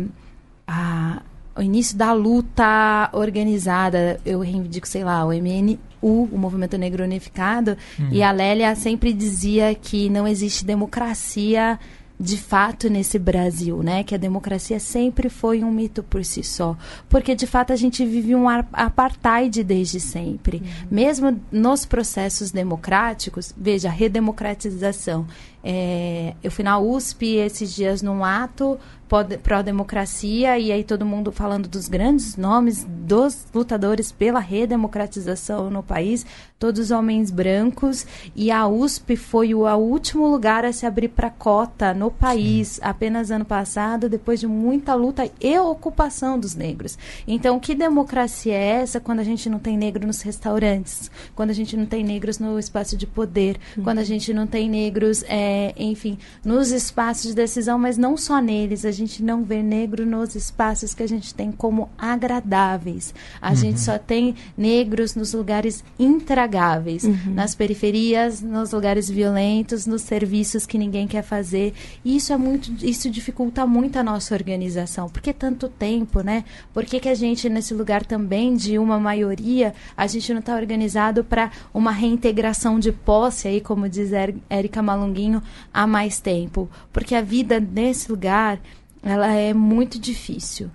a, 0.67 1.21
o 1.55 1.61
início 1.61 1.97
da 1.97 2.13
luta 2.13 3.09
organizada, 3.13 4.19
eu 4.25 4.39
reivindico, 4.39 4.87
sei 4.87 5.03
lá, 5.03 5.25
o 5.25 5.29
MNU, 5.29 5.77
o 6.01 6.37
Movimento 6.37 6.77
Negro 6.77 7.03
Unificado, 7.03 7.75
uhum. 7.99 8.09
e 8.11 8.21
a 8.21 8.31
Lélia 8.31 8.75
sempre 8.75 9.11
dizia 9.11 9.73
que 9.73 10.09
não 10.09 10.27
existe 10.27 10.63
democracia 10.63 11.79
de 12.19 12.37
fato 12.37 12.89
nesse 12.89 13.19
Brasil, 13.19 13.83
né? 13.83 14.03
Que 14.03 14.15
a 14.15 14.17
democracia 14.17 14.79
sempre 14.79 15.29
foi 15.29 15.63
um 15.63 15.71
mito 15.71 16.01
por 16.01 16.25
si 16.25 16.43
só, 16.43 16.75
porque 17.07 17.35
de 17.35 17.45
fato 17.45 17.71
a 17.71 17.75
gente 17.75 18.05
vive 18.05 18.33
um 18.35 18.47
apartheid 18.49 19.63
desde 19.63 19.99
sempre, 19.99 20.57
uhum. 20.57 20.87
mesmo 20.89 21.39
nos 21.51 21.85
processos 21.85 22.51
democráticos. 22.51 23.53
Veja, 23.55 23.89
a 23.89 23.91
redemocratização 23.91 25.27
é, 25.63 26.33
eu 26.41 26.49
fui 26.49 26.63
na 26.63 26.79
USP 26.79 27.35
esses 27.35 27.75
dias 27.75 28.01
num 28.01 28.23
ato 28.23 28.79
pró-democracia 29.07 30.57
e 30.59 30.71
aí 30.71 30.83
todo 30.83 31.05
mundo 31.05 31.31
falando 31.31 31.67
dos 31.67 31.87
grandes 31.87 32.35
nomes 32.35 32.85
dos 32.87 33.45
lutadores 33.53 34.11
pela 34.11 34.39
redemocratização 34.39 35.69
no 35.69 35.81
país, 35.81 36.25
todos 36.59 36.91
homens 36.91 37.29
brancos 37.29 38.05
e 38.35 38.51
a 38.51 38.67
USP 38.67 39.15
foi 39.15 39.53
o, 39.53 39.67
último 39.77 40.27
lugar 40.27 40.65
a 40.65 40.73
se 40.73 40.85
abrir 40.85 41.09
para 41.09 41.29
cota 41.29 41.93
no 41.93 42.09
país 42.09 42.67
Sim. 42.69 42.81
apenas 42.83 43.31
ano 43.31 43.45
passado, 43.45 44.09
depois 44.09 44.39
de 44.39 44.47
muita 44.47 44.95
luta 44.95 45.29
e 45.39 45.57
ocupação 45.59 46.39
dos 46.39 46.55
negros. 46.55 46.97
Então, 47.27 47.59
que 47.59 47.75
democracia 47.75 48.53
é 48.53 48.81
essa 48.81 48.99
quando 48.99 49.19
a 49.19 49.23
gente 49.23 49.49
não 49.49 49.59
tem 49.59 49.77
negro 49.77 50.05
nos 50.05 50.21
restaurantes, 50.21 51.11
quando 51.35 51.51
a 51.51 51.53
gente 51.53 51.77
não 51.77 51.85
tem 51.85 52.03
negros 52.03 52.39
no 52.39 52.57
espaço 52.57 52.97
de 52.97 53.05
poder, 53.05 53.57
uhum. 53.77 53.83
quando 53.83 53.99
a 53.99 54.03
gente 54.03 54.33
não 54.33 54.47
tem 54.47 54.69
negros 54.69 55.23
é, 55.27 55.73
enfim, 55.77 56.17
nos 56.43 56.71
espaços 56.71 57.29
de 57.29 57.35
decisão, 57.35 57.77
mas 57.77 57.97
não 57.97 58.17
só 58.17 58.41
neles. 58.41 58.83
A 58.97 58.99
gente 58.99 59.21
não 59.21 59.43
vê 59.43 59.61
negro 59.61 60.07
nos 60.07 60.33
espaços 60.33 60.95
que 60.95 61.03
a 61.03 61.07
gente 61.07 61.31
tem 61.31 61.51
como 61.51 61.87
agradáveis. 61.95 63.13
A 63.39 63.51
uhum. 63.51 63.55
gente 63.55 63.79
só 63.79 63.99
tem 63.99 64.33
negros 64.57 65.13
nos 65.13 65.33
lugares 65.33 65.83
intragáveis, 65.99 67.03
uhum. 67.03 67.15
nas 67.35 67.53
periferias, 67.53 68.41
nos 68.41 68.71
lugares 68.71 69.07
violentos, 69.07 69.85
nos 69.85 70.01
serviços 70.01 70.65
que 70.65 70.79
ninguém 70.79 71.07
quer 71.07 71.21
fazer. 71.21 71.75
E 72.03 72.15
isso 72.15 72.33
é 72.33 72.37
muito, 72.37 72.71
isso 72.83 73.07
dificulta 73.07 73.67
muito 73.67 73.99
a 73.99 74.03
nossa 74.03 74.33
organização. 74.33 75.07
Por 75.07 75.21
que 75.21 75.31
tanto 75.31 75.69
tempo, 75.69 76.21
né? 76.21 76.43
Por 76.73 76.83
que, 76.83 76.99
que 76.99 77.09
a 77.09 77.13
gente, 77.13 77.47
nesse 77.49 77.75
lugar 77.75 78.03
também 78.03 78.55
de 78.55 78.79
uma 78.79 78.99
maioria, 78.99 79.75
a 79.95 80.07
gente 80.07 80.33
não 80.33 80.39
está 80.39 80.55
organizado 80.55 81.23
para 81.23 81.51
uma 81.71 81.91
reintegração 81.91 82.79
de 82.79 82.91
posse, 82.91 83.47
aí, 83.47 83.61
como 83.61 83.87
diz 83.87 84.09
Érica 84.49 84.81
Malunguinho, 84.81 85.43
há 85.71 85.85
mais 85.85 86.19
tempo, 86.19 86.67
porque 86.91 87.13
a 87.13 87.21
vida 87.21 87.59
nesse 87.59 88.11
lugar 88.11 88.59
ela 89.07 89.27
é 89.27 89.53
muito 89.53 89.97
difícil. 89.99 90.69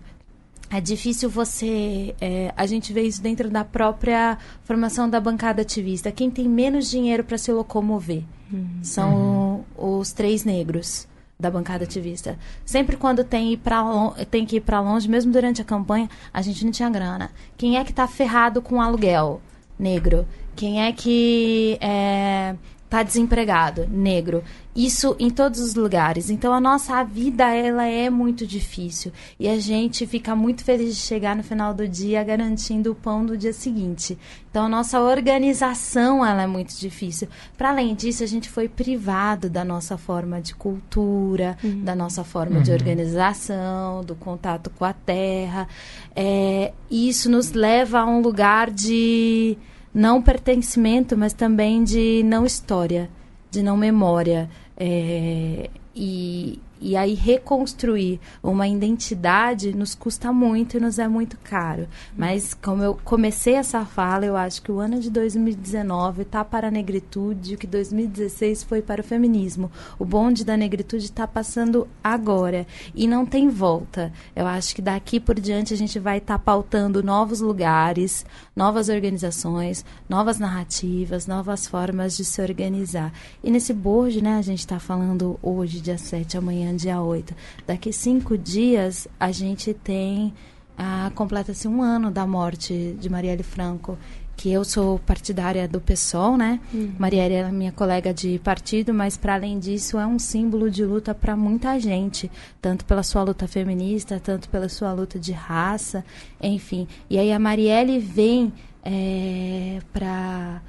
É 0.70 0.80
difícil 0.80 1.28
você. 1.28 2.14
É, 2.18 2.52
a 2.56 2.64
gente 2.64 2.92
vê 2.94 3.02
isso 3.02 3.22
dentro 3.22 3.50
da 3.50 3.62
própria 3.62 4.38
formação 4.64 5.08
da 5.08 5.20
bancada 5.20 5.60
ativista. 5.60 6.10
Quem 6.10 6.30
tem 6.30 6.48
menos 6.48 6.90
dinheiro 6.90 7.22
para 7.22 7.36
se 7.36 7.52
locomover 7.52 8.22
uhum. 8.50 8.78
são 8.82 9.64
uhum. 9.76 10.00
os 10.00 10.12
três 10.12 10.44
negros 10.44 11.06
da 11.38 11.50
bancada 11.50 11.84
ativista. 11.84 12.38
Sempre 12.64 12.96
quando 12.96 13.22
tem, 13.22 13.52
ir 13.52 13.58
pra 13.58 13.82
tem 14.30 14.46
que 14.46 14.56
ir 14.56 14.60
para 14.60 14.80
longe, 14.80 15.10
mesmo 15.10 15.30
durante 15.30 15.60
a 15.60 15.64
campanha, 15.64 16.08
a 16.32 16.40
gente 16.40 16.64
não 16.64 16.72
tinha 16.72 16.88
grana. 16.88 17.30
Quem 17.58 17.76
é 17.76 17.84
que 17.84 17.90
está 17.90 18.06
ferrado 18.06 18.62
com 18.62 18.80
aluguel? 18.80 19.42
Negro. 19.78 20.26
Quem 20.56 20.82
é 20.82 20.92
que 20.92 21.76
é, 21.80 22.54
tá 22.88 23.02
desempregado, 23.02 23.86
negro. 23.90 24.44
Isso 24.74 25.14
em 25.18 25.28
todos 25.28 25.60
os 25.60 25.74
lugares. 25.74 26.30
Então 26.30 26.52
a 26.52 26.60
nossa 26.60 27.02
vida 27.04 27.54
ela 27.54 27.86
é 27.86 28.08
muito 28.08 28.46
difícil 28.46 29.12
e 29.38 29.46
a 29.46 29.58
gente 29.58 30.06
fica 30.06 30.34
muito 30.34 30.64
feliz 30.64 30.96
de 30.96 31.02
chegar 31.02 31.36
no 31.36 31.42
final 31.42 31.74
do 31.74 31.86
dia 31.86 32.24
garantindo 32.24 32.92
o 32.92 32.94
pão 32.94 33.24
do 33.24 33.36
dia 33.36 33.52
seguinte. 33.52 34.16
Então 34.50 34.64
a 34.64 34.68
nossa 34.68 35.00
organização 35.00 36.24
ela 36.24 36.42
é 36.42 36.46
muito 36.46 36.74
difícil. 36.78 37.28
Para 37.56 37.70
além 37.70 37.94
disso, 37.94 38.22
a 38.22 38.26
gente 38.26 38.48
foi 38.48 38.66
privado 38.68 39.50
da 39.50 39.64
nossa 39.64 39.98
forma 39.98 40.40
de 40.40 40.54
cultura, 40.54 41.56
uhum. 41.62 41.84
da 41.84 41.94
nossa 41.94 42.24
forma 42.24 42.56
uhum. 42.56 42.62
de 42.62 42.72
organização, 42.72 44.02
do 44.02 44.14
contato 44.14 44.70
com 44.70 44.86
a 44.86 44.92
terra. 44.94 45.68
É, 46.16 46.72
isso 46.90 47.30
nos 47.30 47.52
leva 47.52 48.00
a 48.00 48.06
um 48.06 48.20
lugar 48.20 48.70
de 48.70 49.58
não 49.94 50.22
pertencimento, 50.22 51.16
mas 51.16 51.32
também 51.32 51.84
de 51.84 52.22
não 52.24 52.46
história, 52.46 53.10
de 53.50 53.62
não 53.62 53.76
memória. 53.76 54.48
É, 54.76 55.70
e, 55.94 56.58
e 56.82 56.96
aí 56.96 57.14
reconstruir 57.14 58.20
uma 58.42 58.66
identidade 58.66 59.74
nos 59.74 59.94
custa 59.94 60.32
muito 60.32 60.76
e 60.76 60.80
nos 60.80 60.98
é 60.98 61.06
muito 61.06 61.38
caro. 61.38 61.86
Mas 62.16 62.54
como 62.54 62.82
eu 62.82 62.98
comecei 63.04 63.54
essa 63.54 63.84
fala, 63.84 64.26
eu 64.26 64.36
acho 64.36 64.60
que 64.60 64.72
o 64.72 64.80
ano 64.80 64.98
de 64.98 65.08
2019 65.10 66.22
está 66.22 66.44
para 66.44 66.68
a 66.68 66.70
negritude, 66.70 67.54
o 67.54 67.58
que 67.58 67.66
2016 67.66 68.64
foi 68.64 68.82
para 68.82 69.00
o 69.00 69.04
feminismo. 69.04 69.70
O 69.98 70.04
bonde 70.04 70.44
da 70.44 70.56
negritude 70.56 71.04
está 71.04 71.26
passando 71.26 71.86
agora 72.02 72.66
e 72.94 73.06
não 73.06 73.24
tem 73.24 73.48
volta. 73.48 74.12
Eu 74.34 74.46
acho 74.46 74.74
que 74.74 74.82
daqui 74.82 75.20
por 75.20 75.38
diante 75.38 75.72
a 75.72 75.76
gente 75.76 75.98
vai 76.00 76.18
estar 76.18 76.38
tá 76.38 76.44
pautando 76.44 77.02
novos 77.02 77.40
lugares, 77.40 78.26
novas 78.56 78.88
organizações, 78.88 79.84
novas 80.08 80.38
narrativas, 80.38 81.26
novas 81.26 81.66
formas 81.66 82.16
de 82.16 82.24
se 82.24 82.42
organizar. 82.42 83.12
E 83.42 83.50
nesse 83.50 83.72
board, 83.72 84.20
né, 84.20 84.36
a 84.36 84.42
gente 84.42 84.60
está 84.60 84.80
falando 84.80 85.38
hoje, 85.42 85.80
dia 85.80 85.98
7, 85.98 86.36
amanhã 86.36 86.71
dia 86.76 87.00
8. 87.00 87.34
Daqui 87.66 87.92
cinco 87.92 88.36
dias, 88.36 89.08
a 89.18 89.30
gente 89.30 89.72
tem. 89.74 90.32
Ah, 90.76 91.12
Completa-se 91.14 91.68
um 91.68 91.82
ano 91.82 92.10
da 92.10 92.26
morte 92.26 92.96
de 92.98 93.08
Marielle 93.10 93.42
Franco 93.42 93.98
que 94.36 94.50
eu 94.50 94.64
sou 94.64 94.98
partidária 94.98 95.68
do 95.68 95.80
PSOL, 95.80 96.36
né? 96.36 96.58
Uhum. 96.72 96.94
Marielle 96.98 97.34
é 97.34 97.52
minha 97.52 97.72
colega 97.72 98.12
de 98.12 98.40
partido, 98.40 98.92
mas 98.92 99.16
para 99.16 99.34
além 99.34 99.58
disso 99.58 99.98
é 99.98 100.06
um 100.06 100.18
símbolo 100.18 100.70
de 100.70 100.84
luta 100.84 101.14
para 101.14 101.36
muita 101.36 101.78
gente, 101.78 102.30
tanto 102.60 102.84
pela 102.84 103.02
sua 103.02 103.22
luta 103.22 103.46
feminista, 103.46 104.18
tanto 104.18 104.48
pela 104.48 104.68
sua 104.68 104.92
luta 104.92 105.18
de 105.18 105.32
raça, 105.32 106.04
enfim. 106.42 106.88
E 107.08 107.18
aí 107.18 107.32
a 107.32 107.38
Marielle 107.38 107.98
vem 107.98 108.52
é, 108.84 109.78
para 109.92 110.60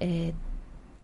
é, 0.00 0.32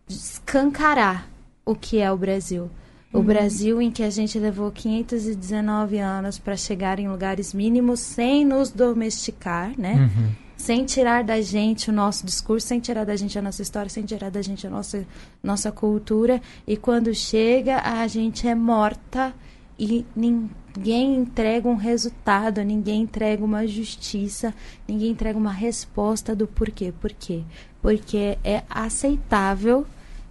escancarar 0.08 1.28
o 1.64 1.74
que 1.74 1.98
é 1.98 2.10
o 2.10 2.16
Brasil. 2.16 2.70
O. 3.12 3.22
Brasil 3.22 3.80
em 3.80 3.90
que 3.90 4.02
a 4.02 4.10
gente 4.10 4.38
levou 4.38 4.70
519 4.70 5.98
anos 5.98 6.38
para 6.38 6.56
chegar 6.56 6.98
em 6.98 7.08
lugares 7.08 7.54
mínimos 7.54 8.00
sem 8.00 8.44
nos 8.44 8.70
domesticar, 8.70 9.72
né? 9.78 9.94
Uhum. 9.94 10.30
Sem 10.56 10.84
tirar 10.84 11.22
da 11.22 11.40
gente 11.40 11.90
o 11.90 11.92
nosso 11.92 12.24
discurso, 12.24 12.66
sem 12.66 12.80
tirar 12.80 13.04
da 13.04 13.14
gente 13.14 13.38
a 13.38 13.42
nossa 13.42 13.62
história, 13.62 13.88
sem 13.88 14.04
tirar 14.04 14.30
da 14.30 14.42
gente 14.42 14.66
a 14.66 14.70
nossa, 14.70 15.06
nossa 15.42 15.70
cultura. 15.70 16.40
E 16.66 16.76
quando 16.76 17.14
chega, 17.14 17.78
a 17.78 18.06
gente 18.06 18.48
é 18.48 18.54
morta 18.54 19.34
e 19.78 20.04
ninguém 20.14 21.16
entrega 21.16 21.68
um 21.68 21.76
resultado, 21.76 22.62
ninguém 22.62 23.02
entrega 23.02 23.44
uma 23.44 23.66
justiça, 23.66 24.54
ninguém 24.88 25.10
entrega 25.10 25.38
uma 25.38 25.52
resposta 25.52 26.34
do 26.34 26.46
porquê. 26.46 26.92
Por 26.98 27.12
quê? 27.12 27.42
Porque 27.82 28.38
é 28.42 28.62
aceitável 28.70 29.86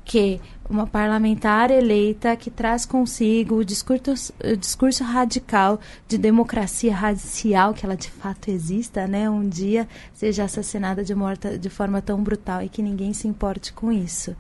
que 0.06 0.40
uma 0.70 0.86
parlamentar 0.88 1.72
eleita 1.72 2.36
que 2.36 2.50
traz 2.50 2.86
consigo 2.86 3.56
o 3.56 3.66
discurso, 3.66 4.34
o 4.44 4.56
discurso 4.56 5.04
radical 5.04 5.80
de 6.08 6.18
democracia 6.18 6.94
racial, 6.94 7.74
que 7.74 7.86
ela 7.86 7.98
de 7.98 8.10
fato 8.10 8.50
exista, 8.50 9.08
né, 9.08 9.30
um 9.30 9.48
dia 9.48 9.88
seja 10.14 10.44
assassinada 10.44 11.04
de, 11.04 11.14
morta, 11.14 11.58
de 11.58 11.70
forma 11.70 12.02
tão 12.02 12.22
brutal 12.24 12.62
e 12.62 12.70
que 12.70 12.82
ninguém 12.82 13.14
se 13.14 13.28
importe 13.28 13.74
com 13.74 13.92
isso. 13.92 14.36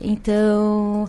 Então, 0.00 1.08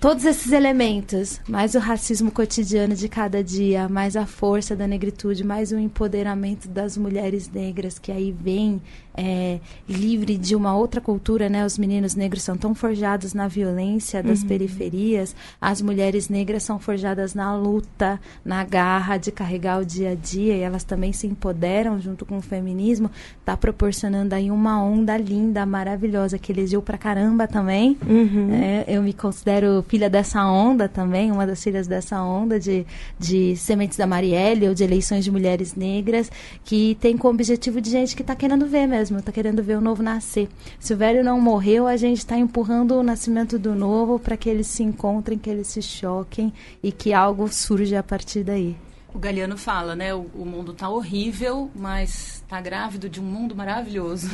todos 0.00 0.24
esses 0.24 0.52
elementos, 0.52 1.40
mais 1.48 1.74
o 1.74 1.78
racismo 1.78 2.30
cotidiano 2.30 2.94
de 2.94 3.08
cada 3.08 3.42
dia, 3.42 3.88
mais 3.88 4.16
a 4.16 4.26
força 4.26 4.74
da 4.74 4.86
negritude, 4.86 5.44
mais 5.44 5.72
o 5.72 5.78
empoderamento 5.78 6.68
das 6.68 6.96
mulheres 6.96 7.48
negras 7.48 7.98
que 7.98 8.10
aí 8.10 8.32
vem 8.32 8.80
é, 9.18 9.58
livre 9.88 10.38
de 10.38 10.54
uma 10.54 10.76
outra 10.76 11.00
cultura, 11.00 11.48
né? 11.48 11.66
Os 11.66 11.76
meninos 11.76 12.14
negros 12.14 12.44
são 12.44 12.56
tão 12.56 12.72
forjados 12.72 13.34
na 13.34 13.48
violência 13.48 14.22
das 14.22 14.42
uhum. 14.42 14.48
periferias, 14.48 15.34
as 15.60 15.82
mulheres 15.82 16.28
negras 16.28 16.62
são 16.62 16.78
forjadas 16.78 17.34
na 17.34 17.56
luta, 17.56 18.20
na 18.44 18.62
garra 18.62 19.16
de 19.16 19.32
carregar 19.32 19.80
o 19.80 19.84
dia 19.84 20.10
a 20.10 20.14
dia 20.14 20.56
e 20.56 20.60
elas 20.60 20.84
também 20.84 21.12
se 21.12 21.26
empoderam 21.26 22.00
junto 22.00 22.24
com 22.24 22.38
o 22.38 22.40
feminismo, 22.40 23.10
tá 23.44 23.56
proporcionando 23.56 24.36
aí 24.36 24.52
uma 24.52 24.80
onda 24.80 25.16
linda, 25.16 25.66
maravilhosa 25.66 26.38
que 26.38 26.52
elegeu 26.52 26.80
pra 26.80 26.96
caramba 26.96 27.48
também. 27.48 27.98
Uhum. 28.06 28.54
É, 28.54 28.84
eu 28.86 29.02
me 29.02 29.12
considero 29.12 29.84
filha 29.88 30.08
dessa 30.08 30.46
onda 30.46 30.88
também, 30.88 31.32
uma 31.32 31.44
das 31.44 31.62
filhas 31.62 31.88
dessa 31.88 32.22
onda 32.22 32.60
de, 32.60 32.86
de 33.18 33.56
Sementes 33.56 33.98
da 33.98 34.06
Marielle 34.06 34.68
ou 34.68 34.74
de 34.74 34.84
eleições 34.84 35.24
de 35.24 35.30
mulheres 35.32 35.74
negras, 35.74 36.30
que 36.64 36.96
tem 37.00 37.16
como 37.16 37.34
objetivo 37.34 37.80
de 37.80 37.90
gente 37.90 38.14
que 38.14 38.22
está 38.22 38.36
querendo 38.36 38.64
ver 38.66 38.86
mesmo 38.86 39.07
mesmo, 39.12 39.20
está 39.20 39.32
querendo 39.32 39.62
ver 39.62 39.76
o 39.76 39.80
novo 39.80 40.02
nascer. 40.02 40.48
Se 40.78 40.94
o 40.94 40.96
velho 40.96 41.24
não 41.24 41.40
morreu, 41.40 41.86
a 41.86 41.96
gente 41.96 42.18
está 42.18 42.36
empurrando 42.36 42.92
o 42.92 43.02
nascimento 43.02 43.58
do 43.58 43.74
novo 43.74 44.18
para 44.18 44.36
que 44.36 44.48
eles 44.48 44.66
se 44.66 44.82
encontrem, 44.82 45.38
que 45.38 45.50
eles 45.50 45.66
se 45.66 45.82
choquem 45.82 46.52
e 46.82 46.92
que 46.92 47.12
algo 47.12 47.48
surja 47.48 48.00
a 48.00 48.02
partir 48.02 48.44
daí. 48.44 48.76
O 49.14 49.18
Galeano 49.18 49.56
fala, 49.56 49.96
né? 49.96 50.14
O, 50.14 50.26
o 50.34 50.44
mundo 50.44 50.72
está 50.72 50.88
horrível, 50.88 51.70
mas 51.74 52.42
está 52.42 52.60
grávido 52.60 53.08
de 53.08 53.20
um 53.20 53.24
mundo 53.24 53.56
maravilhoso. 53.56 54.28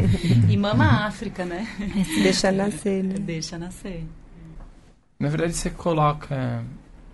e 0.48 0.56
mama 0.56 0.84
a 0.84 1.06
África, 1.06 1.44
né? 1.44 1.68
Deixa 2.22 2.50
nascer, 2.50 3.04
né? 3.04 3.14
Deixa 3.18 3.58
nascer. 3.58 4.04
Na 5.20 5.28
verdade, 5.28 5.52
você 5.52 5.70
coloca, 5.70 6.64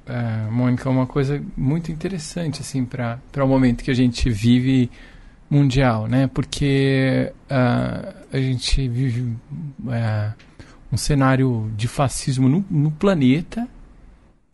uh, 0.08 0.52
Mônica, 0.52 0.88
uma 0.88 1.06
coisa 1.06 1.42
muito 1.56 1.90
interessante, 1.90 2.60
assim, 2.60 2.84
para 2.84 3.18
o 3.36 3.46
momento 3.46 3.82
que 3.82 3.90
a 3.90 3.94
gente 3.94 4.30
vive 4.30 4.90
mundial, 5.50 6.06
né? 6.06 6.28
Porque 6.32 7.32
uh, 7.50 8.14
a 8.32 8.38
gente 8.38 8.88
vive 8.88 9.22
uh, 9.22 10.34
um 10.92 10.96
cenário 10.96 11.70
de 11.76 11.88
fascismo 11.88 12.48
no, 12.48 12.64
no 12.70 12.90
planeta 12.92 13.68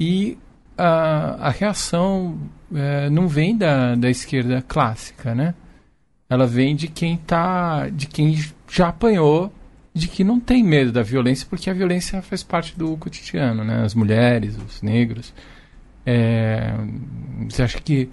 e 0.00 0.38
uh, 0.78 1.36
a 1.40 1.50
reação 1.50 2.38
eh, 2.74 3.08
não 3.10 3.28
vem 3.28 3.56
da, 3.56 3.94
da 3.94 4.10
esquerda 4.10 4.62
clássica, 4.66 5.34
né? 5.34 5.54
Ela 6.28 6.46
vem 6.46 6.74
de 6.74 6.88
quem 6.88 7.16
tá, 7.16 7.88
de 7.88 8.06
quem 8.06 8.36
já 8.68 8.88
apanhou, 8.88 9.52
de 9.94 10.08
que 10.08 10.24
não 10.24 10.40
tem 10.40 10.62
medo 10.64 10.92
da 10.92 11.02
violência, 11.02 11.46
porque 11.48 11.70
a 11.70 11.72
violência 11.72 12.20
faz 12.20 12.42
parte 12.42 12.76
do 12.76 12.96
cotidiano, 12.96 13.64
né? 13.64 13.84
As 13.84 13.94
mulheres, 13.94 14.56
os 14.56 14.82
negros. 14.82 15.32
É, 16.04 16.74
você 17.48 17.62
acha 17.62 17.80
que 17.80 18.10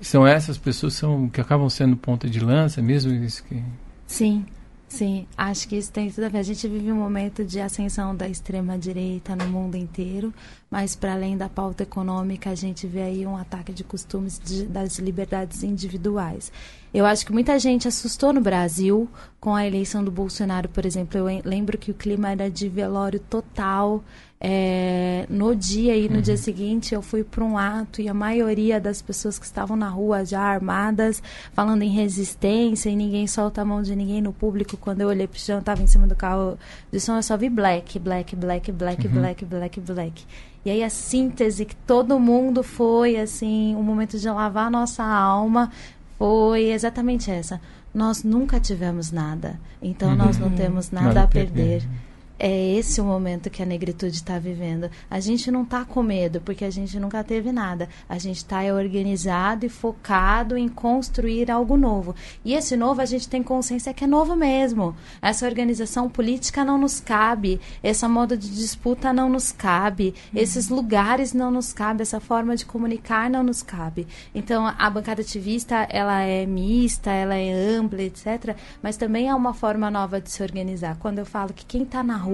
são 0.00 0.26
essas 0.26 0.56
pessoas 0.56 0.94
são, 0.94 1.28
que 1.28 1.40
acabam 1.40 1.68
sendo 1.68 1.96
ponta 1.96 2.28
de 2.28 2.40
lança 2.40 2.80
mesmo? 2.80 3.12
Isso 3.12 3.44
que... 3.44 3.62
Sim, 4.06 4.46
sim. 4.88 5.26
Acho 5.36 5.68
que 5.68 5.76
isso 5.76 5.92
tem 5.92 6.10
tudo 6.10 6.24
a 6.24 6.28
ver. 6.28 6.38
A 6.38 6.42
gente 6.42 6.66
vive 6.66 6.90
um 6.90 6.96
momento 6.96 7.44
de 7.44 7.60
ascensão 7.60 8.16
da 8.16 8.28
extrema-direita 8.28 9.36
no 9.36 9.46
mundo 9.46 9.76
inteiro, 9.76 10.32
mas 10.70 10.96
para 10.96 11.12
além 11.12 11.36
da 11.36 11.48
pauta 11.48 11.82
econômica, 11.82 12.50
a 12.50 12.54
gente 12.54 12.86
vê 12.86 13.02
aí 13.02 13.26
um 13.26 13.36
ataque 13.36 13.72
de 13.72 13.84
costumes 13.84 14.40
de, 14.42 14.64
das 14.64 14.98
liberdades 14.98 15.62
individuais. 15.62 16.50
Eu 16.92 17.04
acho 17.04 17.26
que 17.26 17.32
muita 17.32 17.58
gente 17.58 17.88
assustou 17.88 18.32
no 18.32 18.40
Brasil 18.40 19.08
com 19.40 19.54
a 19.54 19.66
eleição 19.66 20.02
do 20.02 20.10
Bolsonaro, 20.10 20.68
por 20.68 20.86
exemplo. 20.86 21.18
Eu 21.18 21.42
lembro 21.44 21.76
que 21.76 21.90
o 21.90 21.94
clima 21.94 22.30
era 22.30 22.50
de 22.50 22.68
velório 22.68 23.18
total. 23.18 24.02
É, 24.46 25.24
no 25.30 25.56
dia 25.56 25.96
e 25.96 26.06
no 26.06 26.16
uhum. 26.16 26.20
dia 26.20 26.36
seguinte 26.36 26.94
eu 26.94 27.00
fui 27.00 27.24
para 27.24 27.42
um 27.42 27.56
ato 27.56 28.02
e 28.02 28.10
a 28.10 28.12
maioria 28.12 28.78
das 28.78 29.00
pessoas 29.00 29.38
que 29.38 29.46
estavam 29.46 29.74
na 29.74 29.88
rua 29.88 30.22
já 30.22 30.42
armadas, 30.42 31.22
falando 31.54 31.80
em 31.80 31.88
resistência 31.88 32.90
e 32.90 32.96
ninguém 32.96 33.26
solta 33.26 33.62
a 33.62 33.64
mão 33.64 33.80
de 33.80 33.96
ninguém 33.96 34.20
no 34.20 34.34
público. 34.34 34.76
Quando 34.76 35.00
eu 35.00 35.08
olhei 35.08 35.26
para 35.26 35.38
o 35.38 35.40
chão, 35.40 35.60
estava 35.60 35.82
em 35.82 35.86
cima 35.86 36.06
do 36.06 36.14
carro 36.14 36.58
de 36.92 37.00
som, 37.00 37.16
eu 37.16 37.22
só 37.22 37.38
vi 37.38 37.48
black, 37.48 37.98
black, 37.98 38.36
black, 38.36 38.70
black, 38.70 39.06
uhum. 39.06 39.14
black, 39.14 39.44
black, 39.46 39.80
black. 39.80 40.26
E 40.62 40.70
aí 40.70 40.82
a 40.82 40.90
síntese 40.90 41.64
que 41.64 41.74
todo 41.74 42.20
mundo 42.20 42.62
foi, 42.62 43.16
assim, 43.16 43.74
um 43.74 43.82
momento 43.82 44.18
de 44.18 44.28
lavar 44.28 44.66
a 44.66 44.70
nossa 44.70 45.02
alma, 45.02 45.72
foi 46.18 46.64
exatamente 46.70 47.30
essa. 47.30 47.58
Nós 47.94 48.22
nunca 48.22 48.60
tivemos 48.60 49.10
nada, 49.10 49.58
então 49.80 50.10
uhum. 50.10 50.16
nós 50.16 50.36
não 50.36 50.50
temos 50.50 50.90
nada, 50.90 51.06
nada 51.06 51.22
a 51.22 51.28
perder. 51.28 51.80
perder. 51.80 51.88
É 52.46 52.76
esse 52.76 53.00
o 53.00 53.04
momento 53.04 53.48
que 53.48 53.62
a 53.62 53.66
negritude 53.66 54.16
está 54.16 54.38
vivendo. 54.38 54.90
A 55.10 55.18
gente 55.18 55.50
não 55.50 55.62
está 55.62 55.82
com 55.82 56.02
medo, 56.02 56.42
porque 56.42 56.66
a 56.66 56.70
gente 56.70 57.00
nunca 57.00 57.24
teve 57.24 57.50
nada. 57.50 57.88
A 58.06 58.18
gente 58.18 58.36
está 58.36 58.60
organizado 58.64 59.64
e 59.64 59.70
focado 59.70 60.54
em 60.54 60.68
construir 60.68 61.50
algo 61.50 61.74
novo. 61.74 62.14
E 62.44 62.52
esse 62.52 62.76
novo 62.76 63.00
a 63.00 63.06
gente 63.06 63.30
tem 63.30 63.42
consciência 63.42 63.94
que 63.94 64.04
é 64.04 64.06
novo 64.06 64.36
mesmo. 64.36 64.94
Essa 65.22 65.46
organização 65.46 66.06
política 66.06 66.62
não 66.66 66.76
nos 66.76 67.00
cabe, 67.00 67.58
essa 67.82 68.06
moda 68.10 68.36
de 68.36 68.54
disputa 68.54 69.10
não 69.10 69.30
nos 69.30 69.50
cabe, 69.50 70.12
uhum. 70.34 70.38
esses 70.38 70.68
lugares 70.68 71.32
não 71.32 71.50
nos 71.50 71.72
cabe, 71.72 72.02
essa 72.02 72.20
forma 72.20 72.54
de 72.56 72.66
comunicar 72.66 73.30
não 73.30 73.42
nos 73.42 73.62
cabe. 73.62 74.06
Então, 74.34 74.66
a 74.66 74.90
bancada 74.90 75.22
ativista, 75.22 75.88
ela 75.88 76.20
é 76.20 76.44
mista, 76.44 77.10
ela 77.10 77.36
é 77.36 77.50
ampla, 77.50 78.02
etc. 78.02 78.54
Mas 78.82 78.98
também 78.98 79.30
é 79.30 79.34
uma 79.34 79.54
forma 79.54 79.90
nova 79.90 80.20
de 80.20 80.30
se 80.30 80.42
organizar. 80.42 80.98
Quando 80.98 81.20
eu 81.20 81.24
falo 81.24 81.54
que 81.54 81.64
quem 81.64 81.84
está 81.84 82.02
na 82.02 82.18
rua, 82.18 82.33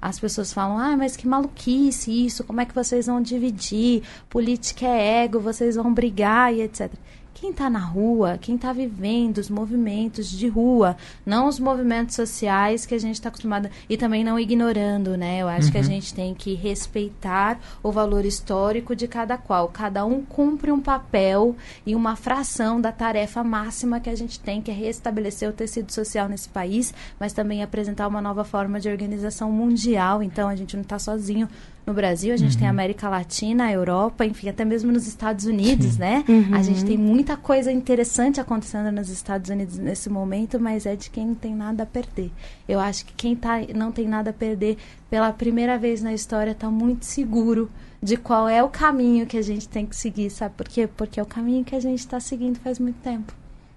as 0.00 0.18
pessoas 0.20 0.52
falam: 0.52 0.78
ah, 0.78 0.96
mas 0.96 1.16
que 1.16 1.26
maluquice 1.26 2.26
isso, 2.26 2.44
como 2.44 2.60
é 2.60 2.64
que 2.64 2.74
vocês 2.74 3.06
vão 3.06 3.20
dividir? 3.20 4.02
Política 4.28 4.86
é 4.86 5.24
ego, 5.24 5.40
vocês 5.40 5.76
vão 5.76 5.92
brigar 5.92 6.54
e 6.54 6.62
etc 6.62 6.92
quem 7.38 7.50
está 7.50 7.68
na 7.68 7.80
rua, 7.80 8.38
quem 8.40 8.54
está 8.56 8.72
vivendo 8.72 9.36
os 9.36 9.50
movimentos 9.50 10.30
de 10.30 10.48
rua, 10.48 10.96
não 11.24 11.48
os 11.48 11.60
movimentos 11.60 12.14
sociais 12.14 12.86
que 12.86 12.94
a 12.94 12.98
gente 12.98 13.16
está 13.16 13.28
acostumado 13.28 13.68
e 13.90 13.96
também 13.98 14.24
não 14.24 14.40
ignorando, 14.40 15.18
né? 15.18 15.42
Eu 15.42 15.48
acho 15.48 15.66
uhum. 15.66 15.72
que 15.72 15.76
a 15.76 15.80
uhum. 15.82 15.86
gente 15.86 16.14
tem 16.14 16.34
que 16.34 16.54
respeitar 16.54 17.60
o 17.82 17.92
valor 17.92 18.24
histórico 18.24 18.96
de 18.96 19.06
cada 19.06 19.36
qual. 19.36 19.68
Cada 19.68 20.02
um 20.06 20.22
cumpre 20.22 20.72
um 20.72 20.80
papel 20.80 21.54
e 21.84 21.94
uma 21.94 22.16
fração 22.16 22.80
da 22.80 22.90
tarefa 22.90 23.44
máxima 23.44 24.00
que 24.00 24.08
a 24.08 24.16
gente 24.16 24.40
tem, 24.40 24.62
que 24.62 24.70
é 24.70 24.74
restabelecer 24.74 25.50
o 25.50 25.52
tecido 25.52 25.92
social 25.92 26.30
nesse 26.30 26.48
país, 26.48 26.94
mas 27.20 27.34
também 27.34 27.62
apresentar 27.62 28.08
uma 28.08 28.22
nova 28.22 28.44
forma 28.44 28.80
de 28.80 28.88
organização 28.88 29.52
mundial. 29.52 30.22
Então 30.22 30.48
a 30.48 30.56
gente 30.56 30.74
não 30.74 30.82
está 30.82 30.98
sozinho 30.98 31.50
no 31.86 31.94
Brasil, 31.94 32.34
a 32.34 32.36
gente 32.36 32.54
uhum. 32.54 32.58
tem 32.58 32.66
a 32.66 32.70
América 32.70 33.08
Latina, 33.08 33.66
a 33.66 33.72
Europa, 33.72 34.26
enfim, 34.26 34.48
até 34.48 34.64
mesmo 34.64 34.90
nos 34.90 35.06
Estados 35.06 35.44
Unidos, 35.44 35.92
Sim. 35.92 36.00
né? 36.00 36.24
Uhum. 36.28 36.52
A 36.52 36.60
gente 36.60 36.84
tem 36.84 36.98
muita 36.98 37.36
coisa 37.36 37.70
interessante 37.70 38.40
acontecendo 38.40 38.90
nos 38.90 39.08
Estados 39.08 39.48
Unidos 39.48 39.78
nesse 39.78 40.10
momento, 40.10 40.58
mas 40.58 40.84
é 40.84 40.96
de 40.96 41.08
quem 41.08 41.28
não 41.28 41.34
tem 41.36 41.54
nada 41.54 41.84
a 41.84 41.86
perder. 41.86 42.32
Eu 42.68 42.80
acho 42.80 43.06
que 43.06 43.12
quem 43.12 43.36
tá, 43.36 43.60
não 43.72 43.92
tem 43.92 44.08
nada 44.08 44.30
a 44.30 44.32
perder, 44.32 44.76
pela 45.08 45.32
primeira 45.32 45.78
vez 45.78 46.02
na 46.02 46.12
história, 46.12 46.50
está 46.50 46.68
muito 46.68 47.04
seguro 47.04 47.70
de 48.02 48.16
qual 48.16 48.48
é 48.48 48.62
o 48.64 48.68
caminho 48.68 49.24
que 49.24 49.38
a 49.38 49.42
gente 49.42 49.68
tem 49.68 49.86
que 49.86 49.94
seguir, 49.94 50.28
sabe 50.30 50.54
por 50.56 50.68
quê? 50.68 50.88
Porque 50.88 51.20
é 51.20 51.22
o 51.22 51.26
caminho 51.26 51.64
que 51.64 51.76
a 51.76 51.80
gente 51.80 52.00
está 52.00 52.18
seguindo 52.18 52.58
faz 52.58 52.80
muito 52.80 52.96
tempo. 52.96 53.32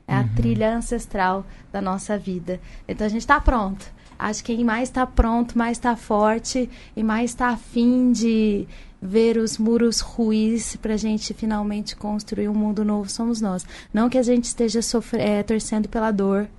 É 0.07 0.15
a 0.15 0.21
uhum. 0.21 0.29
trilha 0.35 0.75
ancestral 0.75 1.45
da 1.71 1.79
nossa 1.79 2.17
vida. 2.17 2.59
Então 2.87 3.05
a 3.05 3.09
gente 3.09 3.21
está 3.21 3.39
pronto. 3.39 3.85
Acho 4.19 4.43
que 4.43 4.53
quem 4.53 4.65
mais 4.65 4.89
está 4.89 5.07
pronto, 5.07 5.57
mais 5.57 5.77
está 5.77 5.95
forte 5.95 6.69
e 6.93 7.01
mais 7.01 7.31
está 7.31 7.47
afim 7.47 8.11
de 8.11 8.67
ver 9.01 9.37
os 9.37 9.57
muros 9.57 10.01
ruins 10.01 10.75
para 10.75 10.95
a 10.95 10.97
gente 10.97 11.33
finalmente 11.33 11.95
construir 11.95 12.49
um 12.49 12.53
mundo 12.53 12.83
novo 12.83 13.09
somos 13.09 13.39
nós. 13.39 13.65
Não 13.93 14.09
que 14.09 14.17
a 14.17 14.23
gente 14.23 14.43
esteja 14.43 14.81
é, 15.13 15.41
torcendo 15.41 15.87
pela 15.87 16.11
dor, 16.11 16.49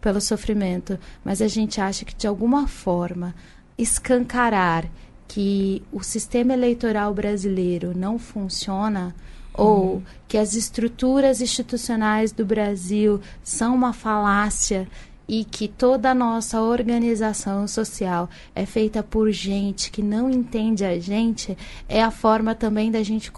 pelo 0.00 0.20
sofrimento, 0.20 0.98
mas 1.24 1.40
a 1.40 1.46
gente 1.46 1.80
acha 1.80 2.04
que 2.04 2.16
de 2.16 2.26
alguma 2.26 2.66
forma 2.66 3.32
escancarar 3.78 4.90
que 5.28 5.82
o 5.92 6.02
sistema 6.02 6.52
eleitoral 6.52 7.14
brasileiro 7.14 7.96
não 7.96 8.18
funciona 8.18 9.14
ou 9.52 10.02
que 10.26 10.36
as 10.36 10.54
estruturas 10.54 11.40
institucionais 11.40 12.32
do 12.32 12.44
Brasil 12.44 13.20
são 13.42 13.72
uma 13.74 13.92
falácia 13.92 14.88
e 15.28 15.44
que 15.44 15.68
toda 15.68 16.10
a 16.10 16.14
nossa 16.14 16.60
organização 16.60 17.66
social 17.66 18.28
é 18.54 18.66
feita 18.66 19.02
por 19.02 19.30
gente 19.30 19.90
que 19.90 20.02
não 20.02 20.30
entende 20.30 20.84
a 20.84 20.98
gente, 20.98 21.56
é 21.88 22.02
a 22.02 22.10
forma 22.10 22.54
também 22.54 22.90
da 22.90 23.02
gente 23.02 23.32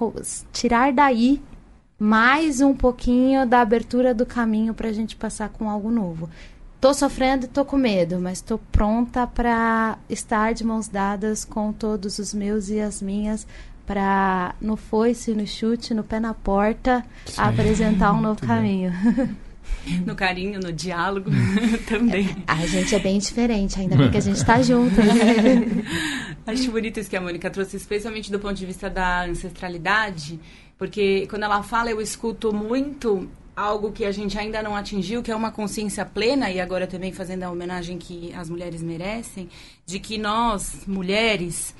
tirar 0.52 0.92
daí 0.92 1.42
mais 1.98 2.60
um 2.60 2.74
pouquinho 2.74 3.46
da 3.46 3.60
abertura 3.60 4.12
do 4.12 4.26
caminho 4.26 4.74
para 4.74 4.88
a 4.88 4.92
gente 4.92 5.16
passar 5.16 5.48
com 5.48 5.70
algo 5.70 5.90
novo. 5.90 6.28
Tô 6.78 6.92
sofrendo, 6.92 7.48
tô 7.48 7.64
com 7.64 7.76
medo, 7.76 8.20
mas 8.20 8.42
tô 8.42 8.58
pronta 8.58 9.26
para 9.26 9.98
estar 10.08 10.52
de 10.52 10.62
mãos 10.62 10.88
dadas 10.88 11.44
com 11.44 11.72
todos 11.72 12.18
os 12.18 12.34
meus 12.34 12.68
e 12.68 12.80
as 12.80 13.00
minhas 13.00 13.46
para 13.86 14.54
no 14.60 14.76
foice, 14.76 15.32
no 15.32 15.46
chute, 15.46 15.94
no 15.94 16.02
pé 16.02 16.20
na 16.20 16.34
porta, 16.34 17.04
Sim. 17.24 17.40
apresentar 17.40 18.12
um 18.12 18.20
novo 18.22 18.44
caminho. 18.44 18.92
no 20.04 20.14
carinho, 20.14 20.60
no 20.60 20.72
diálogo 20.72 21.30
também. 21.88 22.36
A 22.46 22.66
gente 22.66 22.94
é 22.94 22.98
bem 22.98 23.18
diferente, 23.18 23.78
ainda 23.78 23.96
bem 23.96 24.10
que 24.10 24.16
a 24.16 24.20
gente 24.20 24.36
está 24.36 24.60
junto. 24.62 24.96
Né? 24.96 25.84
Acho 26.46 26.70
bonito 26.70 27.00
isso 27.00 27.10
que 27.10 27.16
a 27.16 27.20
Mônica 27.20 27.50
trouxe, 27.50 27.76
especialmente 27.76 28.30
do 28.30 28.38
ponto 28.38 28.54
de 28.54 28.66
vista 28.66 28.88
da 28.88 29.24
ancestralidade, 29.24 30.38
porque 30.78 31.26
quando 31.28 31.44
ela 31.44 31.62
fala, 31.62 31.90
eu 31.90 32.00
escuto 32.00 32.52
muito 32.52 33.28
algo 33.56 33.90
que 33.90 34.04
a 34.04 34.12
gente 34.12 34.38
ainda 34.38 34.62
não 34.62 34.76
atingiu, 34.76 35.22
que 35.22 35.30
é 35.30 35.34
uma 35.34 35.50
consciência 35.50 36.04
plena, 36.04 36.50
e 36.50 36.60
agora 36.60 36.86
também 36.86 37.10
fazendo 37.10 37.44
a 37.44 37.50
homenagem 37.50 37.96
que 37.96 38.32
as 38.34 38.50
mulheres 38.50 38.82
merecem, 38.82 39.48
de 39.86 39.98
que 39.98 40.18
nós, 40.18 40.86
mulheres, 40.86 41.74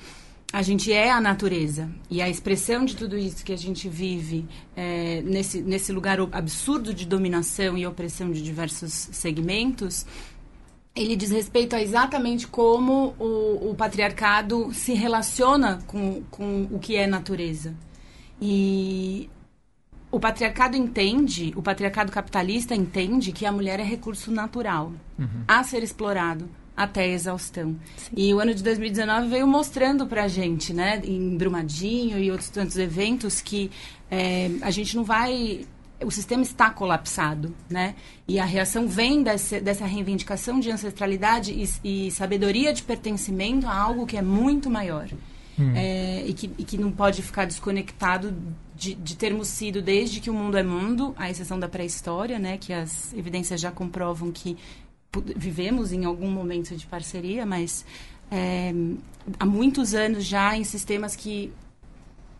a 0.51 0.61
gente 0.61 0.91
é 0.91 1.11
a 1.11 1.19
natureza. 1.19 1.89
E 2.09 2.21
a 2.21 2.29
expressão 2.29 2.85
de 2.85 2.95
tudo 2.95 3.17
isso 3.17 3.43
que 3.43 3.51
a 3.51 3.57
gente 3.57 3.89
vive 3.89 4.45
é, 4.75 5.21
nesse, 5.21 5.61
nesse 5.61 5.91
lugar 5.91 6.19
absurdo 6.31 6.93
de 6.93 7.05
dominação 7.05 7.77
e 7.77 7.85
opressão 7.85 8.31
de 8.31 8.41
diversos 8.41 8.91
segmentos, 9.11 10.05
ele 10.95 11.15
diz 11.15 11.31
respeito 11.31 11.75
a 11.75 11.81
exatamente 11.81 12.47
como 12.47 13.13
o, 13.19 13.71
o 13.71 13.75
patriarcado 13.75 14.73
se 14.73 14.93
relaciona 14.93 15.79
com, 15.85 16.23
com 16.31 16.67
o 16.71 16.79
que 16.79 16.95
é 16.95 17.05
natureza. 17.05 17.75
E 18.41 19.29
o 20.09 20.19
patriarcado 20.19 20.77
entende, 20.77 21.53
o 21.55 21.61
patriarcado 21.61 22.11
capitalista 22.11 22.73
entende 22.73 23.33
que 23.33 23.45
a 23.45 23.51
mulher 23.51 23.79
é 23.79 23.83
recurso 23.83 24.31
natural 24.31 24.93
uhum. 25.19 25.43
a 25.47 25.63
ser 25.63 25.83
explorado 25.83 26.49
até 26.77 27.01
a 27.01 27.07
exaustão. 27.07 27.75
Sim. 27.97 28.11
E 28.15 28.33
o 28.33 28.39
ano 28.39 28.53
de 28.53 28.61
2019 28.63 29.27
veio 29.27 29.47
mostrando 29.47 30.05
pra 30.05 30.27
gente, 30.27 30.71
né, 30.71 31.01
em 31.03 31.35
Brumadinho 31.35 32.19
e 32.19 32.29
outros 32.29 32.49
tantos 32.49 32.77
eventos, 32.77 33.41
que 33.41 33.71
é, 34.11 34.51
a 34.61 34.69
gente 34.69 34.95
não 34.95 35.03
vai 35.03 35.65
o 36.05 36.11
sistema 36.11 36.43
está 36.43 36.69
colapsado, 36.69 37.55
né? 37.67 37.95
E 38.27 38.39
a 38.39 38.45
reação 38.45 38.87
vem 38.87 39.23
desse, 39.23 39.59
dessa 39.59 39.85
reivindicação 39.85 40.59
de 40.59 40.69
ancestralidade 40.69 41.51
e, 41.51 42.07
e, 42.07 42.11
sabedoria 42.11 42.71
de 42.71 42.83
pertencimento 42.83 43.65
a 43.65 43.75
algo 43.75 44.05
que 44.05 44.15
é 44.15 44.21
muito 44.21 44.69
maior. 44.69 45.09
Hum. 45.59 45.73
É, 45.75 46.23
e, 46.27 46.33
que, 46.33 46.51
e, 46.55 46.63
que, 46.63 46.77
não 46.77 46.91
pode 46.91 47.23
ficar 47.23 47.45
desconectado 47.45 48.31
de, 48.75 48.93
de, 48.93 49.17
termos 49.17 49.47
sido, 49.47 49.81
desde 49.81 50.19
que 50.19 50.29
o 50.29 50.33
mundo 50.33 50.55
é 50.55 50.61
mundo, 50.61 51.15
à 51.17 51.31
exceção 51.31 51.59
da 51.59 51.67
pré-história, 51.67 52.37
né? 52.37 52.59
Que 52.59 52.73
as 52.73 53.11
evidências 53.13 53.59
já 53.59 53.71
comprovam 53.71 54.31
que 54.31 54.55
vivemos 55.35 55.91
em 55.91 56.05
algum 56.05 56.29
momento 56.29 56.75
de 56.75 56.85
parceria, 56.85 57.45
mas 57.45 57.85
é, 58.31 58.73
há 59.39 59.45
muitos 59.45 59.93
anos 59.93 60.25
já 60.25 60.55
em 60.55 60.63
sistemas 60.63 61.15
que 61.15 61.51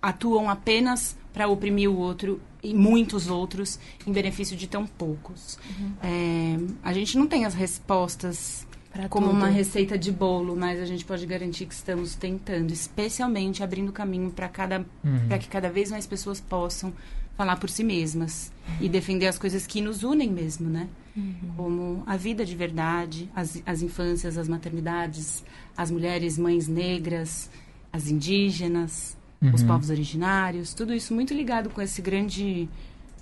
atuam 0.01 0.49
apenas 0.49 1.17
para 1.33 1.47
oprimir 1.47 1.89
o 1.89 1.97
outro 1.97 2.39
e 2.63 2.73
muitos 2.73 3.27
outros 3.29 3.79
em 4.05 4.11
benefício 4.11 4.55
de 4.55 4.67
tão 4.67 4.85
poucos. 4.85 5.57
Uhum. 5.79 5.93
É, 6.01 6.57
a 6.83 6.93
gente 6.93 7.17
não 7.17 7.27
tem 7.27 7.45
as 7.45 7.53
respostas 7.53 8.67
pra 8.91 9.07
como 9.07 9.27
tudo. 9.27 9.37
uma 9.37 9.47
receita 9.47 9.97
de 9.97 10.11
bolo, 10.11 10.55
mas 10.55 10.79
a 10.79 10.85
gente 10.85 11.05
pode 11.05 11.25
garantir 11.25 11.65
que 11.65 11.73
estamos 11.73 12.15
tentando, 12.15 12.71
especialmente 12.71 13.63
abrindo 13.63 13.91
caminho 13.91 14.31
para 14.31 14.49
cada 14.49 14.79
uhum. 15.03 15.27
para 15.27 15.37
que 15.37 15.47
cada 15.47 15.69
vez 15.69 15.91
mais 15.91 16.07
pessoas 16.07 16.39
possam 16.39 16.93
falar 17.37 17.57
por 17.57 17.69
si 17.69 17.83
mesmas 17.83 18.51
e 18.81 18.89
defender 18.89 19.27
as 19.27 19.37
coisas 19.37 19.67
que 19.67 19.79
nos 19.79 20.03
unem 20.03 20.29
mesmo, 20.29 20.67
né? 20.67 20.89
Uhum. 21.15 21.35
Como 21.55 22.03
a 22.05 22.17
vida 22.17 22.43
de 22.43 22.55
verdade, 22.55 23.29
as, 23.35 23.61
as 23.65 23.83
infâncias, 23.83 24.37
as 24.37 24.47
maternidades, 24.47 25.43
as 25.77 25.91
mulheres 25.91 26.37
mães 26.37 26.67
negras, 26.67 27.49
as 27.93 28.07
indígenas, 28.07 29.15
uhum. 29.39 29.53
os 29.53 29.61
povos 29.61 29.91
originários, 29.91 30.73
tudo 30.73 30.93
isso 30.93 31.13
muito 31.13 31.33
ligado 31.33 31.69
com 31.69 31.81
esse 31.81 32.01
grande 32.01 32.67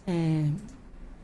é, 0.08 0.46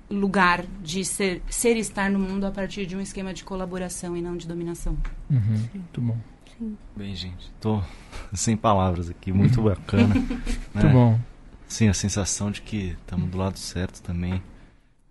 lugar 0.10 0.66
de 0.84 1.06
ser, 1.06 1.42
ser 1.50 1.78
e 1.78 1.80
estar 1.80 2.10
no 2.10 2.20
mundo 2.20 2.46
a 2.46 2.52
partir 2.52 2.86
de 2.86 2.96
um 2.96 3.02
esquema 3.02 3.34
de 3.34 3.46
colaboração 3.46 4.18
e 4.18 4.22
não 4.22 4.36
de 4.36 4.46
dominação. 4.46 4.98
Uhum. 5.30 5.68
Muito 5.74 6.02
bom. 6.02 6.18
Sim. 6.58 6.78
Bem, 6.96 7.16
gente, 7.16 7.50
tô 7.62 7.82
sem 8.34 8.58
palavras 8.58 9.10
aqui, 9.10 9.32
muito 9.32 9.62
bacana. 9.62 10.14
né? 10.76 10.84
Muito 10.84 10.90
bom. 10.90 11.31
Sim, 11.72 11.88
a 11.88 11.94
sensação 11.94 12.52
de 12.52 12.62
que 12.62 12.98
estamos 13.00 13.30
do 13.30 13.38
lado 13.38 13.58
certo 13.58 14.02
também. 14.02 14.44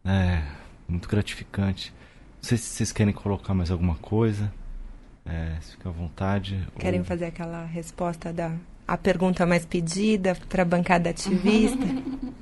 É 0.04 0.42
muito 0.86 1.08
gratificante. 1.08 1.90
Não 2.36 2.46
sei 2.46 2.58
se 2.58 2.64
vocês 2.64 2.92
querem 2.92 3.14
colocar 3.14 3.54
mais 3.54 3.70
alguma 3.70 3.94
coisa. 3.94 4.52
É, 5.24 5.56
fica 5.62 5.88
à 5.88 5.92
vontade. 5.92 6.68
Querem 6.78 7.00
ou... 7.00 7.06
fazer 7.06 7.24
aquela 7.24 7.64
resposta 7.64 8.30
da 8.30 8.52
a 8.86 8.98
pergunta 8.98 9.46
mais 9.46 9.64
pedida 9.64 10.36
para 10.50 10.60
a 10.60 10.64
bancada 10.66 11.08
ativista? 11.08 11.78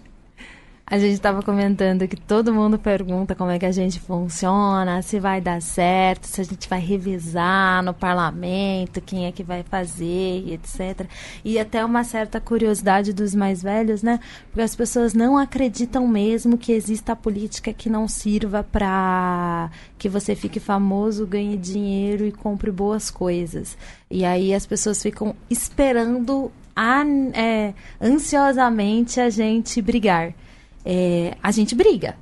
A 0.91 0.99
gente 0.99 1.13
estava 1.13 1.43
comentando 1.43 2.09
que 2.09 2.17
todo 2.17 2.55
mundo 2.55 2.79
pergunta 2.79 3.35
como 3.35 3.51
é 3.51 3.59
que 3.59 3.67
a 3.67 3.71
gente 3.71 4.01
funciona, 4.01 5.03
se 5.03 5.21
vai 5.21 5.39
dar 5.39 5.61
certo, 5.61 6.25
se 6.25 6.41
a 6.41 6.45
gente 6.45 6.67
vai 6.67 6.81
revisar 6.81 7.83
no 7.83 7.93
parlamento, 7.93 8.99
quem 9.03 9.27
é 9.27 9.33
que 9.33 9.43
vai 9.43 9.63
fazer, 9.63 10.51
etc. 10.51 11.07
E 11.45 11.59
até 11.59 11.85
uma 11.85 12.05
certa 12.05 12.41
curiosidade 12.41 13.13
dos 13.13 13.35
mais 13.35 13.63
velhos, 13.63 14.03
né? 14.03 14.19
Porque 14.47 14.63
as 14.63 14.75
pessoas 14.75 15.13
não 15.13 15.37
acreditam 15.37 16.09
mesmo 16.09 16.57
que 16.57 16.73
exista 16.73 17.15
política 17.15 17.71
que 17.71 17.91
não 17.91 18.09
sirva 18.09 18.65
para 18.65 19.71
que 19.99 20.09
você 20.09 20.35
fique 20.35 20.59
famoso, 20.59 21.27
ganhe 21.27 21.59
dinheiro 21.59 22.25
e 22.25 22.33
compre 22.33 22.71
boas 22.71 23.11
coisas. 23.11 23.77
E 24.11 24.25
aí 24.25 24.55
as 24.55 24.65
pessoas 24.65 25.03
ficam 25.03 25.37
esperando 25.51 26.51
an, 26.75 27.31
é, 27.35 27.75
ansiosamente 28.01 29.21
a 29.21 29.29
gente 29.29 29.83
brigar 29.83 30.33
é, 30.85 31.37
a 31.43 31.51
gente 31.51 31.75
briga. 31.75 32.17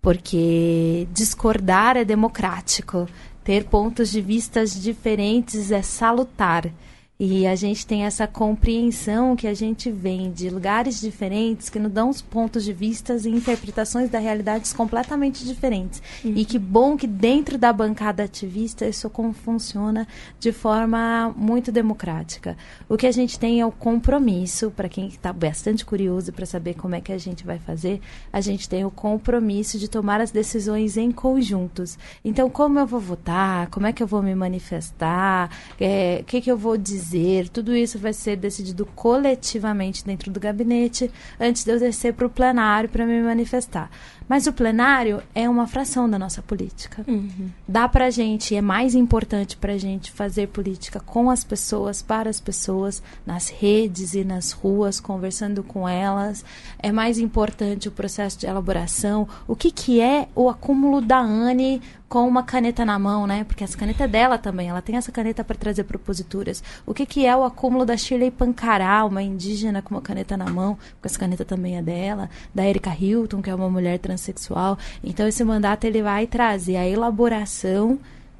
Porque 0.00 1.08
discordar 1.12 1.96
é 1.96 2.04
democrático, 2.04 3.08
ter 3.42 3.64
pontos 3.64 4.10
de 4.10 4.20
vistas 4.20 4.80
diferentes 4.80 5.70
é 5.70 5.82
salutar. 5.82 6.70
E 7.18 7.46
a 7.46 7.54
gente 7.54 7.86
tem 7.86 8.04
essa 8.04 8.26
compreensão 8.26 9.34
que 9.34 9.46
a 9.46 9.54
gente 9.54 9.90
vem 9.90 10.30
de 10.30 10.50
lugares 10.50 11.00
diferentes 11.00 11.70
que 11.70 11.78
nos 11.78 11.90
dão 11.90 12.10
os 12.10 12.20
pontos 12.20 12.62
de 12.62 12.74
vista 12.74 13.14
e 13.14 13.28
interpretações 13.28 14.10
da 14.10 14.18
realidade 14.18 14.74
completamente 14.74 15.42
diferentes. 15.42 16.02
Uhum. 16.22 16.34
E 16.36 16.44
que 16.44 16.58
bom 16.58 16.94
que 16.94 17.06
dentro 17.06 17.56
da 17.56 17.72
bancada 17.72 18.24
ativista 18.24 18.86
isso 18.86 19.10
funciona 19.32 20.06
de 20.38 20.52
forma 20.52 21.32
muito 21.34 21.72
democrática. 21.72 22.54
O 22.86 22.98
que 22.98 23.06
a 23.06 23.12
gente 23.12 23.38
tem 23.38 23.62
é 23.62 23.66
o 23.66 23.72
compromisso, 23.72 24.70
para 24.70 24.88
quem 24.88 25.06
está 25.06 25.32
bastante 25.32 25.86
curioso 25.86 26.34
para 26.34 26.44
saber 26.44 26.74
como 26.74 26.96
é 26.96 27.00
que 27.00 27.12
a 27.12 27.18
gente 27.18 27.46
vai 27.46 27.58
fazer, 27.58 27.98
a 28.30 28.42
gente 28.42 28.68
tem 28.68 28.84
o 28.84 28.90
compromisso 28.90 29.78
de 29.78 29.88
tomar 29.88 30.20
as 30.20 30.30
decisões 30.30 30.98
em 30.98 31.10
conjuntos. 31.10 31.98
Então, 32.22 32.50
como 32.50 32.78
eu 32.78 32.86
vou 32.86 33.00
votar, 33.00 33.68
como 33.68 33.86
é 33.86 33.92
que 33.92 34.02
eu 34.02 34.06
vou 34.06 34.22
me 34.22 34.34
manifestar, 34.34 35.50
é, 35.80 36.18
o 36.20 36.24
que, 36.24 36.42
que 36.42 36.50
eu 36.50 36.58
vou 36.58 36.76
dizer 36.76 37.05
dizer, 37.06 37.48
tudo 37.48 37.74
isso 37.74 37.98
vai 37.98 38.12
ser 38.12 38.36
decidido 38.36 38.84
coletivamente 38.84 40.04
dentro 40.04 40.30
do 40.30 40.40
gabinete 40.40 41.10
antes 41.38 41.64
de 41.64 41.70
eu 41.70 41.78
descer 41.78 42.14
para 42.14 42.26
o 42.26 42.30
plenário 42.30 42.88
para 42.88 43.06
me 43.06 43.20
manifestar. 43.20 43.90
Mas 44.28 44.46
o 44.46 44.52
plenário 44.52 45.22
é 45.34 45.48
uma 45.48 45.68
fração 45.68 46.10
da 46.10 46.18
nossa 46.18 46.42
política. 46.42 47.04
Uhum. 47.06 47.48
Dá 47.66 47.88
para 47.88 48.10
gente, 48.10 48.56
é 48.56 48.60
mais 48.60 48.94
importante 48.94 49.56
para 49.56 49.78
gente 49.78 50.10
fazer 50.10 50.48
política 50.48 50.98
com 50.98 51.30
as 51.30 51.44
pessoas, 51.44 52.02
para 52.02 52.28
as 52.28 52.40
pessoas, 52.40 53.00
nas 53.24 53.48
redes 53.48 54.14
e 54.14 54.24
nas 54.24 54.50
ruas, 54.50 54.98
conversando 54.98 55.62
com 55.62 55.88
elas. 55.88 56.44
É 56.80 56.90
mais 56.90 57.18
importante 57.18 57.88
o 57.88 57.92
processo 57.92 58.38
de 58.38 58.46
elaboração. 58.46 59.28
O 59.46 59.54
que, 59.54 59.70
que 59.70 60.00
é 60.00 60.28
o 60.34 60.48
acúmulo 60.48 61.00
da 61.00 61.18
ANE 61.18 61.80
com 62.08 62.26
uma 62.26 62.42
caneta 62.42 62.84
na 62.84 62.98
mão, 62.98 63.26
né? 63.26 63.44
Porque 63.44 63.64
essa 63.64 63.76
caneta 63.76 64.04
é 64.04 64.08
dela 64.08 64.38
também, 64.38 64.68
ela 64.68 64.80
tem 64.80 64.96
essa 64.96 65.10
caneta 65.10 65.42
para 65.42 65.56
trazer 65.56 65.84
proposituras. 65.84 66.62
O 66.84 66.94
que, 66.94 67.04
que 67.04 67.26
é 67.26 67.36
o 67.36 67.44
acúmulo 67.44 67.84
da 67.84 67.96
Shirley 67.96 68.30
Pancará, 68.30 69.04
uma 69.04 69.22
indígena 69.22 69.82
com 69.82 69.94
uma 69.94 70.00
caneta 70.00 70.36
na 70.36 70.46
mão, 70.46 70.78
porque 70.94 71.08
essa 71.08 71.18
caneta 71.18 71.44
também 71.44 71.76
é 71.76 71.82
dela, 71.82 72.30
da 72.54 72.66
Erika 72.66 72.94
Hilton, 72.94 73.42
que 73.42 73.50
é 73.50 73.54
uma 73.54 73.68
mulher 73.68 73.98
transexual. 73.98 74.78
Então 75.02 75.26
esse 75.26 75.42
mandato 75.44 75.84
ele 75.84 76.02
vai 76.02 76.26
trazer 76.26 76.76
a 76.76 76.86
elaboração 76.86 77.98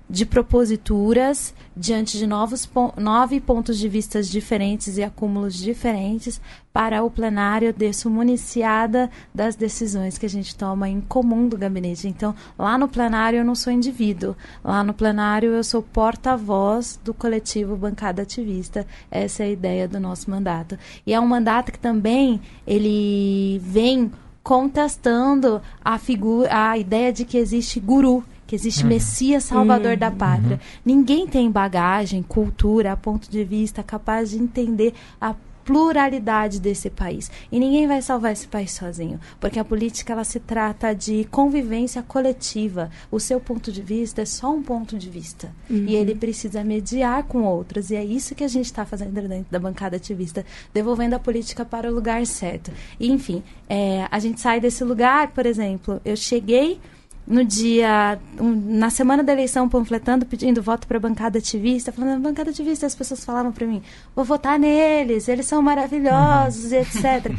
de 0.08 0.24
proposituras 0.24 1.52
diante 1.76 2.16
de 2.16 2.26
novos 2.26 2.68
nove 2.96 3.40
pontos 3.40 3.78
de 3.78 3.88
vista 3.88 4.22
diferentes 4.22 4.96
e 4.96 5.02
acúmulos 5.02 5.56
diferentes 5.56 6.40
para 6.72 7.02
o 7.02 7.10
plenário 7.10 7.72
desse 7.72 8.06
municiada 8.08 9.10
das 9.34 9.56
decisões 9.56 10.16
que 10.16 10.26
a 10.26 10.28
gente 10.28 10.54
toma 10.54 10.88
em 10.88 11.00
comum 11.00 11.48
do 11.48 11.56
gabinete. 11.56 12.06
Então, 12.06 12.34
lá 12.58 12.78
no 12.78 12.88
plenário 12.88 13.38
eu 13.38 13.44
não 13.44 13.54
sou 13.54 13.72
indivíduo, 13.72 14.36
lá 14.62 14.84
no 14.84 14.94
plenário 14.94 15.52
eu 15.52 15.64
sou 15.64 15.82
porta-voz 15.82 17.00
do 17.02 17.12
coletivo 17.12 17.76
Bancada 17.76 18.22
Ativista. 18.22 18.86
Essa 19.10 19.42
é 19.42 19.46
a 19.46 19.50
ideia 19.50 19.88
do 19.88 19.98
nosso 19.98 20.30
mandato. 20.30 20.78
E 21.06 21.12
é 21.12 21.20
um 21.20 21.26
mandato 21.26 21.72
que 21.72 21.78
também 21.78 22.40
ele 22.66 23.58
vem 23.64 24.12
contestando 24.42 25.60
a 25.84 25.98
figura, 25.98 26.70
a 26.70 26.78
ideia 26.78 27.12
de 27.12 27.24
que 27.24 27.36
existe 27.36 27.80
guru 27.80 28.22
que 28.46 28.54
existe 28.54 28.82
uhum. 28.82 28.90
Messias 28.90 29.44
Salvador 29.44 29.92
uhum. 29.92 29.98
da 29.98 30.10
pátria. 30.10 30.60
Ninguém 30.84 31.26
tem 31.26 31.50
bagagem, 31.50 32.22
cultura, 32.22 32.96
ponto 32.96 33.30
de 33.30 33.42
vista 33.44 33.82
capaz 33.82 34.30
de 34.30 34.38
entender 34.38 34.94
a 35.20 35.34
pluralidade 35.66 36.60
desse 36.60 36.88
país. 36.88 37.28
E 37.50 37.58
ninguém 37.58 37.88
vai 37.88 38.00
salvar 38.00 38.32
esse 38.32 38.46
país 38.46 38.70
sozinho, 38.70 39.20
porque 39.40 39.58
a 39.58 39.64
política 39.64 40.12
ela 40.12 40.22
se 40.22 40.38
trata 40.38 40.94
de 40.94 41.24
convivência 41.24 42.02
coletiva. 42.02 42.88
O 43.10 43.18
seu 43.18 43.40
ponto 43.40 43.72
de 43.72 43.82
vista 43.82 44.22
é 44.22 44.24
só 44.24 44.54
um 44.54 44.62
ponto 44.62 44.96
de 44.96 45.10
vista. 45.10 45.52
Uhum. 45.68 45.84
E 45.88 45.96
ele 45.96 46.14
precisa 46.14 46.62
mediar 46.62 47.24
com 47.24 47.42
outros. 47.42 47.90
E 47.90 47.96
é 47.96 48.04
isso 48.04 48.36
que 48.36 48.44
a 48.44 48.48
gente 48.48 48.66
está 48.66 48.86
fazendo 48.86 49.12
dentro 49.28 49.50
da 49.50 49.58
bancada 49.58 49.96
ativista, 49.96 50.46
devolvendo 50.72 51.16
a 51.16 51.18
política 51.18 51.64
para 51.64 51.90
o 51.90 51.94
lugar 51.94 52.24
certo. 52.26 52.70
E, 53.00 53.10
enfim, 53.10 53.42
é, 53.68 54.06
a 54.08 54.20
gente 54.20 54.40
sai 54.40 54.60
desse 54.60 54.84
lugar, 54.84 55.32
por 55.32 55.44
exemplo, 55.44 56.00
eu 56.04 56.16
cheguei 56.16 56.78
no 57.26 57.44
dia, 57.44 58.18
um, 58.40 58.78
na 58.78 58.88
semana 58.88 59.22
da 59.22 59.32
eleição, 59.32 59.68
panfletando, 59.68 60.24
pedindo 60.24 60.62
voto 60.62 60.86
para 60.86 60.96
a 60.96 61.00
bancada 61.00 61.38
ativista, 61.38 61.90
falando, 61.90 62.22
bancada 62.22 62.50
ativista, 62.50 62.86
as 62.86 62.94
pessoas 62.94 63.24
falavam 63.24 63.50
para 63.50 63.66
mim, 63.66 63.82
vou 64.14 64.24
votar 64.24 64.58
neles, 64.58 65.28
eles 65.28 65.46
são 65.46 65.60
maravilhosos, 65.60 66.70
uhum. 66.70 66.78
etc. 66.78 67.32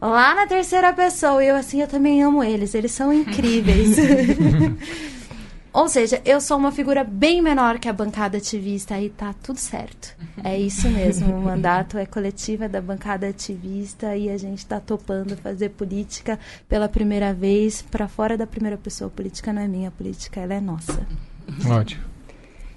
Lá 0.00 0.34
na 0.34 0.46
terceira 0.46 0.92
pessoa, 0.92 1.42
eu 1.42 1.56
assim, 1.56 1.80
eu 1.80 1.88
também 1.88 2.22
amo 2.22 2.44
eles, 2.44 2.74
eles 2.74 2.92
são 2.92 3.12
incríveis. 3.12 3.96
Ou 5.76 5.90
seja, 5.90 6.22
eu 6.24 6.40
sou 6.40 6.56
uma 6.56 6.72
figura 6.72 7.04
bem 7.04 7.42
menor 7.42 7.78
que 7.78 7.86
a 7.86 7.92
bancada 7.92 8.38
ativista 8.38 8.98
e 8.98 9.10
tá 9.10 9.34
tudo 9.42 9.58
certo. 9.58 10.16
É 10.42 10.58
isso 10.58 10.88
mesmo, 10.88 11.36
o 11.36 11.42
mandato 11.42 11.98
é 11.98 12.06
coletivo 12.06 12.64
é 12.64 12.68
da 12.68 12.80
bancada 12.80 13.28
ativista 13.28 14.16
e 14.16 14.30
a 14.30 14.38
gente 14.38 14.60
está 14.60 14.80
topando 14.80 15.36
fazer 15.36 15.68
política 15.68 16.38
pela 16.66 16.88
primeira 16.88 17.34
vez 17.34 17.82
para 17.82 18.08
fora 18.08 18.38
da 18.38 18.46
primeira 18.46 18.78
pessoa. 18.78 19.08
A 19.08 19.10
política 19.10 19.52
não 19.52 19.60
é 19.60 19.68
minha, 19.68 19.88
a 19.88 19.92
política 19.92 20.40
ela 20.40 20.54
é 20.54 20.60
nossa. 20.62 21.06
Ótimo. 21.70 22.15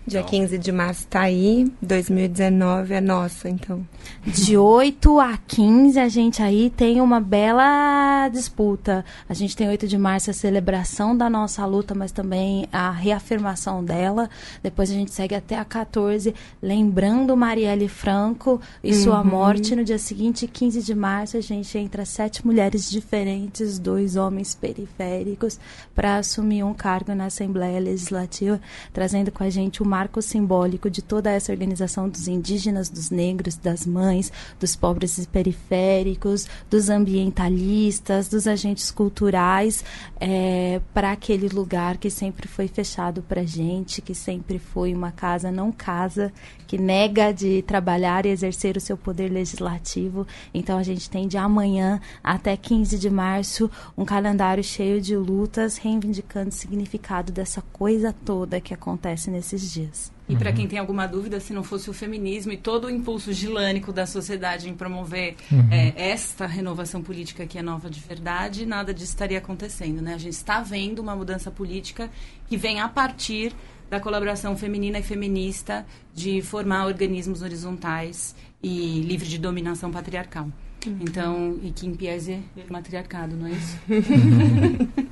Dia 0.09 0.23
15 0.23 0.57
de 0.57 0.71
março 0.71 1.01
está 1.01 1.21
aí, 1.21 1.71
2019 1.83 2.95
é 2.95 2.99
nosso, 2.99 3.47
então. 3.47 3.85
De 4.25 4.57
8 4.57 5.19
a 5.19 5.37
15 5.37 5.99
a 5.99 6.09
gente 6.09 6.41
aí 6.41 6.71
tem 6.71 6.99
uma 6.99 7.19
bela 7.19 8.27
disputa. 8.29 9.05
A 9.29 9.35
gente 9.35 9.55
tem 9.55 9.67
8 9.69 9.87
de 9.87 9.99
março 9.99 10.31
a 10.31 10.33
celebração 10.33 11.15
da 11.15 11.29
nossa 11.29 11.63
luta, 11.63 11.93
mas 11.93 12.11
também 12.11 12.67
a 12.71 12.89
reafirmação 12.89 13.83
dela. 13.85 14.27
Depois 14.63 14.89
a 14.89 14.95
gente 14.95 15.11
segue 15.11 15.35
até 15.35 15.55
a 15.59 15.63
14, 15.63 16.33
lembrando 16.59 17.37
Marielle 17.37 17.87
Franco 17.87 18.59
e 18.83 18.91
uhum. 18.91 19.03
sua 19.03 19.23
morte. 19.23 19.75
No 19.75 19.83
dia 19.83 19.99
seguinte, 19.99 20.47
15 20.47 20.81
de 20.81 20.95
março, 20.95 21.37
a 21.37 21.41
gente 21.41 21.77
entra 21.77 22.03
sete 22.03 22.43
mulheres 22.43 22.89
diferentes, 22.89 23.77
dois 23.77 24.15
homens 24.15 24.55
periféricos, 24.55 25.59
para 25.93 26.17
assumir 26.17 26.63
um 26.63 26.73
cargo 26.73 27.13
na 27.13 27.25
Assembleia 27.25 27.79
Legislativa, 27.79 28.59
trazendo 28.91 29.31
com 29.31 29.43
a 29.43 29.51
gente 29.51 29.83
uma 29.83 29.98
marco 29.99 30.21
simbólico 30.21 30.89
de 30.89 31.01
toda 31.01 31.29
essa 31.29 31.51
organização 31.51 32.07
dos 32.07 32.25
indígenas, 32.29 32.87
dos 32.87 33.09
negros, 33.09 33.57
das 33.57 33.85
mães, 33.85 34.31
dos 34.57 34.73
pobres 34.73 35.17
e 35.17 35.27
periféricos, 35.27 36.47
dos 36.69 36.89
ambientalistas, 36.89 38.29
dos 38.29 38.47
agentes 38.47 38.91
culturais, 38.91 39.83
é, 40.17 40.79
para 40.93 41.11
aquele 41.11 41.49
lugar 41.49 41.97
que 41.97 42.09
sempre 42.09 42.47
foi 42.47 42.69
fechado 42.69 43.21
para 43.21 43.43
gente, 43.43 44.01
que 44.01 44.15
sempre 44.15 44.57
foi 44.57 44.93
uma 44.93 45.11
casa 45.11 45.51
não 45.51 45.69
casa, 45.69 46.31
que 46.65 46.77
nega 46.77 47.33
de 47.33 47.61
trabalhar 47.63 48.25
e 48.25 48.29
exercer 48.29 48.77
o 48.77 48.79
seu 48.79 48.95
poder 48.95 49.29
legislativo. 49.29 50.25
Então 50.53 50.77
a 50.77 50.83
gente 50.83 51.09
tem 51.09 51.27
de 51.27 51.37
amanhã 51.37 51.99
até 52.23 52.55
15 52.55 52.97
de 52.97 53.09
março 53.09 53.69
um 53.97 54.05
calendário 54.05 54.63
cheio 54.63 55.01
de 55.01 55.17
lutas 55.17 55.75
reivindicando 55.75 56.49
o 56.49 56.53
significado 56.53 57.33
dessa 57.33 57.61
coisa 57.73 58.15
toda 58.23 58.61
que 58.61 58.73
acontece 58.73 59.29
nesses 59.29 59.69
dias. 59.69 59.88
E 60.27 60.35
para 60.35 60.53
quem 60.53 60.67
tem 60.67 60.77
alguma 60.77 61.07
dúvida, 61.07 61.39
se 61.39 61.53
não 61.53 61.63
fosse 61.63 61.89
o 61.89 61.93
feminismo 61.93 62.51
e 62.51 62.57
todo 62.57 62.85
o 62.85 62.89
impulso 62.89 63.33
gilânico 63.33 63.91
da 63.91 64.05
sociedade 64.05 64.69
em 64.69 64.75
promover 64.75 65.35
uhum. 65.51 65.67
é, 65.71 65.91
esta 65.95 66.45
renovação 66.45 67.01
política 67.01 67.47
que 67.47 67.57
é 67.57 67.63
nova 67.63 67.89
de 67.89 67.99
verdade, 67.99 68.63
nada 68.63 68.93
disso 68.93 69.09
estaria 69.09 69.39
acontecendo. 69.39 70.01
Né? 70.01 70.13
A 70.13 70.19
gente 70.19 70.33
está 70.33 70.61
vendo 70.61 70.99
uma 70.99 71.15
mudança 71.15 71.49
política 71.49 72.11
que 72.47 72.57
vem 72.57 72.79
a 72.79 72.87
partir 72.87 73.55
da 73.89 73.99
colaboração 73.99 74.55
feminina 74.55 74.99
e 74.99 75.03
feminista 75.03 75.83
de 76.13 76.43
formar 76.43 76.85
organismos 76.85 77.41
horizontais 77.41 78.35
e 78.61 79.01
livre 79.01 79.27
de 79.27 79.39
dominação 79.39 79.89
patriarcal. 79.89 80.47
Uhum. 80.85 80.97
Então, 81.01 81.59
e 81.63 81.71
que 81.71 81.87
em 81.87 81.95
Piese 81.95 82.43
é 82.55 82.63
matriarcado, 82.69 83.35
não 83.35 83.47
é 83.47 83.51
isso? 83.51 83.79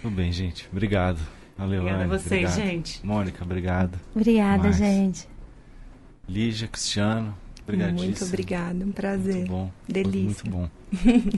Tudo 0.00 0.16
bem, 0.16 0.32
gente. 0.32 0.66
Obrigado. 0.72 1.20
Valeu, 1.60 1.82
Obrigada 1.82 2.04
a 2.04 2.06
vocês, 2.18 2.50
obrigado. 2.52 2.54
gente. 2.70 3.06
Mônica, 3.06 3.44
obrigado. 3.44 4.00
Obrigada, 4.16 4.72
gente. 4.72 5.28
Lígia, 6.26 6.66
Cristiano, 6.66 7.36
Muito 7.92 8.24
obrigada, 8.24 8.82
um 8.82 8.90
prazer. 8.92 9.34
Muito 9.34 9.50
bom. 9.50 9.70
Delícia. 9.86 10.50
Muito 10.50 10.50
bom. 10.50 10.68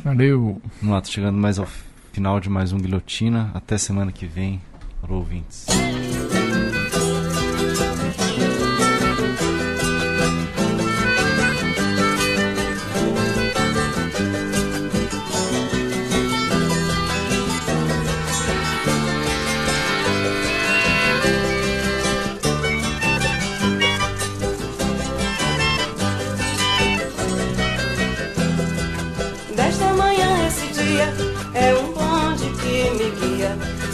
Valeu. 0.04 0.62
Vamos 0.80 0.94
lá, 0.94 1.00
tô 1.00 1.08
chegando 1.10 1.38
mais 1.38 1.58
ao 1.58 1.66
final 2.12 2.38
de 2.38 2.48
mais 2.48 2.72
um 2.72 2.78
Guilhotina. 2.78 3.50
Até 3.52 3.76
semana 3.76 4.12
que 4.12 4.24
vem, 4.24 4.60
para 5.00 5.12
ouvintes. 5.12 5.66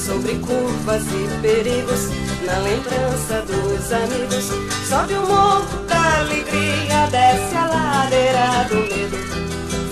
Sobre 0.09 0.37
curvas 0.37 1.03
e 1.03 1.43
perigos, 1.43 2.09
na 2.47 2.59
lembrança 2.61 3.43
dos 3.43 3.93
amigos. 3.93 4.47
Sobe 4.89 5.13
o 5.13 5.27
morro 5.27 5.85
da 5.87 6.21
alegria, 6.21 7.07
desce 7.11 7.55
a 7.55 7.67
ladeira 7.67 8.67
do 8.71 8.77
medo. 8.77 9.19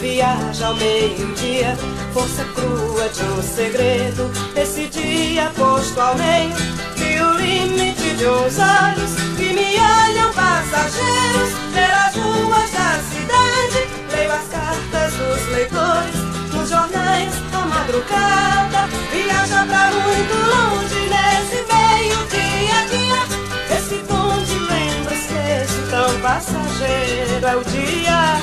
Viaja 0.01 0.69
ao 0.69 0.77
meio-dia, 0.77 1.77
força 2.15 2.45
crua 2.55 3.11
de 3.11 3.25
um 3.25 3.43
segredo. 3.43 4.31
Esse 4.57 4.87
dia 4.87 5.53
posto 5.55 6.01
ao 6.01 6.17
meio, 6.17 6.57
vi 6.97 7.21
o 7.21 7.33
limite 7.35 8.17
de 8.17 8.27
uns 8.27 8.57
olhos 8.59 9.13
que 9.37 9.53
me 9.53 9.77
olham 9.77 10.33
passageiros 10.33 11.53
pelas 11.75 12.15
ruas 12.17 12.71
da 12.71 13.01
cidade. 13.11 13.87
Leio 14.17 14.33
as 14.33 14.49
cartas 14.49 15.13
dos 15.13 15.47
leitores 15.53 16.55
nos 16.55 16.71
jornais 16.71 17.46
madrugada. 17.87 18.89
Viaja 19.13 19.65
pra 19.67 19.91
muito 19.93 20.35
longe 20.35 21.01
nesse 21.09 21.59
meio 21.73 22.27
dia 22.27 22.79
a 22.79 22.87
dia. 22.87 23.77
Esse 23.77 23.97
bonde 24.09 24.59
lembra, 24.59 25.15
esqueço, 25.15 25.83
tão 25.91 26.21
passageiro 26.21 27.47
é 27.47 27.57
o 27.57 27.65
dia. 27.65 28.37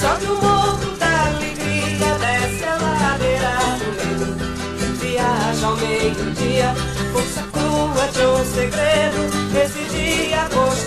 Sobe 0.00 0.26
o 0.26 0.42
morro 0.42 0.96
da 0.98 1.26
alegria, 1.26 2.14
desce 2.20 2.64
a 2.64 2.76
ladeira 2.76 3.52
do 3.80 3.88
medo. 3.96 4.98
Viaja 5.00 5.66
ao 5.66 5.76
meio-dia, 5.76 6.74
força 7.12 7.44
rua 7.52 8.08
de 8.12 8.22
um 8.22 8.44
segredo. 8.54 9.38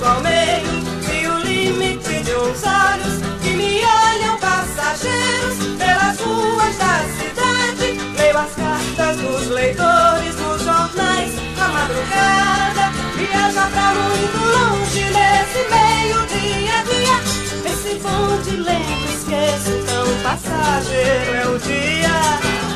Vi 0.01 1.27
o 1.27 1.37
limite 1.41 2.23
de 2.23 2.33
uns 2.33 2.63
olhos 2.63 3.21
que 3.43 3.51
me 3.51 3.81
olham 3.85 4.35
passageiros 4.39 5.77
pelas 5.77 6.19
ruas 6.19 6.75
da 6.77 7.05
cidade. 7.19 8.01
Leio 8.17 8.35
as 8.35 8.51
cartas 8.55 9.17
dos 9.17 9.47
leitores 9.49 10.35
nos 10.37 10.63
jornais 10.63 11.33
à 11.55 11.67
madrugada. 11.67 12.91
Viaja 13.15 13.69
pra 13.69 13.93
muito 13.93 14.39
longe 14.39 15.03
nesse 15.03 15.69
meio 15.69 16.25
dia 16.25 16.79
a 16.79 16.83
dia. 16.83 17.71
Esse 17.71 17.99
bonde 17.99 18.57
lento 18.57 19.05
esqueço, 19.07 19.85
tão 19.85 20.07
passageiro 20.23 21.35
é 21.35 21.47
o 21.47 21.59
dia. 21.59 22.70